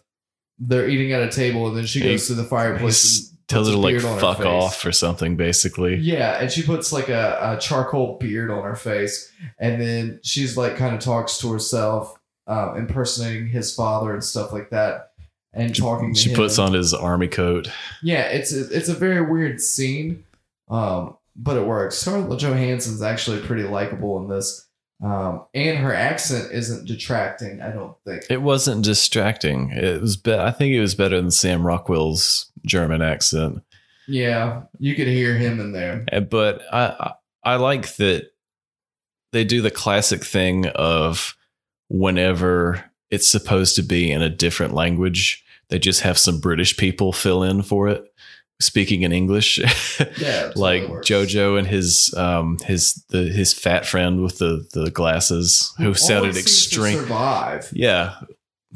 they're 0.59 0.87
eating 0.87 1.11
at 1.11 1.23
a 1.23 1.29
table, 1.29 1.67
and 1.67 1.77
then 1.77 1.85
she 1.85 2.01
goes 2.01 2.27
to 2.27 2.33
the 2.33 2.43
fireplace. 2.43 3.30
Tells 3.51 3.67
her 3.67 3.73
to 3.73 3.79
like 3.79 3.93
beard 3.93 4.05
on 4.05 4.13
her 4.15 4.19
fuck 4.19 4.39
off 4.45 4.85
or 4.85 4.91
something, 4.91 5.35
basically. 5.35 5.95
Yeah, 5.97 6.39
and 6.41 6.51
she 6.51 6.63
puts 6.63 6.91
like 6.91 7.09
a, 7.09 7.37
a 7.57 7.59
charcoal 7.59 8.17
beard 8.17 8.49
on 8.49 8.63
her 8.63 8.75
face, 8.75 9.31
and 9.59 9.79
then 9.81 10.19
she's 10.23 10.57
like 10.57 10.75
kind 10.77 10.95
of 10.95 11.01
talks 11.01 11.37
to 11.39 11.51
herself, 11.51 12.17
uh, 12.47 12.73
impersonating 12.75 13.47
his 13.47 13.75
father 13.75 14.13
and 14.13 14.23
stuff 14.23 14.51
like 14.53 14.69
that, 14.71 15.11
and 15.53 15.75
talking. 15.75 16.13
To 16.13 16.19
She 16.19 16.29
him. 16.31 16.35
puts 16.35 16.57
on 16.57 16.73
his 16.73 16.93
army 16.93 17.27
coat. 17.27 17.69
Yeah, 18.01 18.23
it's 18.23 18.53
a, 18.53 18.69
it's 18.75 18.89
a 18.89 18.93
very 18.95 19.21
weird 19.21 19.59
scene, 19.61 20.23
um, 20.69 21.17
but 21.35 21.57
it 21.57 21.65
works. 21.65 21.97
Scarlett 21.97 22.39
Johansson's 22.39 23.01
actually 23.01 23.41
pretty 23.41 23.63
likable 23.63 24.21
in 24.21 24.27
this, 24.29 24.67
um, 25.01 25.45
and 25.53 25.77
her 25.79 25.93
accent 25.93 26.51
isn't 26.51 26.87
detracting. 26.87 27.61
I 27.61 27.71
don't 27.71 27.95
think. 28.05 28.23
It 28.29 28.41
wasn't 28.41 28.83
distracting. 28.85 29.71
It 29.71 30.01
was. 30.01 30.17
Be- 30.17 30.33
I 30.33 30.51
think 30.51 30.73
it 30.73 30.81
was 30.81 30.95
better 30.95 31.17
than 31.19 31.31
Sam 31.31 31.65
Rockwell's 31.65 32.51
German 32.65 33.01
accent. 33.01 33.63
Yeah, 34.07 34.63
you 34.79 34.95
could 34.95 35.07
hear 35.07 35.35
him 35.37 35.59
in 35.59 35.71
there. 35.71 36.05
Uh, 36.11 36.19
But 36.19 36.61
I, 36.71 36.85
I 36.99 37.13
I 37.43 37.55
like 37.55 37.95
that 37.95 38.31
they 39.31 39.43
do 39.43 39.61
the 39.61 39.71
classic 39.71 40.23
thing 40.23 40.67
of 40.67 41.35
whenever 41.89 42.83
it's 43.09 43.27
supposed 43.27 43.75
to 43.75 43.81
be 43.83 44.11
in 44.11 44.21
a 44.21 44.29
different 44.29 44.73
language, 44.73 45.43
they 45.69 45.79
just 45.79 46.01
have 46.01 46.17
some 46.17 46.39
British 46.39 46.77
people 46.77 47.11
fill 47.13 47.43
in 47.43 47.61
for 47.61 47.87
it, 47.89 48.03
speaking 48.61 49.01
in 49.01 49.11
English. 49.11 49.59
Yeah, 50.17 50.51
like. 50.55 50.83
Jojo 50.83 51.57
and 51.59 51.67
his 51.67 52.13
um 52.15 52.57
his 52.65 53.03
the 53.09 53.23
his 53.23 53.53
fat 53.53 53.85
friend 53.85 54.21
with 54.21 54.37
the 54.39 54.65
the 54.73 54.89
glasses 54.91 55.73
who 55.77 55.93
sounded 55.93 56.37
extreme. 56.37 56.97
Survive. 56.99 57.69
Yeah. 57.73 58.15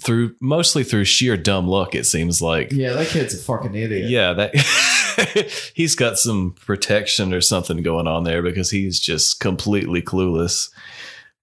through 0.01 0.35
mostly 0.41 0.83
through 0.83 1.05
sheer 1.05 1.37
dumb 1.37 1.67
luck. 1.67 1.95
It 1.95 2.05
seems 2.05 2.41
like. 2.41 2.71
Yeah, 2.71 2.93
that 2.93 3.07
kid's 3.07 3.33
a 3.33 3.37
fucking 3.37 3.73
idiot. 3.75 4.09
Yeah, 4.09 4.33
that 4.33 5.51
he's 5.73 5.95
got 5.95 6.17
some 6.17 6.55
protection 6.65 7.33
or 7.33 7.41
something 7.41 7.81
going 7.83 8.07
on 8.07 8.23
there 8.23 8.41
because 8.41 8.69
he's 8.71 8.99
just 8.99 9.39
completely 9.39 10.01
clueless, 10.01 10.69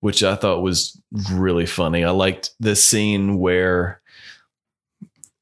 which 0.01 0.22
I 0.22 0.36
thought 0.36 0.62
was 0.62 1.01
really 1.32 1.66
funny. 1.66 2.05
I 2.05 2.11
liked 2.11 2.51
the 2.61 2.76
scene 2.76 3.38
where 3.38 4.01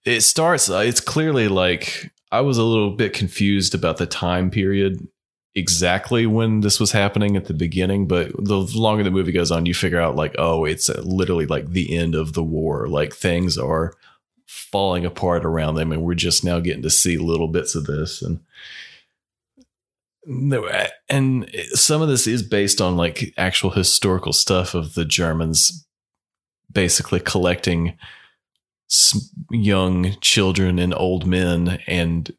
it 0.04 0.20
starts. 0.22 0.70
uh, 0.70 0.78
It's 0.78 1.00
clearly 1.00 1.48
like 1.48 2.10
I 2.32 2.40
was 2.42 2.58
a 2.58 2.64
little 2.64 2.90
bit 2.90 3.12
confused 3.12 3.74
about 3.74 3.96
the 3.96 4.06
time 4.06 4.50
period 4.50 5.06
exactly 5.54 6.26
when 6.26 6.60
this 6.60 6.78
was 6.78 6.92
happening 6.92 7.36
at 7.36 7.46
the 7.46 7.54
beginning, 7.54 8.06
but 8.06 8.32
the 8.38 8.56
longer 8.56 9.02
the 9.02 9.10
movie 9.10 9.32
goes 9.32 9.50
on, 9.50 9.66
you 9.66 9.74
figure 9.74 10.00
out 10.00 10.16
like, 10.16 10.34
oh, 10.38 10.64
it's 10.64 10.88
literally 10.88 11.46
like 11.46 11.70
the 11.70 11.96
end 11.96 12.14
of 12.14 12.34
the 12.34 12.42
war. 12.44 12.86
Like 12.88 13.12
things 13.12 13.58
are 13.58 13.94
falling 14.46 15.04
apart 15.04 15.44
around 15.44 15.74
them, 15.74 15.92
and 15.92 16.02
we're 16.02 16.14
just 16.14 16.44
now 16.44 16.60
getting 16.60 16.82
to 16.82 16.90
see 16.90 17.16
little 17.18 17.48
bits 17.48 17.74
of 17.74 17.86
this. 17.86 18.22
And 18.22 18.40
and 21.08 21.50
some 21.72 22.02
of 22.02 22.08
this 22.08 22.26
is 22.26 22.42
based 22.42 22.80
on 22.80 22.96
like 22.96 23.34
actual 23.36 23.70
historical 23.70 24.32
stuff 24.32 24.74
of 24.74 24.94
the 24.94 25.04
Germans 25.04 25.86
basically 26.70 27.18
collecting 27.20 27.98
young 29.50 30.16
children 30.20 30.78
and 30.78 30.94
old 30.94 31.26
men 31.26 31.80
and 31.86 32.32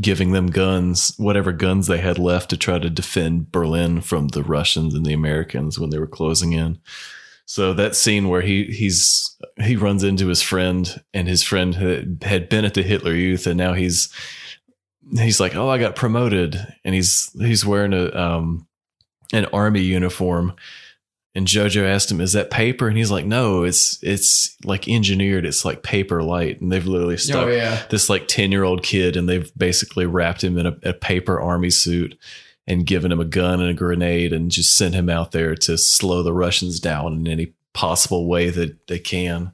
giving 0.00 0.32
them 0.32 0.46
guns, 0.46 1.14
whatever 1.18 1.52
guns 1.52 1.86
they 1.86 1.98
had 1.98 2.18
left 2.18 2.50
to 2.50 2.56
try 2.56 2.78
to 2.78 2.90
defend 2.90 3.52
Berlin 3.52 4.00
from 4.00 4.28
the 4.28 4.42
Russians 4.42 4.94
and 4.94 5.04
the 5.04 5.12
Americans 5.12 5.78
when 5.78 5.90
they 5.90 5.98
were 5.98 6.06
closing 6.06 6.52
in. 6.52 6.78
So 7.44 7.74
that 7.74 7.96
scene 7.96 8.28
where 8.28 8.42
he 8.42 8.64
he's 8.66 9.36
he 9.60 9.74
runs 9.74 10.04
into 10.04 10.28
his 10.28 10.40
friend 10.40 11.02
and 11.12 11.26
his 11.26 11.42
friend 11.42 11.74
had, 11.74 12.22
had 12.22 12.48
been 12.48 12.64
at 12.64 12.74
the 12.74 12.82
Hitler 12.82 13.14
Youth 13.14 13.46
and 13.46 13.58
now 13.58 13.72
he's 13.72 14.08
he's 15.18 15.40
like, 15.40 15.56
"Oh, 15.56 15.68
I 15.68 15.78
got 15.78 15.96
promoted." 15.96 16.64
And 16.84 16.94
he's 16.94 17.30
he's 17.40 17.66
wearing 17.66 17.92
a 17.92 18.14
um 18.16 18.68
an 19.32 19.46
army 19.46 19.82
uniform. 19.82 20.54
And 21.34 21.46
Jojo 21.46 21.84
asked 21.84 22.10
him, 22.10 22.20
"Is 22.20 22.32
that 22.32 22.50
paper?" 22.50 22.88
And 22.88 22.96
he's 22.96 23.10
like, 23.10 23.24
"No, 23.24 23.62
it's 23.62 24.02
it's 24.02 24.56
like 24.64 24.88
engineered. 24.88 25.46
It's 25.46 25.64
like 25.64 25.82
paper 25.82 26.22
light." 26.22 26.60
And 26.60 26.72
they've 26.72 26.86
literally 26.86 27.14
oh, 27.14 27.18
stuck 27.18 27.46
Oh 27.46 27.50
yeah. 27.50 27.86
this 27.90 28.10
like 28.10 28.26
10 28.26 28.50
year 28.50 28.64
old 28.64 28.82
kid 28.82 29.16
and 29.16 29.28
they've 29.28 29.50
basically 29.56 30.06
wrapped 30.06 30.42
him 30.42 30.58
in 30.58 30.66
a, 30.66 30.76
a 30.82 30.92
paper 30.92 31.40
army 31.40 31.70
suit 31.70 32.18
and 32.66 32.86
given 32.86 33.12
him 33.12 33.20
a 33.20 33.24
gun 33.24 33.60
and 33.60 33.70
a 33.70 33.74
grenade 33.74 34.32
and 34.32 34.50
just 34.50 34.76
sent 34.76 34.94
him 34.94 35.08
out 35.08 35.32
there 35.32 35.54
to 35.54 35.78
slow 35.78 36.22
the 36.22 36.32
Russians 36.32 36.80
down 36.80 37.12
in 37.14 37.28
any 37.28 37.52
possible 37.74 38.26
way 38.28 38.50
that 38.50 38.86
they 38.88 38.98
can. 38.98 39.52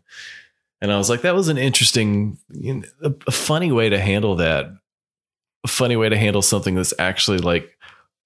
And 0.81 0.93
I 0.93 0.99
was 0.99 1.09
like, 1.09 1.23
that 1.23 1.35
was 1.35 1.49
an 1.49 1.59
interesting, 1.59 2.39
you 2.51 2.75
know, 2.75 2.83
a, 3.03 3.13
a 3.27 3.33
funny 3.33 3.73
way 3.73 3.89
to 3.89 3.99
handle 3.99 4.37
that. 4.37 4.67
A 5.65 5.69
funny 5.69 5.97
way 5.97 6.09
to 6.09 6.17
handle 6.17 6.43
something 6.43 6.75
that's 6.75 6.95
actually 6.99 7.39
like 7.39 7.77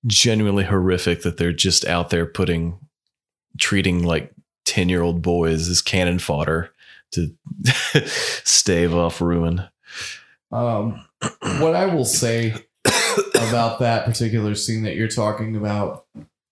genuinely 0.06 0.64
horrific 0.64 1.22
that 1.22 1.36
they're 1.36 1.52
just 1.52 1.84
out 1.84 2.10
there 2.10 2.26
putting, 2.26 2.78
treating 3.58 4.02
like 4.02 4.32
10 4.64 4.88
year 4.88 5.02
old 5.02 5.22
boys 5.22 5.68
as 5.68 5.82
cannon 5.82 6.18
fodder 6.18 6.72
to 7.12 7.34
stave 8.44 8.94
off 8.94 9.20
ruin. 9.20 9.64
Um, 10.52 11.04
what 11.58 11.74
I 11.74 11.86
will 11.86 12.04
say 12.04 12.54
about 13.34 13.80
that 13.80 14.04
particular 14.04 14.54
scene 14.54 14.82
that 14.84 14.96
you're 14.96 15.08
talking 15.08 15.56
about 15.56 16.06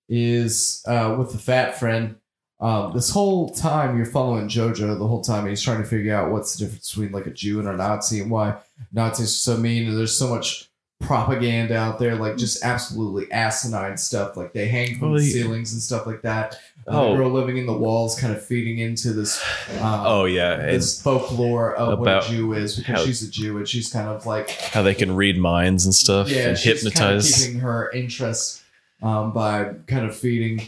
is 0.08 0.82
uh, 0.86 1.14
with 1.18 1.32
the 1.32 1.38
fat 1.38 1.78
friend. 1.78 2.16
Um, 2.60 2.92
this 2.92 3.10
whole 3.10 3.50
time 3.50 3.96
you're 3.96 4.06
following 4.06 4.48
Jojo 4.48 4.98
the 4.98 5.06
whole 5.06 5.22
time 5.22 5.40
and 5.40 5.50
he's 5.50 5.62
trying 5.62 5.80
to 5.80 5.88
figure 5.88 6.14
out 6.14 6.32
what's 6.32 6.56
the 6.56 6.64
difference 6.64 6.90
between 6.90 7.12
like 7.12 7.26
a 7.26 7.30
Jew 7.30 7.60
and 7.60 7.68
a 7.68 7.76
Nazi 7.76 8.20
and 8.20 8.30
why 8.32 8.56
Nazis 8.92 9.26
are 9.26 9.54
so 9.54 9.56
mean 9.56 9.86
and 9.86 9.96
there's 9.96 10.18
so 10.18 10.28
much 10.28 10.67
propaganda 11.00 11.76
out 11.76 11.98
there 11.98 12.16
like 12.16 12.36
just 12.36 12.64
absolutely 12.64 13.30
asinine 13.30 13.96
stuff 13.96 14.36
like 14.36 14.52
they 14.52 14.66
hang 14.66 14.98
from 14.98 15.10
Well, 15.12 15.18
the 15.18 15.24
he- 15.24 15.30
ceilings 15.30 15.72
and 15.72 15.80
stuff 15.80 16.06
like 16.06 16.22
that. 16.22 16.58
Oh. 16.90 17.10
The 17.12 17.16
girl 17.18 17.30
living 17.30 17.58
in 17.58 17.66
the 17.66 17.76
walls 17.76 18.18
kind 18.18 18.34
of 18.34 18.42
feeding 18.44 18.78
into 18.78 19.12
this 19.12 19.40
um, 19.80 20.06
Oh 20.06 20.24
yeah, 20.24 20.54
and 20.54 20.70
this 20.76 21.00
folklore 21.00 21.74
of 21.74 21.98
what 22.00 22.02
about 22.08 22.26
a 22.26 22.30
Jew 22.30 22.52
is 22.54 22.76
because 22.76 22.98
how- 23.00 23.04
she's 23.04 23.22
a 23.22 23.30
Jew 23.30 23.58
and 23.58 23.68
she's 23.68 23.92
kind 23.92 24.08
of 24.08 24.26
like 24.26 24.50
how 24.50 24.82
they 24.82 24.94
can 24.94 25.14
read 25.14 25.38
minds 25.38 25.84
and 25.84 25.94
stuff 25.94 26.28
yeah, 26.30 26.48
and 26.48 26.58
she's 26.58 26.82
hypnotize. 26.82 26.98
kind 26.98 27.16
of 27.18 27.24
keeping 27.46 27.60
her 27.60 27.90
interest 27.92 28.62
um, 29.02 29.32
by 29.32 29.74
kind 29.86 30.04
of 30.06 30.16
feeding 30.16 30.62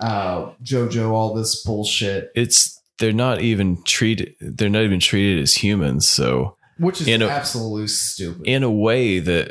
uh, 0.00 0.50
JoJo 0.64 1.10
all 1.10 1.34
this 1.34 1.62
bullshit, 1.64 2.32
it's 2.34 2.80
they're 2.98 3.12
not 3.12 3.40
even 3.40 3.80
treated. 3.84 4.34
They're 4.40 4.68
not 4.68 4.82
even 4.82 4.98
treated 5.00 5.40
as 5.42 5.54
humans. 5.54 6.08
So 6.08 6.56
which 6.82 7.00
is 7.00 7.08
In 7.08 7.22
a- 7.22 7.28
absolutely 7.28 7.86
stupid. 7.88 8.46
in 8.46 8.62
a 8.62 8.70
way 8.70 9.18
that 9.18 9.50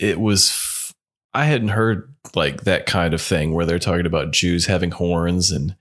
it 0.00 0.18
was, 0.20 0.48
f- 0.50 0.94
I 1.34 1.44
hadn't 1.44 1.68
heard 1.68 2.12
like 2.34 2.62
that 2.62 2.86
kind 2.86 3.14
of 3.14 3.22
thing 3.22 3.52
where 3.54 3.66
they're 3.66 3.78
talking 3.78 4.06
about 4.06 4.32
Jews 4.32 4.66
having 4.66 4.90
horns 4.90 5.50
and 5.50 5.76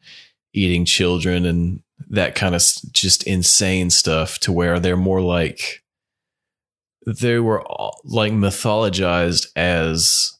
eating 0.53 0.85
children 0.85 1.45
and 1.45 1.81
that 2.09 2.35
kind 2.35 2.53
of 2.55 2.59
s- 2.59 2.81
just 2.91 3.23
insane 3.23 3.89
stuff. 3.89 4.37
To 4.39 4.51
where 4.51 4.79
they're 4.79 4.95
more 4.97 5.21
like 5.21 5.81
they 7.07 7.39
were 7.39 7.61
all, 7.61 7.99
like 8.03 8.31
mythologized 8.33 9.47
as 9.55 10.37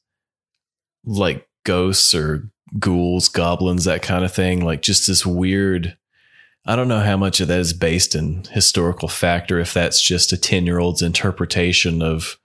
like 1.06 1.48
ghosts 1.66 2.14
or 2.14 2.50
ghouls, 2.80 3.30
goblins, 3.30 3.86
that 3.86 4.02
kind 4.02 4.26
of 4.26 4.34
thing. 4.34 4.64
Like 4.66 4.82
just 4.82 5.08
this 5.08 5.26
weird. 5.26 5.98
I 6.66 6.76
don't 6.76 6.88
know 6.88 7.02
how 7.02 7.18
much 7.18 7.42
of 7.42 7.48
that 7.50 7.60
is 7.60 7.74
based 7.74 8.16
in 8.16 8.44
historical 8.52 9.08
fact 9.08 9.52
or 9.52 9.60
if 9.60 9.74
that's 9.74 10.02
just 10.02 10.34
a 10.34 10.38
10 10.38 10.66
year 10.66 10.80
old's 10.80 11.02
interpretation 11.02 12.02
of 12.02 12.40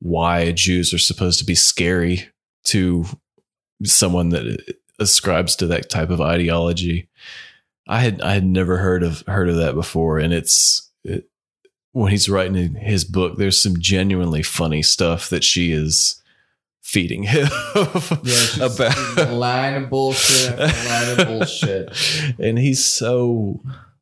why 0.00 0.52
Jews 0.52 0.92
are 0.92 0.98
supposed 0.98 1.38
to 1.38 1.44
be 1.44 1.54
scary 1.54 2.28
to 2.64 3.06
someone 3.84 4.30
that 4.30 4.76
ascribes 4.98 5.56
to 5.56 5.66
that 5.68 5.90
type 5.90 6.10
of 6.10 6.20
ideology. 6.20 7.08
I 7.88 8.00
had 8.00 8.20
I 8.20 8.34
had 8.34 8.44
never 8.44 8.78
heard 8.78 9.02
of 9.02 9.22
heard 9.26 9.48
of 9.48 9.56
that 9.56 9.74
before, 9.74 10.18
and 10.18 10.32
it's 10.32 10.90
it, 11.04 11.28
when 11.92 12.10
he's 12.10 12.28
writing 12.28 12.74
his 12.74 13.04
book. 13.04 13.36
There's 13.36 13.60
some 13.60 13.78
genuinely 13.80 14.42
funny 14.42 14.82
stuff 14.82 15.28
that 15.30 15.44
she 15.44 15.72
is 15.72 16.21
feeding 16.82 17.22
him 17.22 17.46
yeah, 17.74 18.56
a 18.60 18.66
about 18.66 19.32
line 19.32 19.74
of 19.74 19.88
bullshit 19.88 20.58
line 20.58 21.18
of 21.18 21.26
bullshit. 21.26 22.34
and 22.38 22.58
he's 22.58 22.84
so 22.84 23.60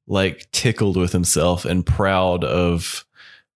like 0.09 0.51
tickled 0.51 0.97
with 0.97 1.13
himself 1.13 1.65
and 1.65 1.87
proud 1.87 2.43
of 2.43 3.05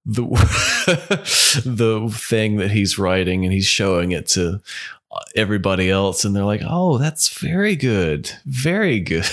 the 0.07 0.23
the 1.65 2.09
thing 2.15 2.57
that 2.59 2.71
he's 2.71 2.99
writing 2.99 3.45
and 3.45 3.53
he's 3.53 3.67
showing 3.67 4.13
it 4.13 4.27
to 4.29 4.61
everybody 5.35 5.91
else 5.91 6.25
and 6.25 6.35
they're 6.37 6.45
like 6.45 6.63
oh 6.65 6.99
that's 6.99 7.39
very 7.39 7.75
good 7.77 8.31
very 8.45 9.01
good 9.01 9.27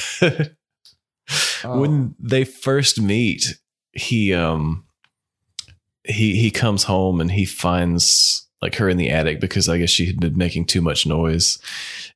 Oh. 1.63 1.79
when 1.79 2.13
they 2.19 2.43
first 2.43 2.99
meet 2.99 3.57
he 3.93 4.33
um 4.33 4.83
he 6.03 6.35
he 6.39 6.51
comes 6.51 6.83
home 6.83 7.21
and 7.21 7.31
he 7.31 7.45
finds 7.45 8.47
like 8.62 8.76
her 8.76 8.89
in 8.89 8.97
the 8.97 9.09
attic 9.09 9.39
because 9.39 9.68
I 9.68 9.78
guess 9.78 9.89
she 9.89 10.05
had 10.05 10.20
been 10.20 10.38
making 10.38 10.66
too 10.66 10.82
much 10.82 11.05
noise 11.05 11.59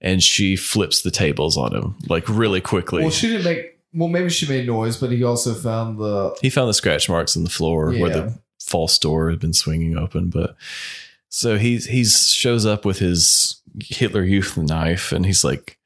and 0.01 0.21
she 0.21 0.55
flips 0.55 1.01
the 1.01 1.11
tables 1.11 1.57
on 1.57 1.75
him 1.75 1.95
like 2.07 2.27
really 2.29 2.61
quickly. 2.61 3.01
well, 3.01 3.11
she 3.11 3.27
didn't 3.27 3.45
make. 3.45 3.79
Well, 3.93 4.09
maybe 4.09 4.29
she 4.29 4.45
made 4.47 4.67
noise, 4.67 4.97
but 4.97 5.09
he 5.09 5.23
also 5.23 5.53
found 5.53 5.99
the. 5.99 6.35
he 6.41 6.49
found 6.49 6.67
the 6.69 6.73
scratch 6.73 7.07
marks 7.07 7.37
on 7.37 7.45
the 7.45 7.49
floor 7.49 7.93
where 7.93 8.09
the 8.09 8.39
false 8.59 8.97
door 8.97 9.29
had 9.29 9.39
been 9.39 9.53
swinging 9.53 9.95
open 9.95 10.27
but 10.27 10.55
so 11.29 11.55
he's 11.59 11.85
he's 11.85 12.29
shows 12.29 12.65
up 12.65 12.83
with 12.83 12.97
his 12.97 13.61
Hitler 13.79 14.23
Youth 14.23 14.57
knife 14.57 15.11
and 15.11 15.23
he's 15.23 15.43
like 15.43 15.77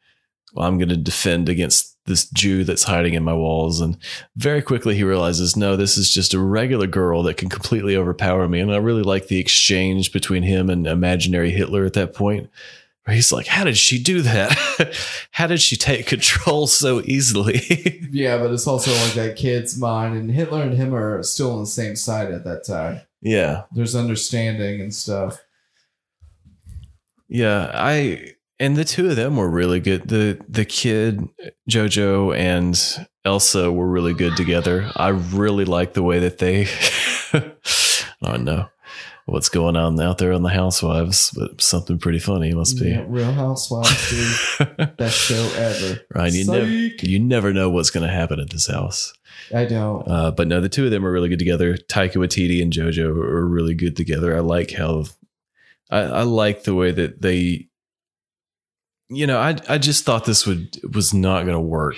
well, 0.54 0.68
I'm 0.68 0.78
going 0.78 0.90
to 0.90 0.98
defend 0.98 1.50
against 1.50 1.96
this 2.10 2.30
Jew 2.32 2.66
that's 2.66 2.84
hiding 2.84 3.14
in 3.14 3.24
my 3.24 3.34
walls. 3.34 3.80
And 3.80 3.98
very 4.36 4.62
quickly 4.62 4.96
he 4.96 5.06
realizes, 5.06 5.56
no, 5.56 5.78
this 5.78 5.98
is 5.98 6.14
just 6.14 6.34
a 6.34 6.40
regular 6.40 6.88
girl 6.88 7.24
that 7.24 7.38
can 7.38 7.48
completely 7.48 7.96
overpower 7.96 8.50
me. 8.50 8.60
And 8.60 8.74
I 8.74 8.78
really 8.78 9.04
like 9.04 9.28
the 9.28 9.40
exchange 9.40 10.12
between 10.12 10.44
him 10.44 10.70
and 10.70 10.86
imaginary 10.86 11.52
Hitler 11.52 11.86
at 11.86 11.94
that 11.94 12.14
point. 12.14 12.50
Where 13.06 13.16
he's 13.16 13.32
like, 13.32 13.48
how 13.48 13.64
did 13.64 13.78
she 13.78 13.98
do 14.04 14.22
that? 14.24 14.94
how 15.32 15.48
did 15.48 15.62
she 15.62 15.78
take 15.78 16.06
control 16.06 16.68
so 16.68 17.02
easily? 17.06 17.96
Yeah, 18.12 18.40
but 18.40 18.52
it's 18.52 18.66
also 18.66 18.92
like 18.92 19.14
that 19.14 19.36
kid's 19.36 19.78
mind, 19.78 20.18
and 20.18 20.32
Hitler 20.32 20.64
and 20.64 20.74
him 20.74 20.96
are 20.96 21.22
still 21.22 21.52
on 21.52 21.60
the 21.60 21.68
same 21.68 21.96
side 21.96 22.32
at 22.32 22.44
that 22.44 22.66
time. 22.66 23.02
yeah. 23.22 23.66
There's 23.72 23.96
understanding 23.96 24.82
and 24.82 24.92
stuff. 24.94 25.40
Yeah, 27.28 27.70
I 27.72 28.34
and 28.60 28.76
the 28.76 28.86
two 28.86 29.10
of 29.10 29.16
them 29.16 29.38
were 29.38 29.50
really 29.50 29.80
good. 29.80 30.08
The 30.08 30.40
the 30.48 30.66
kid 30.66 31.28
Jojo 31.70 32.36
and 32.36 33.08
Elsa 33.26 33.72
were 33.72 33.88
really 33.88 34.14
good 34.14 34.36
together. 34.36 34.92
I 34.96 35.10
really 35.10 35.66
like 35.66 35.94
the 35.94 36.04
way 36.04 36.20
that 36.20 36.38
they 36.38 36.68
oh 38.24 38.36
know 38.36 38.70
what's 39.26 39.50
going 39.50 39.76
on 39.76 40.00
out 40.00 40.18
there 40.18 40.34
on 40.34 40.44
the 40.44 40.50
Housewives, 40.50 41.32
but 41.38 41.62
something 41.62 42.00
pretty 42.00 42.20
funny 42.20 42.54
must 42.54 42.80
be. 42.80 42.90
Yeah, 42.90 43.06
Real 43.08 43.32
Housewives, 43.32 44.58
dude. 44.58 44.98
Best 44.98 45.18
show 45.18 45.52
ever. 45.56 46.02
Right, 46.14 46.34
you 46.34 46.46
never 46.46 46.68
you 46.68 47.20
never 47.20 47.54
know 47.54 47.70
what's 47.70 47.90
going 47.90 48.08
to 48.08 48.14
happen 48.14 48.40
at 48.40 48.50
this 48.50 48.68
house. 48.68 49.14
I 49.54 49.66
don't. 49.66 50.08
Uh, 50.08 50.32
but 50.32 50.48
no, 50.48 50.62
the 50.62 50.70
two 50.70 50.86
of 50.86 50.92
them 50.92 51.06
are 51.06 51.12
really 51.12 51.30
good 51.30 51.40
together. 51.40 51.76
Taika 51.76 52.16
Waititi 52.16 52.62
and 52.62 52.74
JoJo 52.74 53.08
are 53.10 53.48
really 53.48 53.74
good 53.74 53.96
together. 53.96 54.36
I 54.36 54.42
like 54.42 54.72
how 54.72 55.06
I, 55.90 56.00
I 56.00 56.22
like 56.24 56.64
the 56.64 56.76
way 56.76 56.92
that 56.92 57.22
they. 57.22 57.69
You 59.10 59.28
know, 59.28 59.40
I 59.40 59.58
I 59.68 59.78
just 59.78 60.06
thought 60.06 60.26
this 60.26 60.46
would 60.46 60.80
was 60.94 61.14
not 61.14 61.44
going 61.44 61.56
to 61.56 61.60
work 61.60 61.98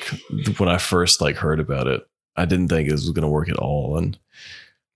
when 0.57 0.69
I 0.69 0.77
first 0.77 1.21
like 1.21 1.35
heard 1.35 1.59
about 1.59 1.87
it. 1.87 2.07
I 2.35 2.45
didn't 2.45 2.69
think 2.69 2.87
it 2.87 2.93
was 2.93 3.09
going 3.09 3.23
to 3.23 3.27
work 3.27 3.49
at 3.49 3.57
all, 3.57 3.97
and 3.97 4.17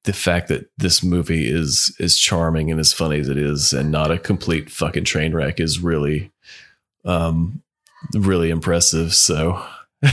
the 0.05 0.13
fact 0.13 0.47
that 0.47 0.69
this 0.77 1.03
movie 1.03 1.49
is 1.49 1.95
is 1.99 2.17
charming 2.17 2.71
and 2.71 2.79
as 2.79 2.93
funny 2.93 3.19
as 3.19 3.27
it 3.27 3.37
is, 3.37 3.73
and 3.73 3.91
not 3.91 4.11
a 4.11 4.17
complete 4.17 4.69
fucking 4.69 5.03
train 5.03 5.33
wreck, 5.33 5.59
is 5.59 5.79
really, 5.79 6.31
um, 7.03 7.61
really 8.13 8.49
impressive. 8.49 9.13
So, 9.13 9.61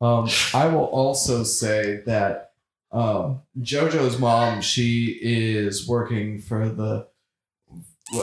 Um, 0.00 0.28
I 0.52 0.68
will 0.68 0.84
also 0.84 1.42
say 1.42 2.02
that 2.06 2.52
um, 2.92 3.40
JoJo's 3.60 4.18
mom, 4.18 4.60
she 4.60 5.18
is 5.22 5.88
working 5.88 6.38
for 6.40 6.68
the 6.68 7.08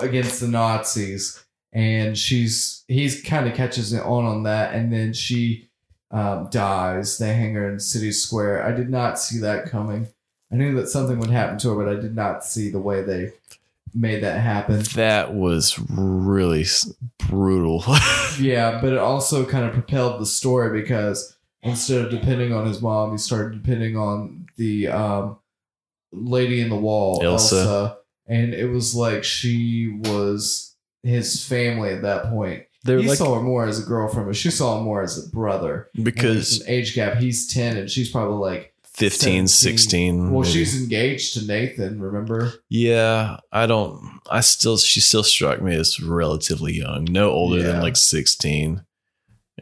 against 0.02 0.40
the 0.40 0.48
Nazis, 0.48 1.43
and 1.74 2.18
she's 2.18 2.84
he's 2.88 3.22
kind 3.22 3.48
of 3.48 3.56
catches 3.56 3.92
it 3.94 4.04
on 4.04 4.26
on 4.26 4.44
that, 4.44 4.74
and 4.74 4.94
then 4.94 5.12
she 5.14 5.68
um, 6.12 6.48
dies. 6.52 7.18
They 7.18 7.34
hang 7.34 7.56
her 7.56 7.70
in 7.70 7.80
City 7.80 8.12
Square. 8.12 8.64
I 8.66 8.72
did 8.72 8.90
not 8.90 9.20
see 9.20 9.40
that 9.40 9.66
coming. 9.66 10.08
I 10.52 10.56
knew 10.56 10.76
that 10.76 10.88
something 10.88 11.20
would 11.20 11.32
happen 11.32 11.58
to 11.60 11.70
her, 11.72 11.84
but 11.84 11.92
I 11.92 12.00
did 12.00 12.16
not 12.16 12.46
see 12.46 12.70
the 12.70 12.80
way 12.80 13.02
they 13.02 13.34
made 13.96 14.22
that 14.24 14.40
happen. 14.40 14.82
that 14.96 15.34
was 15.34 15.78
really 15.90 16.62
s- 16.62 16.92
brutal. 17.18 17.84
Yeah, 18.40 18.80
but 18.82 18.94
it 18.94 18.98
also 18.98 19.46
kind 19.46 19.64
of 19.64 19.74
propelled 19.74 20.20
the 20.20 20.26
story 20.26 20.82
because 20.82 21.36
instead 21.62 22.04
of 22.04 22.10
depending 22.10 22.52
on 22.52 22.66
his 22.66 22.82
mom, 22.82 23.12
he 23.12 23.20
started 23.20 23.62
depending 23.62 23.96
on 23.96 24.48
the 24.58 24.88
um, 24.88 25.38
lady 26.12 26.60
in 26.60 26.70
the 26.72 26.76
wall, 26.76 27.22
Elsa. 27.24 27.98
and 28.26 28.56
it 28.56 28.66
was 28.72 28.96
like 28.96 29.24
she 29.24 29.90
was 30.00 30.73
his 31.04 31.44
family 31.46 31.90
at 31.92 32.02
that 32.02 32.30
point. 32.30 32.64
They're 32.86 33.00
he 33.00 33.08
like 33.08 33.18
saw 33.18 33.36
her 33.36 33.42
more 33.42 33.66
as 33.66 33.82
a 33.82 33.86
girlfriend, 33.86 34.28
but 34.28 34.36
she 34.36 34.52
saw 34.52 34.78
him 34.78 34.84
more 34.84 35.02
as 35.04 35.18
a 35.26 35.30
brother. 35.30 35.90
Because 36.02 36.60
an 36.62 36.68
age 36.70 36.96
gap. 36.96 37.18
He's 37.18 37.48
ten, 37.48 37.78
and 37.78 37.90
she's 37.90 38.10
probably 38.10 38.38
like 38.38 38.74
15, 38.96 39.48
17. 39.48 39.48
16. 39.48 40.32
Well, 40.32 40.42
maybe. 40.42 40.52
she's 40.54 40.80
engaged 40.82 41.34
to 41.36 41.46
Nathan. 41.48 42.00
Remember? 42.02 42.52
yeah. 42.70 43.38
I 43.54 43.68
don't. 43.68 44.20
I 44.30 44.42
still. 44.42 44.78
She 44.78 45.00
still 45.00 45.24
struck 45.24 45.62
me 45.62 45.76
as 45.76 46.02
relatively 46.02 46.74
young, 46.74 47.06
no 47.10 47.32
older 47.32 47.60
Yeah. 47.60 47.68
than 47.68 47.82
like 47.82 47.96
sixteen, 47.96 48.84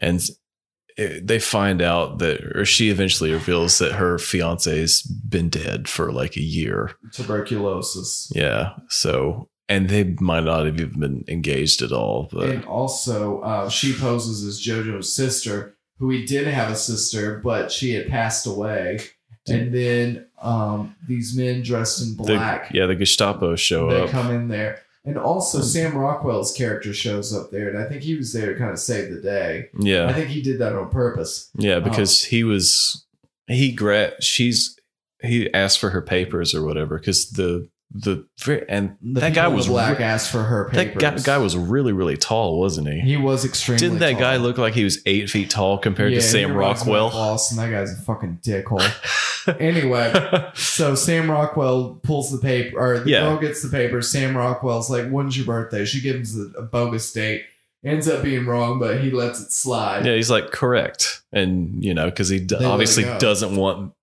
and 0.01 0.19
it, 0.97 1.25
they 1.27 1.39
find 1.39 1.81
out 1.81 2.17
that, 2.19 2.41
or 2.57 2.65
she 2.65 2.89
eventually 2.89 3.31
reveals 3.31 3.77
that 3.77 3.93
her 3.93 4.17
fiance's 4.17 5.03
been 5.03 5.49
dead 5.49 5.87
for 5.87 6.11
like 6.11 6.35
a 6.37 6.41
year. 6.41 6.91
Tuberculosis. 7.13 8.31
Yeah. 8.35 8.73
So, 8.89 9.47
and 9.71 9.87
they 9.87 10.03
might 10.19 10.43
not 10.43 10.65
have 10.65 10.79
even 10.81 10.99
been 10.99 11.25
engaged 11.29 11.81
at 11.81 11.93
all. 11.93 12.27
But 12.31 12.49
and 12.49 12.65
also 12.65 13.39
uh, 13.39 13.69
she 13.69 13.93
poses 13.93 14.43
as 14.43 14.61
JoJo's 14.61 15.13
sister, 15.13 15.77
who 15.97 16.09
he 16.09 16.25
did 16.25 16.45
have 16.47 16.69
a 16.69 16.75
sister, 16.75 17.39
but 17.41 17.71
she 17.71 17.93
had 17.93 18.09
passed 18.09 18.45
away. 18.45 18.99
And 19.47 19.73
then 19.73 20.27
um, 20.41 20.95
these 21.07 21.35
men 21.35 21.63
dressed 21.63 22.01
in 22.01 22.17
the, 22.17 22.23
black, 22.23 22.71
yeah, 22.73 22.85
the 22.85 22.95
Gestapo 22.95 23.55
show 23.55 23.89
they 23.89 24.01
up. 24.01 24.05
They 24.07 24.11
come 24.11 24.29
in 24.29 24.49
there. 24.49 24.81
And 25.03 25.17
also 25.17 25.61
Sam 25.61 25.97
Rockwell's 25.97 26.53
character 26.53 26.93
shows 26.93 27.33
up 27.33 27.49
there, 27.49 27.69
and 27.69 27.77
I 27.79 27.89
think 27.89 28.03
he 28.03 28.15
was 28.15 28.33
there 28.33 28.53
to 28.53 28.59
kind 28.59 28.69
of 28.69 28.77
save 28.77 29.09
the 29.09 29.19
day. 29.19 29.69
Yeah, 29.79 30.07
I 30.07 30.13
think 30.13 30.27
he 30.27 30.43
did 30.43 30.59
that 30.59 30.75
on 30.75 30.89
purpose. 30.89 31.49
Yeah, 31.55 31.79
because 31.79 32.25
he 32.25 32.43
was 32.43 33.03
he 33.47 33.71
gra- 33.71 34.21
she's 34.21 34.77
he 35.23 35.51
asked 35.53 35.79
for 35.79 35.89
her 35.89 36.01
papers 36.01 36.53
or 36.53 36.63
whatever 36.63 36.99
because 36.99 37.31
the 37.31 37.67
the 37.93 38.25
and 38.69 38.95
The 39.01 39.19
that 39.19 39.33
guy 39.33 39.47
was 39.49 39.67
black 39.67 39.99
re- 39.99 40.05
asked 40.05 40.31
for 40.31 40.43
her 40.43 40.69
that 40.73 40.97
guy, 40.97 41.17
guy 41.17 41.37
was 41.37 41.57
really 41.57 41.91
really 41.91 42.15
tall, 42.17 42.59
wasn't 42.59 42.87
he? 42.87 42.99
he 43.01 43.17
was 43.17 43.43
extremely. 43.45 43.79
Didn't 43.79 43.99
that 43.99 44.17
guy 44.17 44.37
look 44.37 44.57
like 44.57 44.73
he 44.73 44.83
was 44.83 45.01
eight 45.05 45.29
feet 45.29 45.49
tall 45.49 45.77
compared 45.77 46.11
Yeah, 46.13 46.19
to 46.19 46.23
Sam 46.25 46.53
reminds 46.55 46.85
me 46.85 46.93
of 46.93 46.95
Rockwell? 46.95 47.09
Boss, 47.09 47.51
and 47.51 47.59
that 47.59 47.69
guy's 47.69 47.91
a 47.91 48.01
fucking 48.01 48.39
dickhole. 48.43 49.57
anyway, 49.59 50.13
So 50.55 50.95
Sam 50.95 51.29
Rockwell 51.29 51.99
pulls 52.03 52.31
the 52.31 52.37
paper, 52.37 52.79
or 52.79 52.99
the 52.99 53.09
Yeah. 53.09 53.21
girl 53.21 53.37
gets 53.39 53.61
the 53.61 53.69
paper. 53.69 54.01
Sam 54.01 54.35
Rockwell's 54.37 54.89
like, 54.89 55.09
"When's 55.09 55.35
your 55.37 55.45
birthday?" 55.45 55.85
She 55.85 56.01
gives 56.01 56.37
a, 56.37 56.43
a 56.57 56.61
bogus 56.61 57.11
date. 57.11 57.43
Ends 57.83 58.07
up 58.07 58.21
being 58.23 58.45
wrong, 58.45 58.77
but 58.79 59.01
he 59.01 59.09
lets 59.09 59.41
it 59.41 59.51
slide. 59.51 60.05
yeah, 60.05 60.13
he's 60.15 60.29
like 60.29 60.51
correct, 60.51 61.23
and 61.33 61.83
you 61.83 61.93
know 61.95 62.05
because 62.05 62.29
he 62.29 62.39
d- 62.39 62.55
obviously 62.63 63.03
doesn't 63.17 63.55
want 63.55 63.93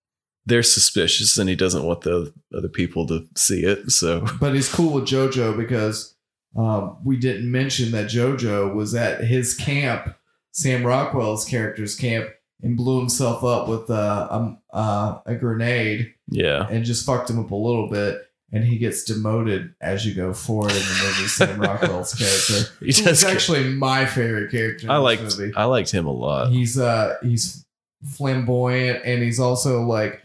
they're 0.48 0.62
suspicious 0.62 1.38
and 1.38 1.48
he 1.48 1.54
doesn't 1.54 1.84
want 1.84 2.00
the 2.00 2.32
other 2.56 2.68
people 2.68 3.06
to 3.06 3.26
see 3.36 3.64
it. 3.64 3.90
So 3.90 4.26
But 4.40 4.54
he's 4.54 4.72
cool 4.72 4.94
with 4.94 5.04
JoJo 5.04 5.56
because 5.56 6.14
um, 6.56 6.96
we 7.04 7.16
didn't 7.16 7.50
mention 7.50 7.92
that 7.92 8.06
JoJo 8.06 8.74
was 8.74 8.94
at 8.94 9.22
his 9.22 9.54
camp, 9.54 10.14
Sam 10.52 10.84
Rockwell's 10.84 11.44
character's 11.44 11.94
camp, 11.94 12.30
and 12.62 12.76
blew 12.76 12.98
himself 12.98 13.44
up 13.44 13.68
with 13.68 13.88
uh, 13.90 14.26
um, 14.30 14.58
uh, 14.72 15.18
a 15.26 15.36
grenade 15.36 16.12
yeah, 16.28 16.66
and 16.68 16.84
just 16.84 17.06
fucked 17.06 17.30
him 17.30 17.38
up 17.38 17.50
a 17.50 17.54
little 17.54 17.88
bit. 17.88 18.22
And 18.50 18.64
he 18.64 18.78
gets 18.78 19.04
demoted 19.04 19.74
as 19.82 20.06
you 20.06 20.14
go 20.14 20.32
forward 20.32 20.72
in 20.72 20.78
the 20.78 21.02
movie. 21.04 21.28
Sam 21.28 21.60
Rockwell's 21.60 22.14
character. 22.14 22.72
he 22.80 22.86
He's 22.86 23.22
actually 23.22 23.74
my 23.74 24.06
favorite 24.06 24.50
character. 24.50 24.86
In 24.86 24.90
I 24.90 24.96
liked 24.96 25.22
movie. 25.22 25.52
I 25.54 25.64
liked 25.64 25.90
him 25.90 26.06
a 26.06 26.12
lot. 26.12 26.50
He's 26.50 26.78
uh 26.78 27.16
he's 27.22 27.66
flamboyant 28.04 29.04
and 29.04 29.22
he's 29.22 29.38
also 29.38 29.82
like 29.82 30.22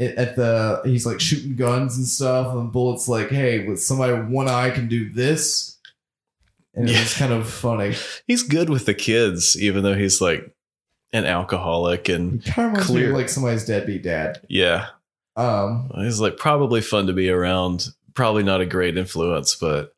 at 0.00 0.34
the 0.36 0.80
he's 0.84 1.04
like 1.04 1.20
shooting 1.20 1.56
guns 1.56 1.96
and 1.96 2.06
stuff 2.06 2.54
and 2.54 2.72
bullets 2.72 3.06
like 3.08 3.28
hey 3.28 3.66
with 3.66 3.82
somebody 3.82 4.12
with 4.14 4.28
one 4.28 4.48
eye 4.48 4.70
can 4.70 4.88
do 4.88 5.10
this 5.10 5.78
and 6.74 6.88
Yeah. 6.88 7.00
was 7.00 7.14
kind 7.14 7.32
of 7.32 7.48
funny. 7.48 7.94
He's 8.26 8.42
good 8.42 8.70
with 8.70 8.86
the 8.86 8.94
kids, 8.94 9.60
even 9.60 9.82
though 9.82 9.94
he's 9.96 10.20
like 10.20 10.54
an 11.12 11.26
alcoholic 11.26 12.08
and 12.08 12.40
He 12.42 12.50
kind 12.50 12.76
of 12.76 12.82
Clear. 12.84 13.12
like 13.12 13.28
somebody's 13.28 13.66
deadbeat 13.66 14.02
dad. 14.04 14.40
yeah, 14.48 14.86
Um, 15.36 15.90
he's 15.96 16.20
like 16.20 16.36
probably 16.36 16.80
fun 16.80 17.06
to 17.08 17.12
be 17.12 17.28
around. 17.28 17.88
Probably 18.14 18.42
not 18.44 18.60
a 18.60 18.66
great 18.66 18.96
influence, 18.96 19.54
but 19.56 19.94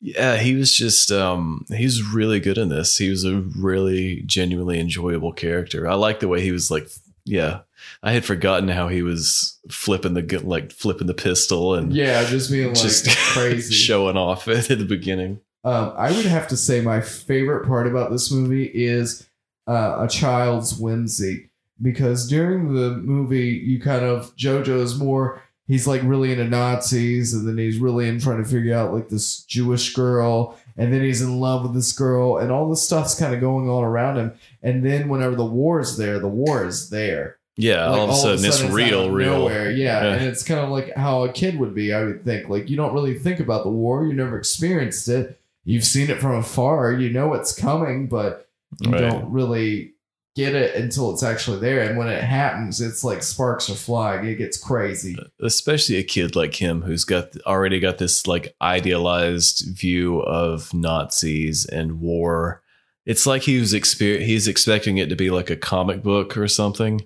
yeah, 0.00 0.36
he 0.36 0.54
was 0.54 0.74
just 0.76 1.10
um 1.10 1.64
he's 1.68 2.02
really 2.02 2.38
good 2.40 2.58
in 2.58 2.68
this. 2.68 2.96
He 2.98 3.10
was 3.10 3.24
a 3.24 3.36
really 3.58 4.22
genuinely 4.26 4.78
enjoyable 4.78 5.32
character. 5.32 5.88
I 5.88 5.94
like 5.94 6.20
the 6.20 6.28
way 6.28 6.40
he 6.40 6.52
was 6.52 6.70
like 6.70 6.88
yeah. 7.24 7.60
I 8.02 8.12
had 8.12 8.24
forgotten 8.24 8.68
how 8.68 8.88
he 8.88 9.02
was 9.02 9.58
flipping 9.70 10.14
the 10.14 10.40
like 10.44 10.72
flipping 10.72 11.06
the 11.06 11.14
pistol 11.14 11.74
and 11.74 11.92
yeah, 11.92 12.24
just 12.24 12.50
being 12.50 12.68
like 12.68 12.76
just 12.76 13.08
crazy. 13.32 13.74
showing 13.74 14.16
off 14.16 14.48
at 14.48 14.68
the 14.68 14.84
beginning. 14.84 15.40
Um, 15.64 15.92
I 15.96 16.12
would 16.12 16.26
have 16.26 16.46
to 16.48 16.56
say 16.56 16.80
my 16.80 17.00
favorite 17.00 17.66
part 17.66 17.88
about 17.88 18.12
this 18.12 18.30
movie 18.30 18.70
is 18.72 19.26
uh, 19.66 19.96
a 20.00 20.08
child's 20.08 20.78
whimsy 20.78 21.50
because 21.82 22.28
during 22.28 22.74
the 22.74 22.90
movie 22.90 23.48
you 23.48 23.80
kind 23.80 24.04
of 24.04 24.34
JoJo 24.36 24.80
is 24.80 24.96
more 24.96 25.42
he's 25.66 25.86
like 25.86 26.02
really 26.04 26.30
into 26.32 26.44
Nazis 26.44 27.34
and 27.34 27.46
then 27.48 27.58
he's 27.58 27.78
really 27.78 28.08
in 28.08 28.20
trying 28.20 28.42
to 28.42 28.48
figure 28.48 28.74
out 28.76 28.94
like 28.94 29.08
this 29.08 29.42
Jewish 29.42 29.92
girl 29.92 30.56
and 30.76 30.92
then 30.92 31.02
he's 31.02 31.20
in 31.20 31.40
love 31.40 31.62
with 31.64 31.74
this 31.74 31.92
girl 31.92 32.38
and 32.38 32.52
all 32.52 32.70
this 32.70 32.82
stuff's 32.82 33.18
kind 33.18 33.34
of 33.34 33.40
going 33.40 33.68
on 33.68 33.82
around 33.82 34.16
him 34.16 34.32
and 34.62 34.84
then 34.84 35.08
whenever 35.08 35.34
the 35.34 35.44
war 35.44 35.80
is 35.80 35.96
there 35.96 36.18
the 36.18 36.28
war 36.28 36.64
is 36.64 36.90
there 36.90 37.35
Yeah, 37.58 37.88
Like, 37.88 37.98
all 37.98 38.04
of 38.04 38.10
a 38.10 38.14
sudden 38.14 38.44
it's 38.44 38.62
real, 38.62 39.06
of 39.06 39.12
real. 39.12 39.32
nowhere. 39.38 39.70
Yeah. 39.70 40.02
Yeah. 40.04 40.12
and 40.14 40.24
it's 40.26 40.42
kind 40.42 40.60
of 40.60 40.68
like 40.68 40.94
how 40.94 41.24
a 41.24 41.32
kid 41.32 41.58
would 41.58 41.74
be. 41.74 41.92
I 41.92 42.04
would 42.04 42.24
think 42.24 42.48
like 42.48 42.68
you 42.68 42.76
don't 42.76 42.92
really 42.92 43.18
think 43.18 43.40
about 43.40 43.64
the 43.64 43.70
war. 43.70 44.06
You 44.06 44.12
never 44.12 44.38
experienced 44.38 45.08
it. 45.08 45.40
You've 45.64 45.84
seen 45.84 46.10
it 46.10 46.20
from 46.20 46.34
afar. 46.36 46.92
You 46.92 47.10
know 47.10 47.32
it's 47.34 47.54
coming, 47.58 48.08
but 48.08 48.46
you 48.82 48.90
Right. 48.92 49.00
don't 49.00 49.32
really 49.32 49.92
get 50.36 50.54
it 50.54 50.74
until 50.74 51.12
it's 51.14 51.22
actually 51.22 51.58
there. 51.60 51.80
And 51.80 51.96
when 51.96 52.08
it 52.08 52.22
happens, 52.22 52.78
it's 52.82 53.02
like 53.02 53.22
sparks 53.22 53.70
are 53.70 53.74
flying. 53.74 54.26
It 54.26 54.34
gets 54.36 54.58
crazy. 54.58 55.16
especially 55.40 55.96
a 55.96 56.02
kid 56.02 56.36
like 56.36 56.56
him 56.56 56.82
who's 56.82 57.04
got 57.04 57.34
already 57.46 57.80
got 57.80 57.96
this 57.96 58.26
like 58.26 58.54
idealized 58.60 59.64
view 59.76 60.20
of 60.20 60.72
Nazis 60.74 61.64
and 61.64 62.00
war. 62.00 62.62
It's 63.06 63.26
like 63.26 63.42
he 63.42 63.58
was 63.58 63.72
exper- 63.72 64.20
he's 64.24 64.46
expecting 64.46 64.98
it 64.98 65.08
to 65.08 65.16
be 65.16 65.30
like 65.30 65.48
a 65.48 65.56
comic 65.56 66.02
book 66.02 66.36
or 66.36 66.48
something, 66.48 67.00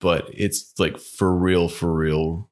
but 0.00 0.28
it's 0.32 0.72
like 0.78 0.98
for 0.98 1.34
real, 1.34 1.68
for 1.68 1.92
real, 1.92 2.48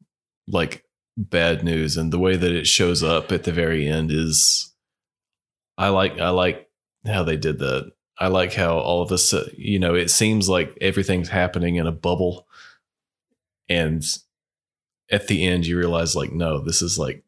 like 0.48 0.84
bad 1.16 1.62
news. 1.64 1.96
And 1.96 2.12
the 2.12 2.18
way 2.18 2.36
that 2.36 2.52
it 2.52 2.66
shows 2.66 3.02
up 3.02 3.32
at 3.32 3.44
the 3.44 3.52
very 3.52 3.86
end 3.86 4.10
is, 4.10 4.72
I 5.78 5.88
like 5.88 6.18
I 6.18 6.30
like 6.30 6.68
how 7.06 7.22
they 7.22 7.36
did 7.36 7.58
that. 7.60 7.92
I 8.18 8.28
like 8.28 8.54
how 8.54 8.78
all 8.78 9.02
of 9.02 9.12
us, 9.12 9.34
you 9.56 9.78
know, 9.78 9.94
it 9.94 10.10
seems 10.10 10.48
like 10.48 10.76
everything's 10.80 11.28
happening 11.28 11.76
in 11.76 11.86
a 11.86 11.92
bubble, 11.92 12.46
and 13.68 14.02
at 15.10 15.28
the 15.28 15.46
end 15.46 15.66
you 15.66 15.78
realize 15.78 16.16
like 16.16 16.32
no 16.32 16.58
this 16.58 16.82
is 16.82 16.98
like 16.98 17.22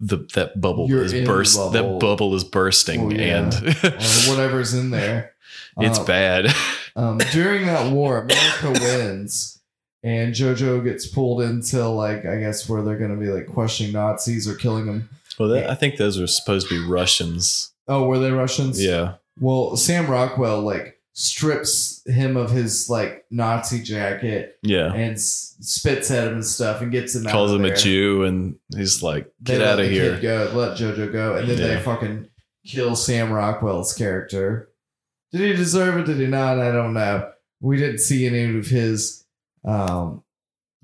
the 0.00 0.18
that 0.34 0.60
bubble 0.60 0.86
You're 0.88 1.04
is 1.04 1.14
burst. 1.26 1.56
bubble. 1.56 1.70
That 1.70 1.98
bubble 2.00 2.34
is 2.34 2.44
bursting, 2.44 3.00
Oh, 3.06 3.10
yeah. 3.10 3.38
and 3.38 3.54
or 3.84 4.30
whatever's 4.30 4.74
in 4.74 4.90
there. 4.90 5.32
it's 5.78 5.98
Um, 5.98 6.04
bad. 6.04 6.46
Um, 6.94 7.16
during 7.32 7.64
that 7.64 7.90
war, 7.90 8.18
America 8.20 8.70
wins, 8.70 9.61
and 10.02 10.34
JoJo 10.34 10.82
gets 10.84 11.06
pulled 11.06 11.42
into 11.42 11.86
like 11.88 12.24
I 12.26 12.38
guess 12.40 12.68
where 12.68 12.82
they're 12.82 12.98
going 12.98 13.14
to 13.18 13.24
be 13.24 13.30
like 13.30 13.46
questioning 13.46 13.92
Nazis 13.92 14.48
or 14.48 14.54
killing 14.54 14.86
them. 14.86 15.08
well, 15.38 15.48
that, 15.50 15.70
I 15.70 15.74
think 15.74 15.96
those 15.96 16.20
are 16.20 16.26
supposed 16.26 16.68
to 16.68 16.74
be 16.80 16.86
Russians. 16.90 17.72
Oh, 17.88 18.04
were 18.06 18.18
they 18.18 18.30
Russians? 18.30 18.82
Yeah, 18.82 19.14
Well, 19.40 19.76
Sam 19.76 20.08
Rockwell 20.10 20.60
like 20.62 20.98
strips 21.14 22.02
him 22.06 22.36
of 22.36 22.50
his 22.50 22.88
like 22.88 23.24
Nazi 23.30 23.82
jacket 23.82 24.56
yeah. 24.62 24.92
and 24.94 25.14
s- 25.14 25.56
spits 25.60 26.10
at 26.10 26.28
him 26.28 26.34
and 26.34 26.44
stuff 26.44 26.80
and 26.80 26.90
gets 26.92 27.14
him 27.14 27.26
out 27.26 27.32
Calls 27.32 27.52
him 27.52 27.62
there. 27.62 27.74
a 27.74 27.76
Jew, 27.76 28.22
and 28.24 28.56
he's 28.74 29.02
like, 29.02 29.30
They 29.40 29.54
"Get 29.54 29.60
let 29.60 29.68
out 29.68 29.80
of 29.80 29.90
here!" 29.90 30.18
Go, 30.20 30.50
let 30.54 30.78
JoJo 30.78 31.12
go, 31.12 31.36
and 31.36 31.48
then 31.48 31.56
they 31.58 31.80
fucking 31.80 32.28
kill 32.66 32.94
Sam 32.96 33.32
Rockwell's 33.32 33.92
character. 33.94 34.68
Did 35.32 35.40
he 35.40 35.52
deserve 35.54 35.98
it? 35.98 36.06
Did 36.06 36.18
he 36.18 36.26
not? 36.26 36.58
I 36.60 36.70
don't 36.72 36.94
know. 36.94 37.30
We 37.60 37.76
didn't 37.76 37.98
see 37.98 38.26
any 38.26 38.58
of 38.58 38.66
his 38.66 39.21
um 39.64 40.22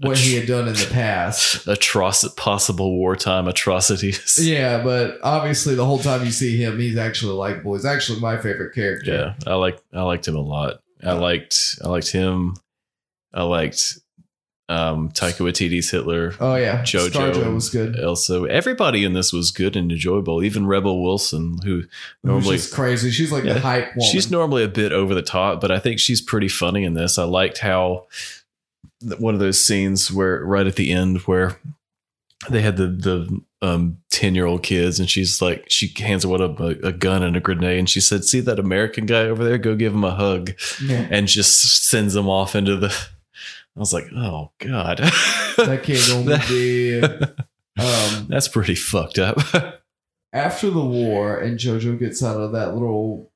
what 0.01 0.17
he 0.17 0.37
had 0.37 0.47
done 0.47 0.69
in 0.69 0.75
the 0.75 0.89
past. 0.93 1.67
Atroc- 1.67 2.37
possible 2.37 2.97
wartime 2.97 3.49
atrocities. 3.49 4.39
Yeah, 4.41 4.81
but 4.83 5.19
obviously 5.25 5.75
the 5.75 5.85
whole 5.85 5.99
time 5.99 6.25
you 6.25 6.31
see 6.31 6.57
him, 6.57 6.79
he's 6.79 6.97
actually 6.97 7.33
likable. 7.35 7.75
He's 7.75 7.85
actually 7.85 8.21
my 8.21 8.37
favorite 8.37 8.75
character. 8.75 9.11
Yeah, 9.45 9.51
I 9.53 9.57
like 9.57 9.83
I 9.93 10.03
liked 10.03 10.29
him 10.29 10.37
a 10.37 10.41
lot. 10.41 10.81
I 11.03 11.13
liked 11.13 11.81
I 11.85 11.89
liked 11.89 12.13
him. 12.13 12.55
I 13.35 13.43
liked 13.43 13.99
um 14.69 15.09
Taika 15.11 15.39
Waititi's 15.45 15.91
Hitler. 15.91 16.35
Oh 16.39 16.55
yeah, 16.55 16.83
Jojo 16.83 17.11
ScarJo 17.33 17.55
was 17.55 17.69
good. 17.71 17.99
Also, 17.99 18.45
everybody 18.45 19.03
in 19.05 19.15
this 19.15 19.33
was 19.33 19.51
good 19.51 19.75
and 19.75 19.91
enjoyable. 19.91 20.45
Even 20.45 20.67
Rebel 20.67 21.03
Wilson, 21.03 21.59
who 21.65 21.85
normally 22.23 22.57
She's 22.59 22.73
crazy. 22.73 23.11
She's 23.11 23.33
like 23.33 23.43
Yeah. 23.45 23.55
the 23.55 23.61
hype 23.61 23.97
woman. 23.97 24.13
she's 24.13 24.31
normally 24.31 24.63
a 24.63 24.69
bit 24.69 24.93
over 24.93 25.13
the 25.15 25.23
top, 25.23 25.61
but 25.61 25.73
I 25.73 25.79
think 25.81 25.99
she's 25.99 26.21
pretty 26.21 26.49
funny 26.49 26.85
in 26.85 26.95
this. 26.95 27.19
I 27.19 27.25
liked 27.25 27.59
how 27.59 28.07
one 29.19 29.35
of 29.35 29.41
those 29.41 29.63
scenes 29.63 30.11
where 30.13 30.45
right 30.45 30.67
at 30.67 30.77
the 30.77 30.91
end 30.93 31.19
where 31.23 31.59
they 32.51 32.61
had 32.63 32.77
the 32.77 32.87
the 32.89 33.41
um 33.61 33.99
10 34.11 34.35
year 34.37 34.47
old 34.47 34.63
kids 34.63 35.01
and 35.01 35.11
she's 35.11 35.43
like 35.43 35.65
she 35.69 35.93
hands 36.03 36.25
one 36.25 36.41
a, 36.41 36.47
a 36.87 36.93
gun 36.93 37.23
and 37.25 37.37
a 37.37 37.41
grenade 37.41 37.79
and 37.79 37.91
she 37.91 38.01
said 38.01 38.25
see 38.25 38.39
that 38.41 38.59
american 38.61 39.05
guy 39.07 39.23
over 39.23 39.43
there 39.43 39.59
go 39.59 39.75
give 39.75 39.93
him 39.93 40.05
a 40.05 40.15
hug 40.15 40.53
Yeah. 40.81 41.09
and 41.11 41.27
just 41.27 41.85
sends 41.89 42.15
them 42.15 42.29
off 42.29 42.55
into 42.55 42.77
the 42.77 42.89
i 42.89 43.81
was 43.81 43.93
like 43.93 44.07
oh 44.15 44.53
god 44.59 44.99
that 45.57 45.81
kid 45.83 46.01
gonna 46.09 46.41
be. 46.49 47.03
Um, 47.81 48.27
that's 48.29 48.49
pretty 48.49 48.75
fucked 48.75 49.21
up 49.21 49.39
after 50.33 50.69
the 50.69 50.83
war, 50.85 51.39
and 51.39 51.57
JoJo 51.57 51.97
gets 52.01 52.25
out 52.25 52.41
of 52.41 52.51
that 52.51 52.73
little 52.75 53.28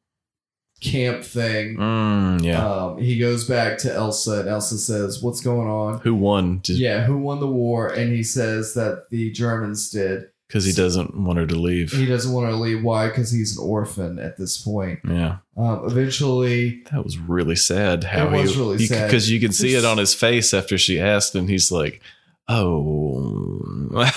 camp 0.82 1.24
thing. 1.24 1.76
Mm, 1.76 2.42
yeah 2.42 2.66
Um, 2.66 2.98
he 2.98 3.18
goes 3.18 3.44
back 3.44 3.78
to 3.78 3.92
Elsa, 3.92 4.40
and 4.40 4.48
Elsa 4.48 4.78
says, 4.78 5.22
"What's 5.22 5.40
going 5.40 5.68
on?" 5.68 6.00
who 6.00 6.14
won 6.14 6.56
because 6.58 6.78
Yeah, 6.80 7.04
who 7.04 7.16
won 7.18 7.40
the 7.40 7.46
war? 7.46 7.88
And 7.88 8.12
he 8.12 8.22
says 8.22 8.74
that 8.74 9.08
the 9.10 9.30
Germans 9.30 9.90
did. 9.90 10.28
Because 10.48 10.66
he 10.66 10.72
doesn't 10.72 11.16
want 11.16 11.38
her 11.38 11.46
to 11.46 11.54
leave 11.54 11.92
He 11.92 12.04
doesn't 12.04 12.30
want 12.30 12.44
her 12.44 12.52
to 12.52 12.58
leave. 12.58 12.82
Why? 12.84 13.08
Because 13.08 13.30
he's 13.30 13.56
an 13.56 13.64
orphan 13.66 14.18
at 14.18 14.36
this 14.36 14.58
point. 14.58 14.98
yeah 15.08 15.36
Um, 15.56 15.84
eventually, 15.86 16.82
That 16.92 17.04
was 17.04 17.16
really 17.16 17.56
sad. 17.56 18.04
How 18.04 18.26
It 18.26 18.32
was 18.42 18.52
he, 18.54 18.60
really 18.60 18.78
sad. 18.86 19.06
because 19.06 19.30
you 19.30 19.40
can 19.40 19.52
see 19.52 19.74
it 19.74 19.86
on 19.86 19.96
his 19.96 20.12
face 20.14 20.52
after 20.52 20.76
she 20.76 21.00
asked, 21.00 21.34
and 21.34 21.48
he's 21.48 21.72
like, 21.72 22.02
"Oh, 22.48 23.88
well, 23.90 24.10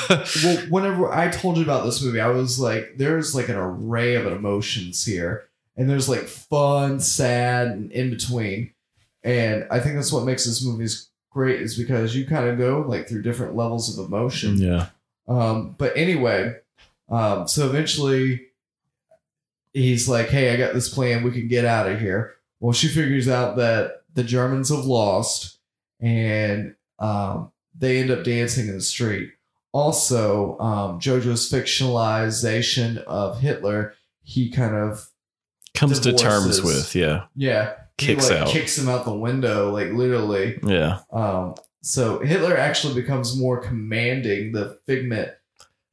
whenever 0.69 1.11
I 1.11 1.29
told 1.29 1.57
you 1.57 1.63
about 1.63 1.85
this 1.85 2.01
movie, 2.03 2.19
I 2.19 2.27
was 2.27 2.59
like, 2.59 2.95
there's 2.97 3.33
like 3.35 3.49
an 3.49 3.55
array 3.55 4.15
of 4.15 4.25
emotions 4.27 5.05
here, 5.05 5.45
and 5.77 5.89
there's 5.89 6.09
like 6.09 6.23
fun, 6.23 6.99
sad, 6.99 7.67
and 7.67 7.91
in 7.91 8.09
between. 8.09 8.71
And 9.23 9.65
I 9.71 9.79
think 9.79 9.95
that's 9.95 10.13
what 10.13 10.25
makes 10.25 10.45
this 10.45 10.63
movie 10.63 10.87
great 11.31 11.61
is 11.61 11.77
because 11.77 12.15
you 12.15 12.25
kind 12.25 12.47
of 12.47 12.57
go 12.57 12.85
like 12.87 13.07
through 13.09 13.21
different 13.23 13.55
levels 13.55 13.97
of 13.97 14.05
emotion. 14.05 14.57
yeah, 14.57 14.87
Um, 15.27 15.75
but 15.77 15.91
anyway, 15.97 16.55
um, 17.09 17.47
so 17.47 17.65
eventually 17.67 18.47
he's 19.73 20.07
like, 20.07 20.29
Hey, 20.29 20.53
I 20.53 20.57
got 20.57 20.73
this 20.73 20.93
plan. 20.93 21.23
We 21.23 21.31
can 21.31 21.47
get 21.47 21.65
out 21.65 21.91
of 21.91 21.99
here. 21.99 22.35
Well, 22.59 22.71
she 22.73 22.87
figures 22.87 23.27
out 23.27 23.57
that 23.57 24.03
the 24.13 24.23
Germans 24.23 24.69
have 24.69 24.85
lost 24.85 25.57
and 25.99 26.75
um, 26.99 27.51
they 27.77 27.97
end 27.99 28.11
up 28.11 28.23
dancing 28.23 28.67
in 28.67 28.75
the 28.75 28.81
street. 28.81 29.31
Also, 29.73 30.57
um, 30.59 30.99
JoJo's 31.01 31.51
fictionalization 31.51 32.97
of 33.03 33.39
Hitler, 33.39 33.93
he 34.23 34.49
kind 34.49 34.73
of, 34.75 35.09
comes 35.75 35.99
to 36.01 36.13
terms 36.13 36.61
with, 36.61 36.95
yeah, 36.95 37.25
yeah, 37.35 37.73
Kicks 37.97 38.29
like, 38.29 38.39
out. 38.41 38.47
kicks 38.49 38.77
him 38.77 38.87
out 38.89 39.05
the 39.05 39.13
window, 39.13 39.71
like 39.71 39.91
literally. 39.91 40.59
yeah, 40.63 40.99
Um, 41.11 41.55
so 41.81 42.19
Hitler 42.19 42.57
actually 42.57 42.99
becomes 42.99 43.37
more 43.39 43.61
commanding. 43.61 44.51
The 44.51 44.77
Figment 44.85 45.29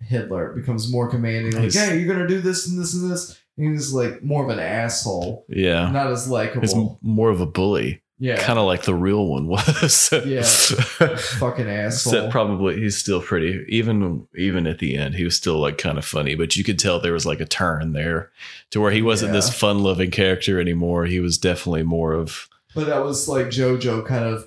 Hitler 0.01 0.53
becomes 0.55 0.91
more 0.91 1.09
commanding. 1.09 1.53
Like, 1.53 1.63
He's- 1.63 1.75
hey, 1.75 1.99
you're 1.99 2.13
gonna 2.13 2.27
do 2.29 2.41
this 2.41 2.67
and 2.69 2.81
this 2.81 2.95
and 2.95 3.11
this. 3.11 3.39
And 3.59 3.71
he's 3.73 3.93
like 3.93 4.23
more 4.25 4.43
of 4.43 4.49
an 4.51 4.59
asshole, 4.59 5.45
yeah. 5.49 5.91
not 5.91 6.07
as 6.11 6.25
He's 6.25 6.33
likable. 6.33 6.99
m- 7.03 7.09
more 7.09 7.29
of 7.29 7.41
a 7.43 7.47
bully, 7.47 8.02
Yeah, 8.25 8.37
kind 8.41 8.57
of 8.57 8.67
like 8.67 8.83
the 8.83 8.95
real 8.95 9.27
one 9.27 9.49
was. 9.49 10.13
Yeah. 10.25 10.43
fucking 10.45 11.69
asshole. 11.69 12.13
Except 12.15 12.31
probably 12.31 12.79
he's 12.81 12.97
still 12.97 13.21
pretty. 13.21 13.65
Even 13.69 14.29
even 14.37 14.69
at 14.69 14.79
the 14.79 14.97
end, 14.97 15.17
he 15.17 15.25
was 15.25 15.35
still 15.37 15.59
like 15.59 15.77
kind 15.77 15.99
of 15.99 16.05
funny, 16.05 16.37
but 16.37 16.55
you 16.55 16.63
could 16.63 16.79
tell 16.79 17.01
there 17.01 17.13
was 17.13 17.27
like 17.27 17.41
a 17.41 17.45
turn 17.47 17.95
there 17.95 18.31
to 18.71 18.81
where 18.81 18.93
he 18.93 19.03
wasn't 19.03 19.33
this 19.33 19.53
fun 19.53 19.81
loving 19.81 20.13
character 20.13 20.61
anymore. 20.61 21.07
He 21.07 21.19
was 21.19 21.37
definitely 21.37 21.83
more 21.83 22.13
of 22.13 22.49
but 22.77 22.87
that 22.87 23.05
was 23.05 23.27
like 23.29 23.47
JoJo 23.47 24.07
kind 24.07 24.25
of 24.25 24.47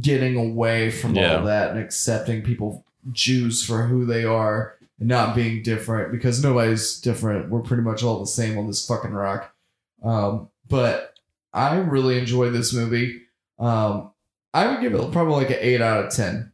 getting 0.00 0.36
away 0.36 0.90
from 0.90 1.14
Yeah. 1.14 1.38
all 1.38 1.44
that 1.46 1.70
and 1.70 1.78
accepting 1.80 2.42
people 2.42 2.84
Jews 3.12 3.64
for 3.64 3.86
who 3.86 4.04
they 4.04 4.24
are 4.24 4.74
and 4.98 5.08
not 5.08 5.34
being 5.34 5.62
different 5.62 6.12
because 6.12 6.42
nobody's 6.42 7.00
different. 7.00 7.48
We're 7.50 7.60
pretty 7.62 7.82
much 7.82 8.02
all 8.02 8.20
the 8.20 8.26
same 8.26 8.58
on 8.58 8.66
this 8.66 8.86
fucking 8.86 9.12
rock. 9.12 9.54
Um, 10.02 10.48
but 10.68 11.14
I 11.56 11.78
really 11.78 12.18
enjoyed 12.18 12.52
this 12.52 12.74
movie. 12.74 13.22
Um, 13.58 14.12
I 14.52 14.66
would 14.68 14.80
give 14.80 14.94
it 14.94 15.10
probably 15.10 15.34
like 15.34 15.50
an 15.50 15.58
eight 15.60 15.80
out 15.80 16.04
of 16.04 16.12
ten. 16.12 16.52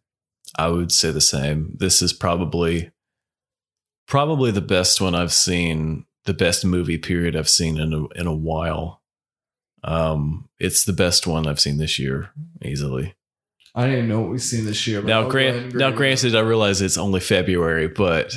I 0.56 0.68
would 0.68 0.92
say 0.92 1.10
the 1.10 1.20
same. 1.20 1.76
This 1.78 2.02
is 2.02 2.12
probably 2.12 2.92
probably 4.06 4.50
the 4.50 4.60
best 4.60 5.00
one 5.00 5.14
I've 5.14 5.32
seen, 5.32 6.06
the 6.24 6.34
best 6.34 6.64
movie 6.64 6.98
period 6.98 7.34
I've 7.34 7.48
seen 7.48 7.78
in 7.78 7.92
a 7.92 8.06
in 8.18 8.26
a 8.26 8.34
while. 8.34 9.02
Um, 9.84 10.48
it's 10.60 10.84
the 10.84 10.92
best 10.92 11.26
one 11.26 11.48
I've 11.48 11.58
seen 11.58 11.78
this 11.78 11.98
year, 11.98 12.30
easily. 12.64 13.14
I 13.74 13.86
didn't 13.86 14.08
know 14.08 14.20
what 14.20 14.30
we've 14.30 14.42
seen 14.42 14.66
this 14.66 14.86
year. 14.86 15.00
but 15.00 15.08
Now, 15.08 15.28
grant 15.28 15.74
now, 15.74 15.90
granted, 15.90 16.36
I 16.36 16.40
realize 16.40 16.80
it's 16.80 16.98
only 16.98 17.20
February, 17.20 17.88
but 17.88 18.32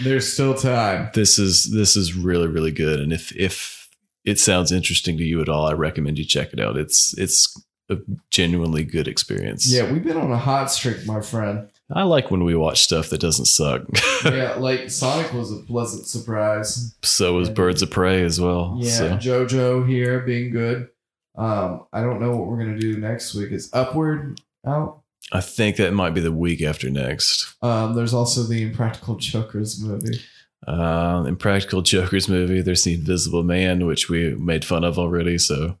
there's 0.00 0.32
still 0.32 0.54
time. 0.54 1.10
this 1.14 1.38
is 1.38 1.70
this 1.72 1.96
is 1.96 2.16
really 2.16 2.48
really 2.48 2.72
good. 2.72 2.98
And 2.98 3.12
if 3.12 3.30
if 3.36 3.79
it 4.24 4.38
sounds 4.38 4.72
interesting 4.72 5.16
to 5.18 5.24
you 5.24 5.40
at 5.40 5.48
all, 5.48 5.66
I 5.66 5.72
recommend 5.72 6.18
you 6.18 6.24
check 6.24 6.52
it 6.52 6.60
out. 6.60 6.76
It's 6.76 7.16
it's 7.18 7.60
a 7.88 7.98
genuinely 8.30 8.84
good 8.84 9.08
experience. 9.08 9.70
Yeah, 9.72 9.90
we've 9.90 10.04
been 10.04 10.16
on 10.16 10.30
a 10.30 10.38
hot 10.38 10.70
streak, 10.70 11.06
my 11.06 11.20
friend. 11.20 11.68
I 11.92 12.04
like 12.04 12.30
when 12.30 12.44
we 12.44 12.54
watch 12.54 12.82
stuff 12.82 13.10
that 13.10 13.20
doesn't 13.20 13.46
suck. 13.46 13.82
Yeah, 14.24 14.56
like 14.58 14.90
Sonic 14.90 15.32
was 15.32 15.50
a 15.50 15.56
pleasant 15.60 16.06
surprise. 16.06 16.94
so 17.02 17.38
is 17.40 17.48
Birds 17.48 17.80
of 17.80 17.90
Prey 17.90 18.22
as 18.22 18.38
well. 18.38 18.76
Yeah, 18.78 18.90
So. 18.90 19.16
JoJo 19.16 19.88
here 19.88 20.20
being 20.20 20.50
good. 20.52 20.88
Um, 21.36 21.86
I 21.92 22.02
don't 22.02 22.20
know 22.20 22.36
what 22.36 22.46
we're 22.48 22.58
gonna 22.58 22.78
do 22.78 22.98
next 22.98 23.34
week. 23.34 23.50
Is 23.50 23.70
Upward 23.72 24.40
out? 24.66 25.00
I 25.32 25.40
think 25.40 25.76
that 25.76 25.92
might 25.94 26.10
be 26.14 26.20
the 26.20 26.30
week 26.32 26.60
after 26.62 26.90
next. 26.90 27.54
Um, 27.62 27.94
there's 27.94 28.12
also 28.12 28.42
the 28.42 28.62
Impractical 28.62 29.16
Jokers 29.16 29.82
movie. 29.82 30.20
Uh, 30.66 31.24
Impractical 31.26 31.82
Jokers 31.82 32.28
movie. 32.28 32.60
There's 32.60 32.84
the 32.84 32.94
Invisible 32.94 33.42
Man, 33.42 33.86
which 33.86 34.08
we 34.08 34.34
made 34.34 34.64
fun 34.64 34.84
of 34.84 34.98
already. 34.98 35.38
So, 35.38 35.78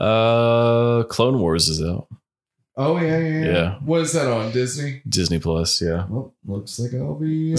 uh, 0.00 1.04
Clone 1.04 1.38
Wars 1.38 1.68
is 1.68 1.82
out. 1.82 2.08
Oh 2.76 2.98
yeah, 3.00 3.18
yeah, 3.18 3.28
yeah. 3.40 3.52
Yeah. 3.52 3.74
What 3.84 4.02
is 4.02 4.12
that 4.12 4.26
on 4.30 4.52
Disney? 4.52 5.02
Disney 5.08 5.38
Plus. 5.38 5.80
Yeah. 5.80 6.06
Well, 6.08 6.34
looks 6.44 6.78
like 6.78 6.94
I'll 6.94 7.14
be 7.14 7.54
uh, 7.54 7.56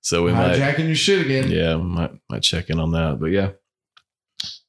so 0.00 0.22
we 0.24 0.32
might, 0.32 0.58
hijacking 0.58 0.86
your 0.86 0.94
shit 0.94 1.24
again. 1.24 1.50
yeah, 1.50 1.76
might 1.76 2.12
might 2.28 2.42
check 2.42 2.70
in 2.70 2.78
on 2.78 2.92
that. 2.92 3.18
But 3.18 3.26
yeah. 3.26 3.50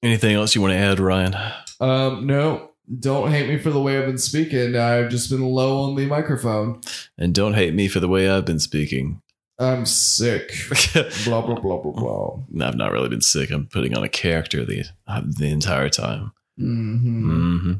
Anything 0.02 0.36
else 0.36 0.56
you 0.56 0.62
want 0.62 0.74
to 0.74 0.78
add, 0.78 1.00
Ryan? 1.00 1.36
Um, 1.80 2.28
no, 2.28 2.72
don't 3.00 3.32
hate 3.32 3.48
me 3.48 3.58
for 3.58 3.72
the 3.72 3.82
way 3.82 3.98
I've 3.98 4.06
been 4.06 4.18
speaking. 4.18 4.76
I've 4.76 5.10
just 5.10 5.30
been 5.30 5.44
low 5.44 5.84
on 5.84 5.96
the 5.96 6.06
microphone. 6.06 6.82
And 7.18 7.34
don't 7.34 7.54
hate 7.56 7.74
me 7.74 7.88
for 7.88 8.00
the 8.00 8.08
way 8.08 8.30
I've 8.30 8.46
been 8.46 8.60
speaking. 8.60 9.22
I'm 9.58 9.86
sick. 9.86 10.52
blah 11.26 11.42
blah 11.42 11.56
blah 11.60 11.78
blah 11.82 11.92
blah. 11.92 12.40
No, 12.50 12.68
I've 12.68 12.76
not 12.76 12.92
really 12.92 13.10
been 13.10 13.22
sick. 13.22 13.52
I'm 13.52 13.68
putting 13.68 13.96
on 13.98 14.04
a 14.04 14.10
character 14.10 14.66
the 14.66 14.84
the 15.08 15.48
entire 15.48 15.90
time. 15.90 16.32
Mm-hmm. 16.60 17.60
hmm 17.60 17.74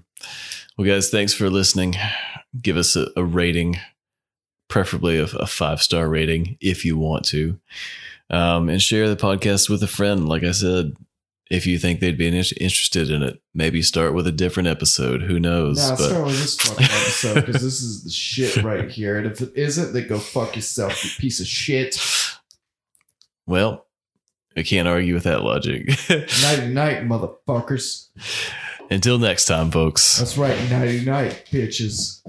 Well, 0.78 0.88
guys, 0.88 1.10
thanks 1.10 1.34
for 1.34 1.50
listening. 1.50 1.96
Give 2.62 2.78
us 2.78 2.96
a, 2.96 3.08
a 3.18 3.24
rating. 3.24 3.78
preferably 4.70 5.18
a, 5.18 5.24
a 5.26 5.46
five 5.48 5.82
star 5.82 6.08
rating 6.10 6.58
if 6.62 6.86
you 6.86 6.98
want 6.98 7.26
to. 7.26 7.60
Um, 8.30 8.70
and 8.70 8.82
share 8.82 9.08
the 9.08 9.16
podcast 9.16 9.70
with 9.70 9.84
a 9.84 9.88
friend. 9.88 10.28
Like 10.28 10.44
I 10.44 10.52
said, 10.52 10.94
if 11.52 11.68
you 11.68 11.78
think 11.78 12.00
they'd 12.00 12.18
be 12.18 12.28
in- 12.28 12.34
interested 12.34 13.10
in 13.12 13.22
it, 13.24 13.42
maybe 13.54 13.82
start 13.82 14.14
with 14.14 14.26
a 14.28 14.32
different 14.32 14.68
episode. 14.68 15.22
Who 15.24 15.40
knows? 15.40 15.78
Nah, 15.78 15.96
But- 15.96 16.10
start 16.10 16.26
with 16.26 16.40
this 16.42 16.56
fucking 16.58 16.86
episode 16.86 17.46
because 17.46 17.62
this 17.62 17.82
is 17.82 18.04
the 18.04 18.10
shit 18.10 18.58
right 18.64 18.90
here. 18.90 19.18
And 19.18 19.28
if 19.28 19.42
it 19.42 19.52
isn't, 19.56 19.94
then 19.94 20.08
go 20.08 20.18
fuck 20.20 20.56
yourself, 20.56 21.04
you 21.04 21.12
piece 21.20 21.40
of 21.40 21.48
shit. 21.48 21.98
well, 23.46 23.86
I 24.58 24.64
can't 24.64 24.88
argue 24.88 25.14
with 25.14 25.24
that 25.24 25.44
logic. 25.44 25.88
Nighty 26.10 26.68
night, 26.74 27.04
motherfuckers. 27.08 28.08
Until 28.90 29.18
next 29.20 29.46
time, 29.46 29.70
folks. 29.70 30.18
That's 30.18 30.38
right, 30.38 30.58
nighty 30.70 31.04
night, 31.04 31.46
bitches. 31.52 32.22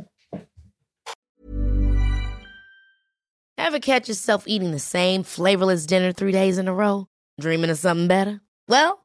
Ever 3.58 3.78
catch 3.80 4.08
yourself 4.08 4.44
eating 4.46 4.70
the 4.72 4.78
same 4.78 5.22
flavorless 5.22 5.86
dinner 5.86 6.12
three 6.12 6.32
days 6.32 6.58
in 6.58 6.68
a 6.68 6.74
row? 6.74 7.08
Dreaming 7.40 7.70
of 7.70 7.78
something 7.78 8.08
better? 8.08 8.40
Well, 8.68 9.04